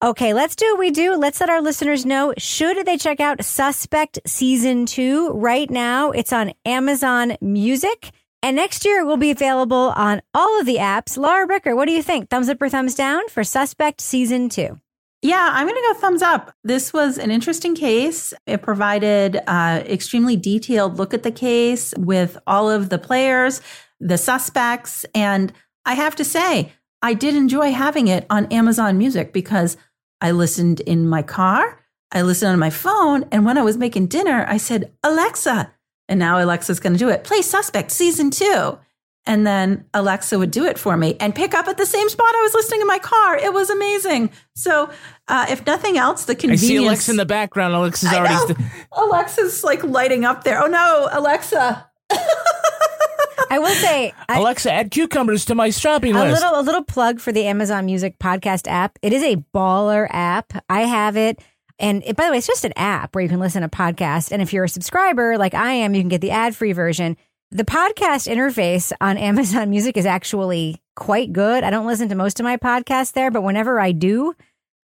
Okay, 0.00 0.32
let's 0.32 0.54
do 0.54 0.64
what 0.66 0.78
we 0.78 0.92
do. 0.92 1.16
Let's 1.16 1.40
let 1.40 1.50
our 1.50 1.60
listeners 1.60 2.06
know 2.06 2.32
should 2.38 2.86
they 2.86 2.96
check 2.96 3.18
out 3.18 3.44
Suspect 3.44 4.20
Season 4.24 4.86
2 4.86 5.30
right 5.30 5.68
now. 5.68 6.12
It's 6.12 6.32
on 6.32 6.52
Amazon 6.64 7.36
Music. 7.40 8.12
And 8.40 8.54
next 8.54 8.84
year 8.84 9.00
it 9.00 9.06
will 9.06 9.16
be 9.16 9.32
available 9.32 9.92
on 9.96 10.22
all 10.32 10.60
of 10.60 10.66
the 10.66 10.76
apps. 10.76 11.18
Lara 11.18 11.48
Bricker, 11.48 11.74
what 11.74 11.86
do 11.86 11.92
you 11.92 12.04
think? 12.04 12.30
Thumbs 12.30 12.48
up 12.48 12.62
or 12.62 12.68
thumbs 12.68 12.94
down 12.94 13.28
for 13.28 13.42
Suspect 13.42 14.00
Season 14.00 14.48
2? 14.48 14.78
Yeah, 15.22 15.48
I'm 15.52 15.66
going 15.66 15.74
to 15.74 15.92
go 15.92 15.98
thumbs 15.98 16.22
up. 16.22 16.54
This 16.62 16.92
was 16.92 17.18
an 17.18 17.32
interesting 17.32 17.74
case. 17.74 18.32
It 18.46 18.62
provided 18.62 19.40
uh, 19.48 19.82
extremely 19.84 20.36
detailed 20.36 20.96
look 20.96 21.12
at 21.12 21.24
the 21.24 21.32
case 21.32 21.92
with 21.98 22.38
all 22.46 22.70
of 22.70 22.88
the 22.90 22.98
players, 22.98 23.60
the 23.98 24.16
suspects, 24.16 25.04
and 25.12 25.52
I 25.84 25.94
have 25.94 26.14
to 26.14 26.24
say, 26.24 26.70
I 27.02 27.14
did 27.14 27.34
enjoy 27.34 27.72
having 27.72 28.06
it 28.06 28.26
on 28.30 28.46
Amazon 28.46 28.96
Music 28.98 29.32
because 29.32 29.76
I 30.20 30.32
listened 30.32 30.80
in 30.80 31.08
my 31.08 31.22
car, 31.22 31.80
I 32.12 32.22
listened 32.22 32.52
on 32.52 32.58
my 32.58 32.70
phone, 32.70 33.24
and 33.30 33.44
when 33.44 33.58
I 33.58 33.62
was 33.62 33.76
making 33.76 34.06
dinner, 34.08 34.44
I 34.48 34.56
said, 34.56 34.92
Alexa, 35.02 35.72
and 36.08 36.18
now 36.18 36.42
Alexa's 36.42 36.80
going 36.80 36.94
to 36.94 36.98
do 36.98 37.08
it. 37.08 37.24
Play 37.24 37.42
Suspect 37.42 37.90
season 37.90 38.30
two. 38.30 38.78
And 39.26 39.46
then 39.46 39.84
Alexa 39.92 40.38
would 40.38 40.50
do 40.50 40.64
it 40.64 40.78
for 40.78 40.96
me 40.96 41.14
and 41.20 41.34
pick 41.34 41.52
up 41.52 41.68
at 41.68 41.76
the 41.76 41.84
same 41.84 42.08
spot 42.08 42.34
I 42.34 42.40
was 42.40 42.54
listening 42.54 42.80
in 42.80 42.86
my 42.86 42.98
car. 42.98 43.36
It 43.36 43.52
was 43.52 43.68
amazing. 43.68 44.30
So, 44.56 44.88
uh, 45.28 45.44
if 45.50 45.66
nothing 45.66 45.98
else, 45.98 46.24
the 46.24 46.34
convenience. 46.34 46.62
I 46.62 46.66
see 46.66 46.76
Alexa 46.78 47.10
in 47.10 47.16
the 47.18 47.26
background. 47.26 47.74
Alexa's 47.74 48.10
already. 48.10 48.54
St- 48.54 48.58
Alexa's 48.96 49.62
like 49.64 49.84
lighting 49.84 50.24
up 50.24 50.44
there. 50.44 50.62
Oh 50.62 50.66
no, 50.66 51.10
Alexa. 51.12 51.90
I 53.50 53.58
will 53.58 53.74
say, 53.74 54.12
I, 54.28 54.38
Alexa, 54.38 54.70
add 54.70 54.90
cucumbers 54.90 55.46
to 55.46 55.54
my 55.54 55.70
shopping 55.70 56.14
a 56.14 56.20
list. 56.20 56.42
little 56.42 56.60
a 56.60 56.62
little 56.62 56.84
plug 56.84 57.20
for 57.20 57.32
the 57.32 57.46
Amazon 57.46 57.86
Music 57.86 58.18
podcast 58.18 58.68
app. 58.68 58.98
It 59.02 59.12
is 59.12 59.22
a 59.22 59.36
baller 59.54 60.06
app. 60.10 60.52
I 60.68 60.82
have 60.82 61.16
it. 61.16 61.40
And 61.78 62.02
it, 62.04 62.16
by 62.16 62.26
the 62.26 62.32
way, 62.32 62.38
it's 62.38 62.46
just 62.46 62.64
an 62.64 62.72
app 62.76 63.14
where 63.14 63.22
you 63.22 63.28
can 63.28 63.40
listen 63.40 63.62
to 63.62 63.68
podcasts. 63.68 64.32
And 64.32 64.42
if 64.42 64.52
you're 64.52 64.64
a 64.64 64.68
subscriber 64.68 65.38
like 65.38 65.54
I 65.54 65.72
am, 65.72 65.94
you 65.94 66.02
can 66.02 66.08
get 66.08 66.20
the 66.20 66.30
ad 66.30 66.56
free 66.56 66.72
version. 66.72 67.16
The 67.50 67.64
podcast 67.64 68.30
interface 68.30 68.92
on 69.00 69.16
Amazon 69.18 69.70
Music 69.70 69.96
is 69.96 70.06
actually 70.06 70.82
quite 70.96 71.32
good. 71.32 71.64
I 71.64 71.70
don't 71.70 71.86
listen 71.86 72.08
to 72.08 72.14
most 72.14 72.40
of 72.40 72.44
my 72.44 72.56
podcasts 72.56 73.12
there, 73.12 73.30
but 73.30 73.42
whenever 73.42 73.80
I 73.80 73.92
do, 73.92 74.34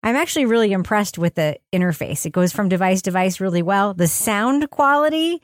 I'm 0.02 0.16
actually 0.16 0.44
really 0.44 0.72
impressed 0.72 1.18
with 1.18 1.34
the 1.34 1.58
interface. 1.72 2.24
It 2.24 2.30
goes 2.30 2.52
from 2.52 2.68
device 2.68 3.02
to 3.02 3.10
device 3.10 3.40
really 3.40 3.62
well. 3.62 3.94
The 3.94 4.06
sound 4.06 4.70
quality 4.70 5.42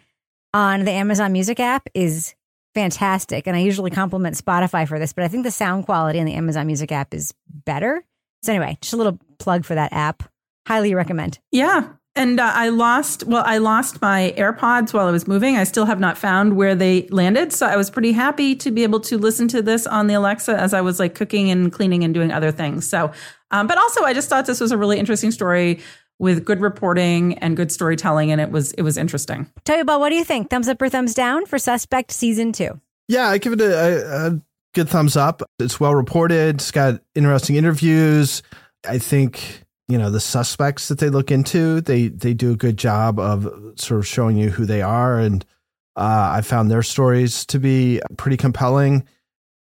on 0.52 0.84
the 0.84 0.90
Amazon 0.90 1.32
Music 1.32 1.60
app 1.60 1.88
is 1.94 2.34
fantastic. 2.74 3.46
And 3.46 3.56
I 3.56 3.60
usually 3.60 3.90
compliment 3.90 4.36
Spotify 4.36 4.86
for 4.86 4.98
this, 4.98 5.12
but 5.12 5.24
I 5.24 5.28
think 5.28 5.44
the 5.44 5.50
sound 5.50 5.86
quality 5.86 6.18
in 6.18 6.26
the 6.26 6.34
Amazon 6.34 6.66
Music 6.66 6.92
app 6.92 7.14
is 7.14 7.34
better. 7.48 8.04
So, 8.42 8.52
anyway, 8.52 8.78
just 8.80 8.94
a 8.94 8.96
little 8.96 9.18
plug 9.38 9.64
for 9.64 9.74
that 9.74 9.92
app. 9.92 10.22
Highly 10.66 10.94
recommend. 10.94 11.38
Yeah. 11.50 11.88
And 12.16 12.40
uh, 12.40 12.50
I 12.54 12.70
lost, 12.70 13.24
well, 13.24 13.44
I 13.46 13.58
lost 13.58 14.02
my 14.02 14.34
AirPods 14.36 14.92
while 14.92 15.06
I 15.06 15.12
was 15.12 15.28
moving. 15.28 15.56
I 15.56 15.64
still 15.64 15.86
have 15.86 16.00
not 16.00 16.18
found 16.18 16.56
where 16.56 16.74
they 16.74 17.06
landed. 17.08 17.52
So 17.52 17.66
I 17.66 17.76
was 17.76 17.88
pretty 17.88 18.12
happy 18.12 18.56
to 18.56 18.70
be 18.70 18.82
able 18.82 19.00
to 19.00 19.16
listen 19.16 19.46
to 19.48 19.62
this 19.62 19.86
on 19.86 20.08
the 20.08 20.14
Alexa 20.14 20.58
as 20.58 20.74
I 20.74 20.80
was 20.80 20.98
like 20.98 21.14
cooking 21.14 21.50
and 21.50 21.72
cleaning 21.72 22.02
and 22.02 22.12
doing 22.12 22.32
other 22.32 22.50
things. 22.50 22.88
So, 22.88 23.12
um, 23.52 23.68
but 23.68 23.78
also 23.78 24.02
I 24.02 24.12
just 24.12 24.28
thought 24.28 24.46
this 24.46 24.60
was 24.60 24.72
a 24.72 24.76
really 24.76 24.98
interesting 24.98 25.30
story 25.30 25.80
with 26.20 26.44
good 26.44 26.60
reporting 26.60 27.36
and 27.38 27.56
good 27.56 27.72
storytelling. 27.72 28.30
And 28.30 28.40
it 28.40 28.52
was, 28.52 28.72
it 28.74 28.82
was 28.82 28.96
interesting. 28.96 29.50
Toby 29.64 29.82
Ball, 29.82 29.98
what 29.98 30.10
do 30.10 30.14
you 30.14 30.24
think? 30.24 30.50
Thumbs 30.50 30.68
up 30.68 30.80
or 30.80 30.88
thumbs 30.88 31.14
down 31.14 31.46
for 31.46 31.58
Suspect 31.58 32.12
season 32.12 32.52
two? 32.52 32.78
Yeah, 33.08 33.26
I 33.28 33.38
give 33.38 33.54
it 33.54 33.60
a, 33.60 34.26
a, 34.26 34.26
a 34.28 34.40
good 34.74 34.88
thumbs 34.88 35.16
up. 35.16 35.42
It's 35.58 35.80
well 35.80 35.94
reported. 35.94 36.56
It's 36.56 36.70
got 36.70 37.00
interesting 37.14 37.56
interviews. 37.56 38.42
I 38.86 38.98
think 38.98 39.64
you 39.88 39.98
know 39.98 40.10
the 40.10 40.20
suspects 40.20 40.86
that 40.88 40.98
they 41.00 41.10
look 41.10 41.32
into 41.32 41.80
they 41.80 42.06
they 42.08 42.32
do 42.32 42.52
a 42.52 42.56
good 42.56 42.76
job 42.76 43.18
of 43.18 43.52
sort 43.74 43.98
of 43.98 44.06
showing 44.06 44.36
you 44.36 44.48
who 44.48 44.64
they 44.64 44.80
are 44.80 45.18
and 45.18 45.44
uh, 45.96 46.30
i 46.32 46.40
found 46.40 46.70
their 46.70 46.82
stories 46.82 47.44
to 47.44 47.58
be 47.58 48.00
pretty 48.16 48.36
compelling 48.36 49.04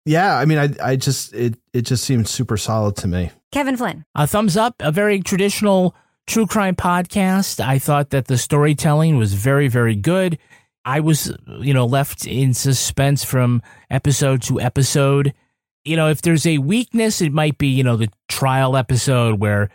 yeah 0.06 0.38
i 0.38 0.44
mean 0.44 0.58
i 0.58 0.70
i 0.84 0.98
just 0.98 1.34
it 1.34 1.58
it 1.72 1.84
just 1.84 2.04
seemed 2.04 2.28
super 2.28 2.58
solid 2.58 2.98
to 2.98 3.08
me 3.08 3.32
kevin 3.54 3.78
flynn 3.78 4.04
a 4.16 4.28
thumbs 4.28 4.58
up 4.58 4.76
a 4.82 4.92
very 4.92 5.22
traditional 5.22 5.96
true 6.28 6.46
crime 6.46 6.76
podcast 6.76 7.64
i 7.64 7.80
thought 7.80 8.12
that 8.12 8.28
the 8.28 8.38
storytelling 8.38 9.18
was 9.18 9.34
very 9.34 9.68
very 9.68 9.96
good 9.96 10.38
i 10.86 11.00
was 11.00 11.36
you 11.60 11.74
know 11.74 11.86
left 11.86 12.28
in 12.28 12.54
suspense 12.54 13.24
from 13.24 13.62
episode 13.90 14.42
to 14.42 14.60
episode 14.62 15.34
you 15.88 15.96
know, 15.96 16.10
if 16.10 16.22
there's 16.22 16.46
a 16.46 16.58
weakness, 16.58 17.22
it 17.22 17.32
might 17.32 17.58
be, 17.58 17.68
you 17.68 17.84
know, 17.84 17.96
the 17.96 18.10
trial 18.28 18.76
episode 18.76 19.40
where 19.40 19.70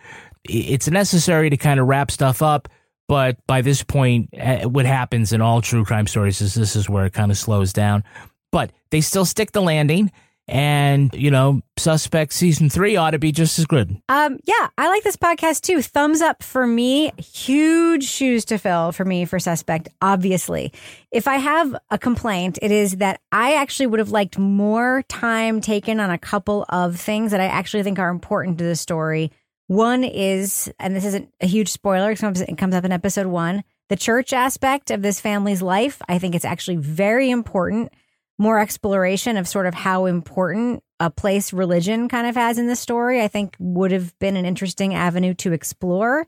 it's 0.45 0.89
necessary 0.89 1.49
to 1.51 1.57
kind 1.57 1.81
of 1.81 1.87
wrap 1.87 2.11
stuff 2.11 2.43
up. 2.43 2.69
But 3.09 3.39
by 3.47 3.63
this 3.63 3.83
point, 3.83 4.29
eh, 4.35 4.65
what 4.65 4.87
happens 4.87 5.33
in 5.33 5.41
all 5.41 5.61
true 5.61 5.85
crime 5.85 6.07
stories 6.07 6.41
is 6.41 6.55
this 6.55 6.77
is 6.77 6.89
where 6.89 7.07
it 7.07 7.15
kind 7.15 7.31
of 7.31 7.39
slows 7.39 7.73
down. 7.73 8.05
But 8.53 8.73
they 8.91 9.01
still 9.01 9.25
stick 9.25 9.53
the 9.53 9.63
landing. 9.63 10.13
And, 10.49 11.15
you 11.15 11.31
know, 11.31 11.63
Suspect 11.79 12.33
season 12.33 12.69
three 12.69 12.97
ought 12.97 13.13
to 13.13 13.19
be 13.19 13.33
just 13.33 13.59
as 13.59 13.67
good. 13.67 13.97
Um, 14.09 14.39
yeah, 14.45 14.69
I 14.77 14.89
like 14.89 15.03
this 15.05 15.17
podcast 15.17 15.63
too. 15.63 15.81
Thumbs 15.83 16.21
up 16.21 16.43
for 16.43 16.67
me. 16.67 17.13
Huge 17.17 18.05
shoes 18.05 18.45
to 18.47 18.59
fill 18.59 18.93
for 18.93 19.05
me 19.05 19.25
for 19.25 19.39
Suspect, 19.39 19.89
obviously. 20.03 20.73
If 21.11 21.29
I 21.29 21.37
have 21.37 21.77
a 21.91 21.99
complaint, 21.99 22.59
it 22.61 22.71
is 22.71 22.97
that 22.97 23.21
I 23.31 23.55
actually 23.55 23.87
would 23.87 24.01
have 24.01 24.11
liked 24.11 24.39
more 24.39 25.03
time 25.09 25.61
taken 25.61 26.01
on 26.01 26.11
a 26.11 26.19
couple 26.19 26.67
of 26.69 26.99
things 26.99 27.31
that 27.31 27.41
I 27.41 27.47
actually 27.47 27.85
think 27.85 27.99
are 27.99 28.11
important 28.11 28.59
to 28.59 28.65
the 28.65 28.77
story. 28.77 29.31
One 29.69 30.05
is, 30.05 30.71
and 30.79 30.95
this 30.95 31.05
isn't 31.05 31.33
a 31.41 31.47
huge 31.47 31.71
spoiler, 31.71 32.11
it 32.11 32.19
comes, 32.19 32.43
up 32.43 32.85
in 32.85 32.93
episode 32.93 33.27
one, 33.27 33.65
the 33.89 33.97
church 33.97 34.33
aspect 34.33 34.91
of 34.91 35.03
this 35.03 35.21
family's 35.21 35.63
life. 35.63 36.03
I 36.09 36.19
think 36.19 36.35
it's 36.35 36.45
actually 36.45 36.77
very 36.77 37.31
important 37.31 37.93
more 38.39 38.59
exploration 38.59 39.37
of 39.37 39.47
sort 39.47 39.67
of 39.67 39.75
how 39.75 40.07
important 40.07 40.83
a 40.99 41.11
place 41.11 41.53
religion 41.53 42.09
kind 42.09 42.27
of 42.27 42.37
has 42.37 42.59
in 42.59 42.67
the 42.67 42.77
story, 42.77 43.21
I 43.21 43.29
think 43.29 43.57
would 43.59 43.91
have 43.93 44.17
been 44.19 44.37
an 44.37 44.45
interesting 44.45 44.95
avenue 44.95 45.35
to 45.35 45.53
explore. 45.53 46.27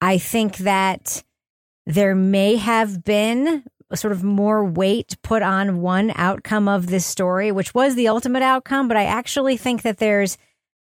I 0.00 0.18
think 0.18 0.58
that 0.58 1.22
there 1.86 2.14
may 2.14 2.56
have 2.56 3.04
been 3.04 3.64
sort 3.94 4.12
of 4.12 4.24
more 4.24 4.64
weight 4.64 5.16
put 5.22 5.42
on 5.42 5.80
one 5.80 6.12
outcome 6.16 6.68
of 6.68 6.86
this 6.86 7.06
story, 7.06 7.52
which 7.52 7.74
was 7.74 7.94
the 7.94 8.08
ultimate 8.08 8.42
outcome. 8.42 8.88
But 8.88 8.96
I 8.96 9.04
actually 9.04 9.56
think 9.56 9.82
that 9.82 9.98
there's 9.98 10.36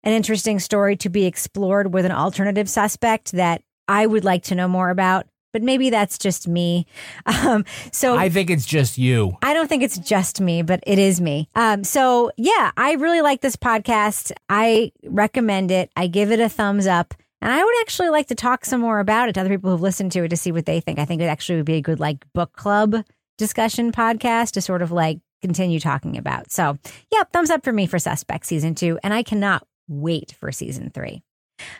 an 0.04 0.12
interesting 0.12 0.58
story 0.58 0.96
to 0.96 1.08
be 1.08 1.26
explored 1.26 1.92
with 1.92 2.04
an 2.04 2.12
alternative 2.12 2.68
suspect 2.68 3.32
that 3.32 3.62
I 3.88 4.06
would 4.06 4.24
like 4.24 4.44
to 4.44 4.54
know 4.54 4.68
more 4.68 4.90
about 4.90 5.26
but 5.52 5.62
maybe 5.62 5.90
that's 5.90 6.18
just 6.18 6.48
me. 6.48 6.86
Um, 7.42 7.64
so 7.90 8.16
I 8.16 8.28
think 8.28 8.50
it's 8.50 8.64
just 8.66 8.98
you. 8.98 9.36
I 9.42 9.52
don't 9.52 9.66
think 9.66 9.82
it's 9.82 9.98
just 9.98 10.40
me, 10.40 10.62
but 10.62 10.80
it 10.86 10.98
is 10.98 11.20
me. 11.20 11.48
Um, 11.56 11.82
so 11.82 12.30
yeah, 12.36 12.70
I 12.76 12.92
really 12.92 13.20
like 13.20 13.40
this 13.40 13.56
podcast. 13.56 14.32
I 14.48 14.92
recommend 15.04 15.70
it. 15.70 15.90
I 15.96 16.06
give 16.06 16.30
it 16.30 16.38
a 16.38 16.48
thumbs 16.48 16.86
up. 16.86 17.14
And 17.40 17.50
I 17.50 17.62
would 17.62 17.74
actually 17.80 18.10
like 18.10 18.28
to 18.28 18.36
talk 18.36 18.64
some 18.64 18.80
more 18.80 19.00
about 19.00 19.28
it 19.28 19.32
to 19.32 19.40
other 19.40 19.50
people 19.50 19.70
who've 19.70 19.80
listened 19.80 20.12
to 20.12 20.24
it 20.24 20.28
to 20.28 20.36
see 20.36 20.52
what 20.52 20.66
they 20.66 20.78
think. 20.80 21.00
I 21.00 21.04
think 21.04 21.20
it 21.20 21.26
actually 21.26 21.56
would 21.56 21.66
be 21.66 21.74
a 21.74 21.80
good 21.80 21.98
like 21.98 22.24
book 22.32 22.52
club 22.52 23.04
discussion 23.38 23.90
podcast 23.90 24.52
to 24.52 24.60
sort 24.60 24.82
of 24.82 24.92
like 24.92 25.18
continue 25.40 25.80
talking 25.80 26.16
about. 26.16 26.52
So 26.52 26.78
yeah, 27.10 27.24
thumbs 27.32 27.50
up 27.50 27.64
for 27.64 27.72
me 27.72 27.86
for 27.86 27.98
Suspect 27.98 28.46
season 28.46 28.76
two. 28.76 28.98
And 29.02 29.12
I 29.12 29.24
cannot 29.24 29.66
wait 29.88 30.32
for 30.38 30.52
season 30.52 30.90
three. 30.90 31.22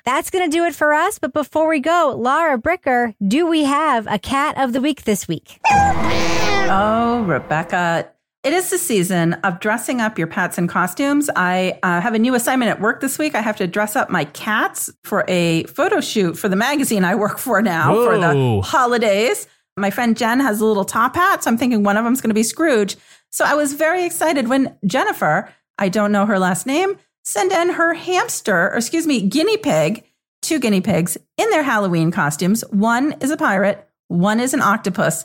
That's 0.05 0.31
going 0.31 0.51
to 0.51 0.57
do 0.57 0.65
it 0.65 0.75
for 0.75 0.93
us. 0.93 1.19
But 1.19 1.33
before 1.33 1.69
we 1.69 1.81
go, 1.81 2.15
Lara 2.17 2.59
Bricker, 2.59 3.15
do 3.27 3.47
we 3.47 3.65
have 3.65 4.07
a 4.07 4.19
cat 4.19 4.59
of 4.59 4.73
the 4.73 4.81
week 4.81 5.05
this 5.05 5.29
week? 5.29 5.61
Oh, 5.71 7.25
Rebecca. 7.27 8.09
It 8.43 8.53
is 8.53 8.71
the 8.71 8.79
season 8.79 9.35
of 9.45 9.61
dressing 9.61 10.01
up 10.01 10.19
your 10.19 10.27
pets 10.27 10.59
in 10.59 10.67
costumes. 10.67 11.31
I 11.37 11.79
uh, 11.85 12.01
have 12.01 12.15
a 12.15 12.19
new 12.19 12.35
assignment 12.35 12.71
at 12.73 12.81
work 12.81 13.01
this 13.01 13.17
week. 13.17 13.37
I 13.37 13.41
have 13.41 13.57
to 13.59 13.69
dress 13.69 13.95
up 13.95 14.11
my 14.11 14.25
cats 14.25 14.91
for 15.05 15.25
a 15.29 15.63
photo 15.65 16.01
shoot 16.01 16.37
for 16.37 16.49
the 16.49 16.57
magazine 16.57 17.05
I 17.05 17.15
work 17.15 17.39
for 17.39 17.63
now 17.63 17.95
Whoa. 17.95 18.07
for 18.07 18.19
the 18.19 18.61
holidays. 18.67 19.47
My 19.77 19.91
friend 19.91 20.17
Jen 20.17 20.41
has 20.41 20.61
a 20.61 20.67
little 20.67 20.85
top 20.85 21.15
hat, 21.15 21.45
so 21.45 21.51
I'm 21.51 21.57
thinking 21.57 21.85
one 21.85 21.97
of 21.97 22.05
them's 22.05 22.21
going 22.21 22.31
to 22.31 22.35
be 22.35 22.43
Scrooge. 22.43 22.97
So 23.31 23.45
I 23.45 23.55
was 23.55 23.75
very 23.75 24.05
excited 24.05 24.49
when 24.49 24.77
Jennifer, 24.85 25.49
I 25.79 25.89
don't 25.89 26.11
know 26.11 26.27
her 26.27 26.39
last 26.39 26.67
name, 26.67 26.99
send 27.23 27.53
in 27.53 27.71
her 27.71 27.95
hamster, 27.95 28.71
or 28.71 28.77
excuse 28.77 29.07
me, 29.07 29.23
guinea 29.23 29.57
pig, 29.57 30.05
two 30.41 30.59
guinea 30.59 30.81
pigs 30.81 31.17
in 31.37 31.49
their 31.51 31.63
Halloween 31.63 32.11
costumes. 32.11 32.63
One 32.71 33.13
is 33.21 33.31
a 33.31 33.37
pirate, 33.37 33.89
one 34.09 34.41
is 34.41 34.55
an 34.55 34.61
octopus. 34.61 35.25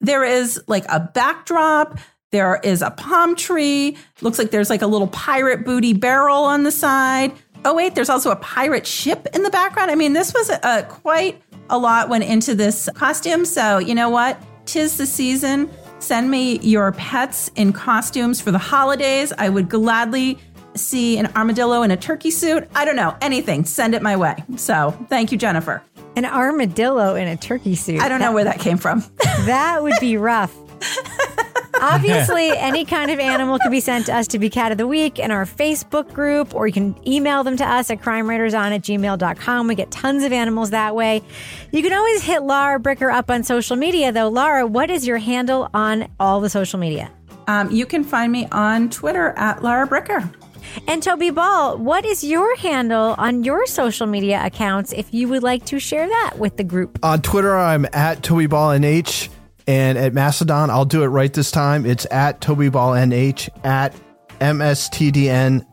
There 0.00 0.24
is 0.24 0.62
like 0.68 0.84
a 0.88 1.00
backdrop. 1.00 1.98
There 2.30 2.60
is 2.62 2.82
a 2.82 2.90
palm 2.90 3.34
tree. 3.34 3.96
Looks 4.20 4.38
like 4.38 4.50
there's 4.50 4.70
like 4.70 4.82
a 4.82 4.86
little 4.86 5.08
pirate 5.08 5.64
booty 5.64 5.94
barrel 5.94 6.44
on 6.44 6.62
the 6.62 6.70
side. 6.70 7.32
Oh, 7.64 7.74
wait, 7.74 7.94
there's 7.94 8.10
also 8.10 8.30
a 8.30 8.36
pirate 8.36 8.86
ship 8.86 9.26
in 9.34 9.42
the 9.42 9.50
background. 9.50 9.90
I 9.90 9.94
mean, 9.94 10.12
this 10.12 10.32
was 10.32 10.50
a, 10.50 10.60
a 10.62 10.82
quite 10.84 11.42
a 11.70 11.78
lot 11.78 12.08
went 12.08 12.24
into 12.24 12.54
this 12.54 12.88
costume. 12.94 13.44
So, 13.44 13.78
you 13.78 13.94
know 13.94 14.10
what? 14.10 14.40
Tis 14.66 14.96
the 14.98 15.06
season. 15.06 15.70
Send 15.98 16.30
me 16.30 16.58
your 16.60 16.92
pets 16.92 17.50
in 17.56 17.72
costumes 17.72 18.40
for 18.40 18.52
the 18.52 18.58
holidays. 18.58 19.32
I 19.36 19.48
would 19.48 19.68
gladly 19.68 20.38
see 20.78 21.18
an 21.18 21.26
armadillo 21.36 21.82
in 21.82 21.90
a 21.90 21.96
turkey 21.96 22.30
suit. 22.30 22.68
I 22.74 22.84
don't 22.84 22.96
know, 22.96 23.16
anything, 23.20 23.64
send 23.64 23.94
it 23.94 24.02
my 24.02 24.16
way. 24.16 24.36
So 24.56 24.92
thank 25.08 25.32
you, 25.32 25.38
Jennifer. 25.38 25.82
An 26.16 26.24
armadillo 26.24 27.14
in 27.14 27.28
a 27.28 27.36
turkey 27.36 27.74
suit. 27.74 28.00
I 28.00 28.08
don't 28.08 28.20
know 28.20 28.32
where 28.32 28.44
that 28.44 28.58
came 28.58 28.78
from. 28.78 29.04
that 29.18 29.82
would 29.82 29.94
be 30.00 30.16
rough. 30.16 30.56
Obviously, 31.80 32.50
any 32.56 32.84
kind 32.84 33.10
of 33.10 33.18
animal 33.18 33.58
can 33.58 33.70
be 33.70 33.80
sent 33.80 34.06
to 34.06 34.14
us 34.14 34.26
to 34.28 34.38
be 34.38 34.50
cat 34.50 34.72
of 34.72 34.78
the 34.78 34.86
week 34.86 35.18
in 35.18 35.30
our 35.30 35.44
Facebook 35.44 36.12
group, 36.12 36.54
or 36.54 36.66
you 36.66 36.72
can 36.72 36.96
email 37.06 37.44
them 37.44 37.56
to 37.56 37.64
us 37.64 37.90
at 37.90 38.00
crimewriterson 38.00 38.74
at 38.74 38.82
gmail.com. 38.82 39.68
We 39.68 39.74
get 39.74 39.90
tons 39.90 40.24
of 40.24 40.32
animals 40.32 40.70
that 40.70 40.94
way. 40.94 41.22
You 41.72 41.82
can 41.82 41.92
always 41.92 42.22
hit 42.22 42.42
Lara 42.42 42.80
Bricker 42.80 43.12
up 43.12 43.30
on 43.30 43.44
social 43.44 43.76
media, 43.76 44.12
though. 44.12 44.28
Lara, 44.28 44.66
what 44.66 44.90
is 44.90 45.06
your 45.06 45.18
handle 45.18 45.68
on 45.74 46.08
all 46.18 46.40
the 46.40 46.50
social 46.50 46.78
media? 46.78 47.10
Um, 47.46 47.70
you 47.70 47.86
can 47.86 48.04
find 48.04 48.30
me 48.30 48.46
on 48.52 48.90
Twitter 48.90 49.30
at 49.30 49.62
Lara 49.62 49.88
Bricker. 49.88 50.30
And 50.86 51.02
Toby 51.02 51.30
Ball, 51.30 51.78
what 51.78 52.04
is 52.04 52.22
your 52.24 52.56
handle 52.56 53.14
on 53.18 53.44
your 53.44 53.66
social 53.66 54.06
media 54.06 54.44
accounts 54.44 54.92
if 54.92 55.12
you 55.12 55.28
would 55.28 55.42
like 55.42 55.64
to 55.66 55.78
share 55.78 56.08
that 56.08 56.38
with 56.38 56.56
the 56.56 56.64
group? 56.64 56.98
On 57.02 57.20
Twitter, 57.22 57.56
I'm 57.56 57.86
at 57.92 58.22
Toby 58.22 58.46
Ball 58.46 58.78
NH. 58.78 59.28
And 59.66 59.98
at 59.98 60.14
Mastodon, 60.14 60.70
I'll 60.70 60.86
do 60.86 61.02
it 61.02 61.08
right 61.08 61.30
this 61.32 61.50
time. 61.50 61.84
It's 61.84 62.06
at 62.10 62.40
Toby 62.40 62.70
Ball 62.70 62.92
NH 62.92 63.50
at 63.64 63.94
mstdn.social. 64.40 65.64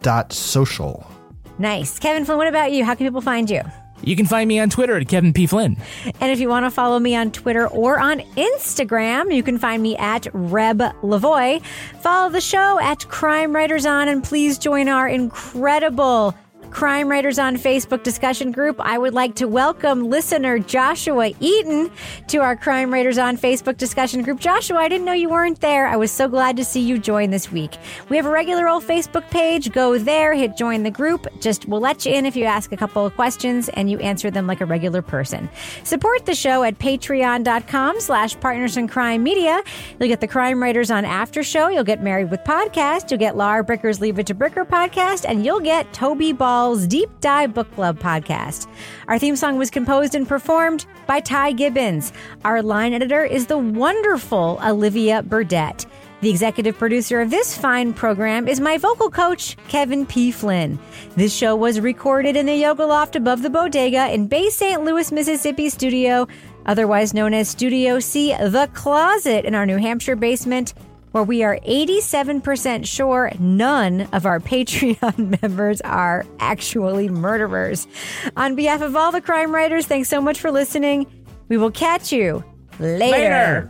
Nice. 1.58 1.98
Kevin 2.00 2.26
Flynn, 2.26 2.38
what 2.38 2.48
about 2.48 2.74
you? 2.74 2.84
How 2.84 2.94
can 2.96 3.08
people 3.08 3.22
find 3.22 3.50
you? 3.50 3.62
You 4.06 4.16
can 4.16 4.26
find 4.26 4.48
me 4.48 4.60
on 4.60 4.70
Twitter 4.70 4.96
at 4.96 5.08
Kevin 5.10 5.34
P. 5.34 5.48
Flynn. 5.48 5.78
And 6.22 6.32
if 6.32 6.40
you 6.40 6.48
want 6.48 6.66
to 6.66 6.72
follow 6.72 7.00
me 7.00 7.16
on 7.16 7.32
Twitter 7.32 7.68
or 7.68 8.00
on 8.00 8.20
Instagram, 8.38 9.34
you 9.36 9.44
can 9.44 9.58
find 9.58 9.82
me 9.82 9.98
at 9.98 10.28
Reb 10.32 10.80
Lavoie. 11.02 11.62
Follow 12.02 12.30
the 12.30 12.42
show 12.42 12.80
at 12.80 13.08
Crime 13.10 13.56
Writers 13.56 13.86
On, 13.86 14.08
and 14.08 14.24
please 14.24 14.58
join 14.58 14.88
our 14.88 15.08
incredible 15.08 16.36
Crime 16.76 17.08
Writers 17.08 17.40
on 17.40 17.56
Facebook 17.56 18.04
discussion 18.04 18.52
group. 18.52 18.82
I 18.82 18.98
would 18.98 19.14
like 19.14 19.36
to 19.36 19.48
welcome 19.48 20.10
listener 20.10 20.60
Joshua 20.60 21.32
Eaton 21.40 21.90
to 22.28 22.40
our 22.40 22.58
Crime 22.58 22.92
Writers 22.92 23.18
on 23.18 23.38
Facebook 23.38 23.78
discussion 23.78 24.24
group. 24.24 24.42
Joshua, 24.42 24.80
I 24.80 24.90
didn't 24.90 25.06
know 25.06 25.14
you 25.14 25.30
weren't 25.30 25.62
there. 25.62 25.88
I 25.88 25.96
was 25.96 26.12
so 26.12 26.28
glad 26.28 26.58
to 26.58 26.66
see 26.66 26.82
you 26.82 27.00
join 27.00 27.30
this 27.30 27.50
week. 27.50 27.78
We 28.10 28.18
have 28.18 28.26
a 28.26 28.30
regular 28.30 28.68
old 28.68 28.84
Facebook 28.84 29.26
page. 29.30 29.72
Go 29.72 29.98
there, 29.98 30.34
hit 30.34 30.58
join 30.58 30.84
the 30.84 30.92
group. 30.92 31.26
Just 31.40 31.66
we'll 31.66 31.80
let 31.80 32.06
you 32.06 32.12
in 32.12 32.26
if 32.26 32.36
you 32.36 32.44
ask 32.44 32.74
a 32.74 32.78
couple 32.78 33.06
of 33.06 33.16
questions 33.16 33.70
and 33.70 33.90
you 33.90 33.98
answer 34.00 34.30
them 34.30 34.46
like 34.46 34.60
a 34.60 34.66
regular 34.66 35.02
person. 35.02 35.50
Support 35.86 36.26
the 36.26 36.36
show 36.36 36.64
at 36.64 36.78
patreon.com 36.78 38.02
slash 38.02 38.38
partners 38.42 38.76
in 38.76 38.90
crime 38.90 39.24
media. 39.24 39.64
You'll 39.98 40.10
get 40.10 40.20
the 40.20 40.28
Crime 40.28 40.62
Writers 40.62 40.92
on 40.92 41.06
After 41.06 41.42
Show. 41.42 41.70
You'll 41.70 41.86
get 41.86 42.04
Married 42.04 42.32
with 42.32 42.42
Podcast. 42.42 43.12
You'll 43.12 43.22
get 43.22 43.38
Lara 43.38 43.64
Bricker's 43.64 44.02
Leave 44.02 44.20
It 44.20 44.28
to 44.28 44.36
Bricker 44.36 44.68
podcast. 44.68 45.24
And 45.26 45.46
you'll 45.46 45.62
get 45.62 45.94
Toby 45.94 46.34
Deep 46.74 47.10
Dive 47.22 47.54
Book 47.54 47.72
Club 47.76 48.00
podcast. 48.00 48.68
Our 49.08 49.20
theme 49.20 49.36
song 49.36 49.58
was 49.58 49.70
composed 49.70 50.16
and 50.16 50.28
performed 50.28 50.88
by 51.06 51.20
Ty 51.20 51.52
Gibbons. 51.52 52.12
Our 52.44 52.64
line 52.64 52.94
editor 52.94 53.24
is 53.24 53.46
the 53.46 53.58
wonderful 53.58 54.60
Olivia 54.66 55.22
Burdett. 55.22 55.86
The 56.22 56.30
executive 56.32 56.76
producer 56.76 57.22
of 57.22 57.30
this 57.30 57.56
fine 57.56 57.94
program 57.94 58.48
is 58.48 58.60
my 58.60 58.80
vocal 58.80 59.12
coach, 59.12 59.58
Kevin 59.68 60.08
P. 60.08 60.32
Flynn. 60.32 60.80
This 61.16 61.36
show 61.36 61.56
was 61.56 61.80
recorded 61.80 62.36
in 62.36 62.48
the 62.48 62.56
Yoga 62.56 62.86
Loft 62.86 63.16
above 63.16 63.44
the 63.44 63.50
Bodega 63.52 64.12
in 64.12 64.28
Bay 64.28 64.50
St. 64.50 64.84
Louis, 64.84 65.12
Mississippi 65.12 65.70
studio, 65.70 66.28
otherwise 66.66 67.14
known 67.14 67.36
as 67.36 67.48
Studio 67.48 68.00
C, 68.00 68.34
The 68.34 68.68
Closet, 68.74 69.46
in 69.46 69.54
our 69.54 69.68
New 69.68 69.78
Hampshire 69.78 70.16
basement, 70.16 70.74
where 71.16 71.24
we 71.24 71.44
are 71.44 71.58
87% 71.66 72.86
sure 72.86 73.32
none 73.40 74.02
of 74.12 74.26
our 74.26 74.38
Patreon 74.42 75.42
members 75.42 75.80
are 75.80 76.26
actually 76.40 77.08
murderers. 77.08 77.88
On 78.36 78.54
behalf 78.54 78.82
of 78.82 78.98
all 78.98 79.14
the 79.14 79.22
crime 79.22 79.56
writers, 79.56 79.86
thanks 79.88 80.10
so 80.10 80.20
much 80.20 80.42
for 80.42 80.52
listening. 80.52 81.08
We 81.48 81.56
will 81.56 81.72
catch 81.72 82.12
you 82.12 82.44
later. 82.80 83.70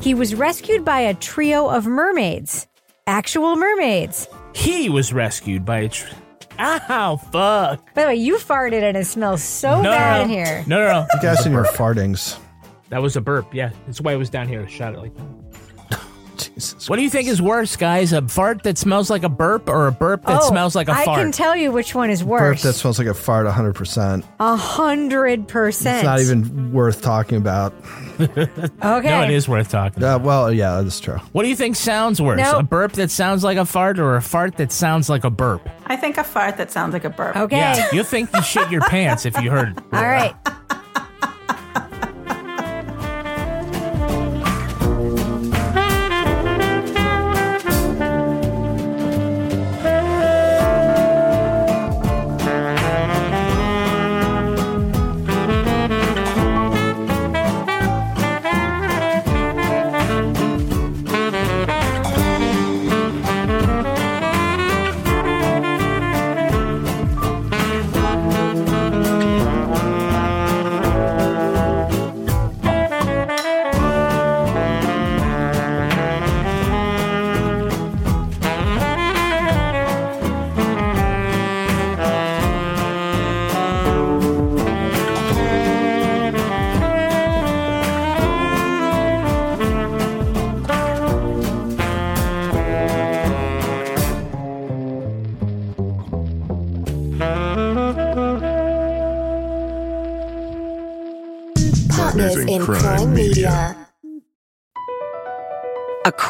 He 0.00 0.14
was 0.14 0.36
rescued 0.36 0.84
by 0.84 1.00
a 1.00 1.14
trio 1.14 1.68
of 1.68 1.84
mermaids. 1.84 2.68
Actual 3.08 3.56
mermaids. 3.56 4.28
He 4.54 4.88
was 4.88 5.12
rescued 5.12 5.64
by 5.64 5.78
a. 5.78 5.88
Tr- 5.88 6.14
Ow, 6.60 7.16
fuck. 7.16 7.92
By 7.94 8.02
the 8.02 8.06
way, 8.08 8.14
you 8.14 8.36
farted 8.36 8.82
and 8.84 8.96
it 8.96 9.06
smells 9.06 9.42
so 9.42 9.82
No, 9.82 9.90
bad 9.90 10.18
no, 10.18 10.22
in 10.24 10.28
here. 10.28 10.64
No, 10.68 10.78
no, 10.78 10.86
no. 10.86 11.06
I'm 11.12 11.20
guessing 11.20 11.50
your 11.50 11.64
fartings. 11.64 12.38
That 12.90 13.02
was 13.02 13.16
a 13.16 13.20
burp. 13.20 13.52
Yeah, 13.52 13.70
that's 13.86 14.00
why 14.00 14.12
it 14.12 14.16
was 14.16 14.30
down 14.30 14.46
here. 14.46 14.62
I 14.62 14.68
shot 14.68 14.94
it 14.94 15.00
like 15.00 15.16
that. 15.16 15.41
What 16.88 16.96
do 16.96 17.02
you 17.02 17.10
think 17.10 17.28
is 17.28 17.40
worse, 17.40 17.76
guys? 17.76 18.12
A 18.12 18.26
fart 18.26 18.62
that 18.64 18.78
smells 18.78 19.10
like 19.10 19.22
a 19.22 19.28
burp 19.28 19.68
or 19.68 19.86
a 19.86 19.92
burp 19.92 20.24
that 20.26 20.42
Oh, 20.42 20.48
smells 20.48 20.74
like 20.74 20.88
a 20.88 20.92
I 20.92 21.04
fart? 21.04 21.18
I 21.18 21.22
can 21.22 21.32
tell 21.32 21.56
you 21.56 21.70
which 21.72 21.94
one 21.94 22.10
is 22.10 22.24
worse. 22.24 22.40
Burp 22.40 22.50
worse. 22.52 22.62
that 22.62 22.72
smells 22.74 22.98
like 22.98 23.08
a 23.08 23.14
fart 23.14 23.46
100%. 23.46 24.24
A 24.40 24.56
hundred 24.56 25.48
It's 25.48 25.84
not 25.84 26.20
even 26.20 26.72
worth 26.72 27.02
talking 27.02 27.38
about. 27.38 27.72
Okay. 28.20 28.46
No, 28.82 29.22
it 29.22 29.30
is 29.30 29.48
worth 29.48 29.70
talking. 29.70 30.02
Uh, 30.02 30.18
well, 30.18 30.52
yeah, 30.52 30.80
that's 30.80 31.00
true. 31.00 31.18
What 31.32 31.42
do 31.42 31.48
you 31.48 31.56
think 31.56 31.76
sounds 31.76 32.20
worse? 32.20 32.38
No. 32.38 32.58
A 32.58 32.62
burp 32.62 32.92
that 32.92 33.10
sounds 33.10 33.42
like 33.44 33.58
a 33.58 33.64
fart 33.64 33.98
or 33.98 34.16
a 34.16 34.22
fart 34.22 34.56
that 34.56 34.72
sounds 34.72 35.08
like 35.08 35.24
a 35.24 35.30
burp? 35.30 35.68
I 35.86 35.96
think 35.96 36.18
a 36.18 36.24
fart 36.24 36.56
that 36.56 36.70
sounds 36.70 36.92
like 36.92 37.04
a 37.04 37.10
burp. 37.10 37.36
Okay. 37.36 37.56
Yeah, 37.56 37.88
you'll 37.92 38.04
think 38.04 38.30
you 38.34 38.42
shit 38.42 38.70
your 38.70 38.82
pants 38.82 39.26
if 39.26 39.38
you 39.40 39.50
heard 39.50 39.76
it. 39.76 39.78
All 39.92 40.02
right. 40.02 40.34